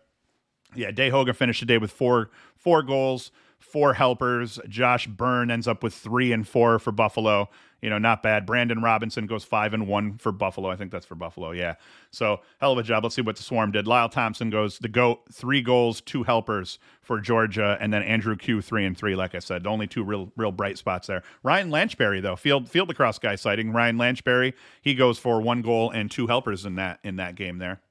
Yeah, 0.76 0.92
Tehoka 0.92 1.36
finished 1.36 1.62
the 1.62 1.66
day 1.66 1.78
with 1.78 1.92
four 1.92 2.30
four 2.56 2.84
goals, 2.84 3.32
four 3.72 3.94
helpers. 3.94 4.60
Josh 4.68 5.08
Byrne 5.08 5.50
ends 5.52 5.68
up 5.68 5.84
with 5.84 5.94
three 5.94 6.32
and 6.32 6.48
four 6.48 6.80
for 6.80 6.92
Buffalo 6.92 7.50
you 7.82 7.90
know, 7.90 7.98
not 7.98 8.22
bad. 8.22 8.46
Brandon 8.46 8.82
Robinson 8.82 9.26
goes 9.26 9.44
five 9.44 9.74
and 9.74 9.88
one 9.88 10.18
for 10.18 10.32
Buffalo. 10.32 10.70
I 10.70 10.76
think 10.76 10.92
that's 10.92 11.06
for 11.06 11.16
Buffalo. 11.16 11.52
Yeah. 11.52 11.76
So 12.12 12.42
hell 12.60 12.74
of 12.74 12.78
a 12.78 12.84
job. 12.84 13.04
Let's 13.04 13.16
see 13.16 13.24
what 13.24 13.36
the 13.36 13.44
Swarm 13.44 13.72
did. 13.72 13.88
Lyle 13.88 14.10
Thompson 14.10 14.50
goes 14.50 14.78
the 14.78 14.88
goat, 14.88 15.22
three 15.32 15.62
goals, 15.62 16.00
two 16.02 16.24
helpers 16.24 16.78
for 17.02 17.20
Georgia, 17.20 17.78
and 17.82 17.92
then 17.92 18.04
Andrew 18.04 18.36
Kew 18.36 18.62
three 18.62 18.86
and 18.86 18.96
three. 18.96 19.16
Like 19.16 19.34
I 19.34 19.40
said, 19.40 19.64
the 19.64 19.70
only 19.70 19.88
two 19.88 20.04
real 20.04 20.32
real 20.38 20.52
bright 20.52 20.78
spots 20.78 21.08
there. 21.08 21.24
Ryan 21.44 21.72
Lanchbury 21.72 22.22
though, 22.22 22.36
field 22.36 22.70
field 22.70 22.88
lacrosse 22.88 23.18
guy 23.18 23.36
sighting. 23.36 23.72
Ryan 23.72 23.98
Lanchbury, 23.98 24.54
he 24.82 24.94
goes 24.94 25.18
for 25.18 25.42
one 25.42 25.62
goal 25.62 25.90
and 25.90 26.12
two 26.12 26.28
helpers 26.28 26.66
in 26.66 26.76
that 26.76 27.00
in 27.04 27.16
that 27.16 27.36
game 27.36 27.58
there. 27.58 27.82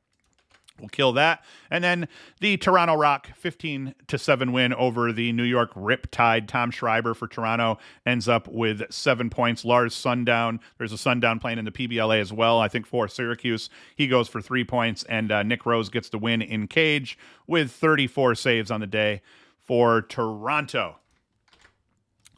We'll 0.81 0.89
kill 0.89 1.13
that. 1.13 1.45
And 1.71 1.85
then 1.85 2.09
the 2.41 2.57
Toronto 2.57 2.95
Rock 2.95 3.29
15 3.37 3.95
to 4.09 4.19
7 4.19 4.53
win 4.53 4.73
over 4.75 5.13
the 5.13 5.33
New 5.33 5.45
York 5.45 5.73
Riptide. 5.75 6.49
Tom 6.49 6.71
Schreiber 6.71 7.15
for 7.15 7.29
Toronto 7.29 7.79
ends 8.07 8.29
up 8.29 8.49
with 8.49 8.83
seven 8.93 9.31
points. 9.31 9.65
Lars 9.65 9.95
Sundown, 9.95 10.61
there's 10.79 10.93
a 10.93 10.99
Sundown 10.99 11.39
playing 11.39 11.59
in 11.59 11.65
the 11.65 11.71
PBLA 11.71 12.21
as 12.21 12.33
well. 12.33 12.59
I 12.59 12.69
think 12.69 12.87
for 12.87 13.07
Syracuse, 13.07 13.71
he 13.95 14.09
goes 14.09 14.29
for 14.29 14.41
three 14.41 14.65
points. 14.65 15.05
And 15.05 15.31
uh, 15.31 15.43
Nick 15.43 15.67
Rose 15.67 15.89
gets 15.89 16.09
the 16.09 16.19
win 16.19 16.43
in 16.43 16.67
cage 16.67 17.19
with 17.47 17.71
34 17.71 18.35
saves 18.35 18.71
on 18.71 18.81
the 18.81 18.87
day 18.87 19.23
for 19.59 20.03
Toronto. 20.03 20.97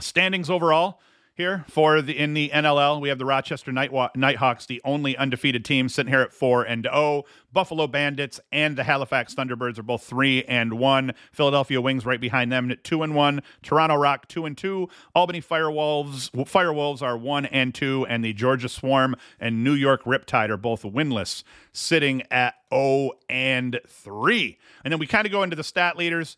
Standings 0.01 0.51
overall 0.51 1.01
here 1.35 1.65
for 1.69 2.03
the 2.03 2.19
in 2.19 2.35
the 2.35 2.51
NLL. 2.51 3.01
We 3.01 3.09
have 3.09 3.19
the 3.19 3.25
Rochester 3.25 3.73
Night 3.73 3.91
Knighthawks, 4.15 4.67
the 4.67 4.81
only 4.85 5.17
undefeated 5.17 5.65
team, 5.65 5.89
sitting 5.89 6.13
here 6.13 6.21
at 6.21 6.33
four 6.33 6.63
and 6.63 6.85
zero. 6.85 6.95
Oh. 6.95 7.25
Buffalo 7.53 7.87
Bandits 7.87 8.41
and 8.51 8.79
the 8.79 8.85
Halifax 8.85 9.35
Thunderbirds 9.35 9.79
are 9.79 9.83
both 9.83 10.03
three 10.03 10.43
and 10.45 10.79
one. 10.79 11.13
Philadelphia 11.33 11.83
Wings 11.83 12.07
right 12.07 12.21
behind 12.21 12.51
them 12.51 12.71
at 12.71 12.83
two 12.83 13.03
and 13.03 13.15
one. 13.15 13.43
Toronto 13.63 13.97
Rock 13.97 14.27
two 14.29 14.47
and 14.47 14.57
two. 14.57 14.89
Albany 15.15 15.43
Firewolves 15.43 16.31
Firewolves 16.31 17.03
are 17.03 17.17
one 17.17 17.47
and 17.47 17.75
two, 17.75 18.07
and 18.09 18.25
the 18.25 18.33
Georgia 18.33 18.69
Swarm 18.69 19.17
and 19.39 19.63
New 19.63 19.75
York 19.75 20.05
Riptide 20.05 20.49
are 20.49 20.57
both 20.57 20.83
winless, 20.83 21.45
sitting 21.73 22.23
at 22.31 22.55
zero 22.73 22.81
oh 22.81 23.13
and 23.29 23.81
three. 23.87 24.59
And 24.85 24.93
then 24.93 24.99
we 24.99 25.07
kind 25.07 25.27
of 25.27 25.33
go 25.33 25.43
into 25.43 25.57
the 25.57 25.65
stat 25.65 25.97
leaders 25.97 26.37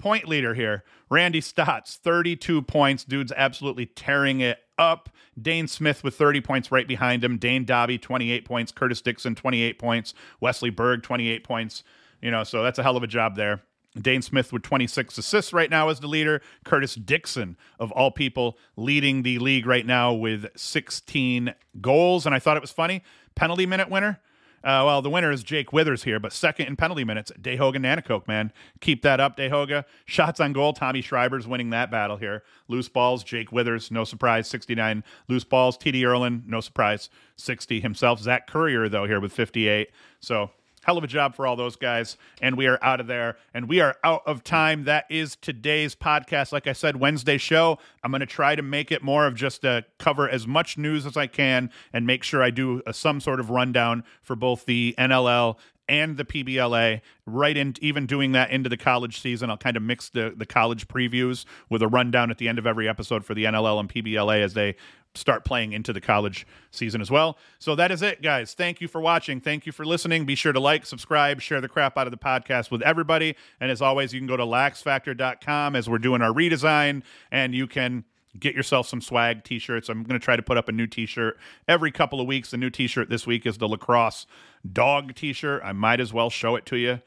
point 0.00 0.26
leader 0.26 0.54
here. 0.54 0.82
Randy 1.10 1.40
Staats, 1.40 1.96
32 1.96 2.62
points. 2.62 3.04
Dude's 3.04 3.32
absolutely 3.36 3.86
tearing 3.86 4.40
it 4.40 4.58
up. 4.78 5.10
Dhane 5.40 5.68
Smith 5.68 6.02
with 6.02 6.16
30 6.16 6.40
points 6.40 6.72
right 6.72 6.88
behind 6.88 7.22
him. 7.22 7.36
Dane 7.36 7.64
Dobbie, 7.64 7.98
28 7.98 8.44
points. 8.44 8.72
Curtis 8.72 9.00
Dickson, 9.00 9.34
28 9.34 9.78
points. 9.78 10.14
Wesley 10.40 10.70
Berg, 10.70 11.02
28 11.02 11.44
points. 11.44 11.84
You 12.20 12.30
know, 12.30 12.44
so 12.44 12.62
that's 12.62 12.78
a 12.78 12.82
hell 12.82 12.96
of 12.96 13.02
a 13.02 13.06
job 13.06 13.36
there. 13.36 13.62
Dhane 13.98 14.22
Smith 14.22 14.52
with 14.52 14.62
26 14.62 15.18
assists 15.18 15.52
right 15.52 15.70
now 15.70 15.88
as 15.88 16.00
the 16.00 16.06
leader. 16.06 16.40
Curtis 16.64 16.94
Dickson, 16.94 17.56
of 17.78 17.90
all 17.92 18.10
people, 18.10 18.56
leading 18.76 19.22
the 19.22 19.38
league 19.38 19.66
right 19.66 19.86
now 19.86 20.12
with 20.12 20.46
16 20.56 21.54
goals. 21.80 22.24
And 22.24 22.34
I 22.34 22.38
thought 22.38 22.56
it 22.56 22.62
was 22.62 22.70
funny. 22.70 23.02
Penalty 23.34 23.66
minute 23.66 23.90
winner. 23.90 24.20
Uh, 24.62 24.84
well, 24.84 25.00
the 25.00 25.08
winner 25.08 25.30
is 25.30 25.42
Jake 25.42 25.72
Withers 25.72 26.04
here, 26.04 26.20
but 26.20 26.32
second 26.34 26.66
in 26.66 26.76
penalty 26.76 27.02
minutes, 27.02 27.32
Tehoka 27.40 27.76
Nanticoke, 27.76 28.28
man. 28.28 28.52
Keep 28.80 29.02
that 29.02 29.18
up, 29.18 29.38
Tehoka. 29.38 29.84
Shots 30.04 30.38
on 30.38 30.52
goal, 30.52 30.74
Tommy 30.74 31.00
Schreiber's 31.00 31.48
winning 31.48 31.70
that 31.70 31.90
battle 31.90 32.18
here. 32.18 32.42
Loose 32.68 32.88
balls, 32.88 33.24
Jake 33.24 33.52
Withers, 33.52 33.90
no 33.90 34.04
surprise, 34.04 34.46
69. 34.48 35.02
Loose 35.28 35.44
balls, 35.44 35.78
TD 35.78 36.02
Ierlan, 36.02 36.46
no 36.46 36.60
surprise, 36.60 37.08
60 37.36 37.80
himself. 37.80 38.20
Zach 38.20 38.46
Currier, 38.46 38.90
though, 38.90 39.06
here 39.06 39.20
with 39.20 39.32
58. 39.32 39.88
So 40.20 40.50
Hell 40.84 40.96
of 40.96 41.04
a 41.04 41.06
job 41.06 41.34
for 41.34 41.46
all 41.46 41.56
those 41.56 41.76
guys. 41.76 42.16
And 42.40 42.56
we 42.56 42.66
are 42.66 42.78
out 42.82 43.00
of 43.00 43.06
there. 43.06 43.36
And 43.52 43.68
we 43.68 43.80
are 43.80 43.96
out 44.02 44.22
of 44.26 44.42
time. 44.42 44.84
That 44.84 45.04
is 45.10 45.36
today's 45.36 45.94
podcast. 45.94 46.52
Like 46.52 46.66
I 46.66 46.72
said, 46.72 46.96
Wednesday 46.96 47.38
show. 47.38 47.78
I'm 48.02 48.10
going 48.10 48.20
to 48.20 48.26
try 48.26 48.54
to 48.54 48.62
make 48.62 48.90
it 48.90 49.02
more 49.02 49.26
of 49.26 49.34
just 49.34 49.64
a 49.64 49.84
cover 49.98 50.28
as 50.28 50.46
much 50.46 50.78
news 50.78 51.04
as 51.04 51.16
I 51.16 51.26
can 51.26 51.70
and 51.92 52.06
make 52.06 52.22
sure 52.22 52.42
I 52.42 52.50
do 52.50 52.82
a, 52.86 52.94
some 52.94 53.20
sort 53.20 53.40
of 53.40 53.50
rundown 53.50 54.04
for 54.22 54.36
both 54.36 54.64
the 54.64 54.94
NLL 54.98 55.56
and 55.90 56.16
the 56.16 56.24
PBLA, 56.24 57.00
right 57.26 57.56
in 57.56 57.74
even 57.80 58.06
doing 58.06 58.30
that 58.32 58.50
into 58.50 58.68
the 58.68 58.76
college 58.76 59.20
season. 59.20 59.50
I'll 59.50 59.56
kind 59.56 59.76
of 59.76 59.82
mix 59.82 60.08
the 60.08 60.32
the 60.34 60.46
college 60.46 60.86
previews 60.88 61.44
with 61.68 61.82
a 61.82 61.88
rundown 61.88 62.30
at 62.30 62.38
the 62.38 62.48
end 62.48 62.58
of 62.58 62.66
every 62.66 62.88
episode 62.88 63.24
for 63.24 63.34
the 63.34 63.44
NLL 63.44 63.80
and 63.80 63.88
PBLA 63.92 64.40
as 64.40 64.54
they 64.54 64.76
start 65.16 65.44
playing 65.44 65.72
into 65.72 65.92
the 65.92 66.00
college 66.00 66.46
season 66.70 67.00
as 67.00 67.10
well. 67.10 67.36
So 67.58 67.74
that 67.74 67.90
is 67.90 68.00
it, 68.00 68.22
guys. 68.22 68.54
Thank 68.54 68.80
you 68.80 68.86
for 68.86 69.00
watching. 69.00 69.40
Thank 69.40 69.66
you 69.66 69.72
for 69.72 69.84
listening. 69.84 70.24
Be 70.24 70.36
sure 70.36 70.52
to 70.52 70.60
like, 70.60 70.86
subscribe, 70.86 71.40
share 71.40 71.60
the 71.60 71.68
crap 71.68 71.98
out 71.98 72.06
of 72.06 72.12
the 72.12 72.16
podcast 72.16 72.70
with 72.70 72.82
everybody. 72.82 73.34
And 73.60 73.72
as 73.72 73.82
always, 73.82 74.14
you 74.14 74.20
can 74.20 74.28
go 74.28 74.36
to 74.36 74.44
laxfactor.com 74.44 75.74
as 75.74 75.90
we're 75.90 75.98
doing 75.98 76.22
our 76.22 76.32
redesign 76.32 77.02
and 77.32 77.56
you 77.56 77.66
can 77.66 78.04
get 78.38 78.54
yourself 78.54 78.86
some 78.86 79.00
swag 79.00 79.42
t-shirts. 79.42 79.88
I'm 79.88 80.04
going 80.04 80.18
to 80.18 80.24
try 80.24 80.36
to 80.36 80.42
put 80.42 80.56
up 80.56 80.68
a 80.68 80.72
new 80.72 80.86
t-shirt 80.86 81.36
every 81.66 81.90
couple 81.90 82.20
of 82.20 82.28
weeks. 82.28 82.52
The 82.52 82.56
new 82.56 82.70
t-shirt 82.70 83.08
this 83.08 83.26
week 83.26 83.46
is 83.46 83.58
the 83.58 83.66
lacrosse 83.66 84.26
dog 84.70 85.14
t-shirt. 85.14 85.62
I 85.64 85.72
might 85.72 86.00
as 86.00 86.12
well 86.12 86.30
show 86.30 86.56
it 86.56 86.66
to 86.66 86.76
you. 86.76 87.00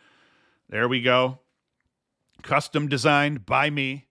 There 0.69 0.87
we 0.87 1.01
go. 1.01 1.39
Custom 2.41 2.87
designed 2.87 3.45
by 3.45 3.69
me. 3.69 4.07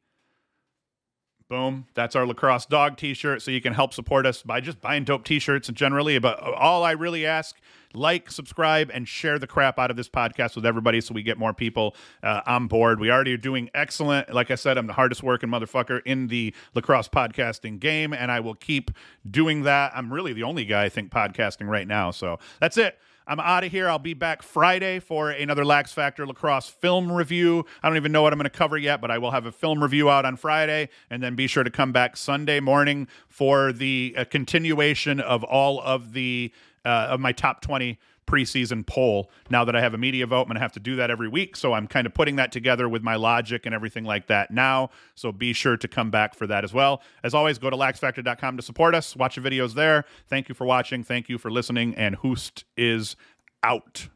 Boom. 1.48 1.86
That's 1.94 2.16
our 2.16 2.26
lacrosse 2.26 2.64
dog 2.64 2.96
t 2.96 3.12
shirt. 3.12 3.42
So 3.42 3.50
you 3.50 3.60
can 3.60 3.74
help 3.74 3.92
support 3.92 4.24
us 4.24 4.42
by 4.42 4.62
just 4.62 4.80
buying 4.80 5.04
dope 5.04 5.24
t 5.24 5.38
shirts 5.38 5.68
and 5.68 5.76
generally. 5.76 6.18
But 6.18 6.40
all 6.40 6.82
I 6.82 6.92
really 6.92 7.26
ask 7.26 7.60
like, 7.94 8.30
subscribe, 8.30 8.90
and 8.92 9.06
share 9.06 9.38
the 9.38 9.46
crap 9.46 9.78
out 9.78 9.90
of 9.90 9.96
this 9.98 10.08
podcast 10.08 10.56
with 10.56 10.64
everybody 10.64 11.00
so 11.00 11.12
we 11.12 11.22
get 11.22 11.38
more 11.38 11.52
people 11.52 11.94
uh, 12.22 12.40
on 12.46 12.68
board. 12.68 13.00
We 13.00 13.10
already 13.10 13.34
are 13.34 13.38
doing 13.38 13.70
excellent. 13.74 14.32
Like 14.32 14.50
I 14.50 14.54
said, 14.54 14.78
I'm 14.78 14.86
the 14.86 14.94
hardest 14.94 15.22
working 15.22 15.50
motherfucker 15.50 16.00
in 16.06 16.28
the 16.28 16.54
lacrosse 16.74 17.08
podcasting 17.08 17.80
game, 17.80 18.12
and 18.12 18.30
I 18.30 18.40
will 18.40 18.54
keep 18.54 18.90
doing 19.30 19.62
that. 19.64 19.92
I'm 19.94 20.12
really 20.12 20.32
the 20.32 20.44
only 20.44 20.64
guy, 20.64 20.84
I 20.84 20.88
think, 20.88 21.10
podcasting 21.10 21.68
right 21.68 21.86
now. 21.86 22.10
So 22.12 22.38
that's 22.60 22.78
it. 22.78 22.98
I'm 23.26 23.40
out 23.40 23.64
of 23.64 23.70
here. 23.70 23.88
I'll 23.88 23.98
be 23.98 24.14
back 24.14 24.42
Friday 24.42 24.98
for 24.98 25.30
another 25.30 25.64
Lax 25.64 25.92
Factor 25.92 26.26
lacrosse 26.26 26.68
film 26.68 27.10
review. 27.10 27.64
I 27.82 27.88
don't 27.88 27.96
even 27.96 28.12
know 28.12 28.22
what 28.22 28.32
I'm 28.32 28.38
going 28.38 28.50
to 28.50 28.50
cover 28.50 28.76
yet, 28.76 29.00
but 29.00 29.10
I 29.10 29.18
will 29.18 29.30
have 29.30 29.46
a 29.46 29.52
film 29.52 29.82
review 29.82 30.10
out 30.10 30.24
on 30.24 30.36
Friday. 30.36 30.88
And 31.08 31.22
then 31.22 31.34
be 31.34 31.46
sure 31.46 31.62
to 31.62 31.70
come 31.70 31.92
back 31.92 32.16
Sunday 32.16 32.60
morning 32.60 33.06
for 33.28 33.72
the 33.72 34.14
uh, 34.16 34.24
continuation 34.24 35.20
of 35.20 35.44
all 35.44 35.80
of 35.80 36.12
the 36.12 36.52
uh, 36.84 37.08
of 37.10 37.20
my 37.20 37.30
top 37.30 37.60
20 37.60 37.98
preseason 38.32 38.86
poll. 38.86 39.30
Now 39.50 39.64
that 39.64 39.76
I 39.76 39.80
have 39.80 39.92
a 39.94 39.98
media 39.98 40.26
vote, 40.26 40.42
I'm 40.42 40.46
going 40.46 40.54
to 40.54 40.60
have 40.60 40.72
to 40.72 40.80
do 40.80 40.96
that 40.96 41.10
every 41.10 41.28
week. 41.28 41.56
So 41.56 41.74
I'm 41.74 41.86
kind 41.86 42.06
of 42.06 42.14
putting 42.14 42.36
that 42.36 42.50
together 42.50 42.88
with 42.88 43.02
my 43.02 43.16
logic 43.16 43.66
and 43.66 43.74
everything 43.74 44.04
like 44.04 44.28
that 44.28 44.50
now. 44.50 44.90
So 45.14 45.32
be 45.32 45.52
sure 45.52 45.76
to 45.76 45.88
come 45.88 46.10
back 46.10 46.34
for 46.34 46.46
that 46.46 46.64
as 46.64 46.72
well. 46.72 47.02
As 47.22 47.34
always, 47.34 47.58
go 47.58 47.68
to 47.70 47.76
laxfactor.com 47.76 48.56
to 48.56 48.62
support 48.62 48.94
us. 48.94 49.14
Watch 49.14 49.36
the 49.36 49.42
videos 49.42 49.74
there. 49.74 50.04
Thank 50.28 50.48
you 50.48 50.54
for 50.54 50.66
watching. 50.66 51.04
Thank 51.04 51.28
you 51.28 51.36
for 51.38 51.50
listening. 51.50 51.94
And 51.94 52.16
Hoost 52.16 52.64
is 52.76 53.16
out. 53.62 54.08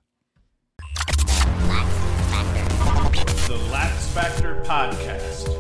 The 3.47 3.69
Lax 3.71 4.09
Factor 4.09 4.63
Podcast. 4.63 5.56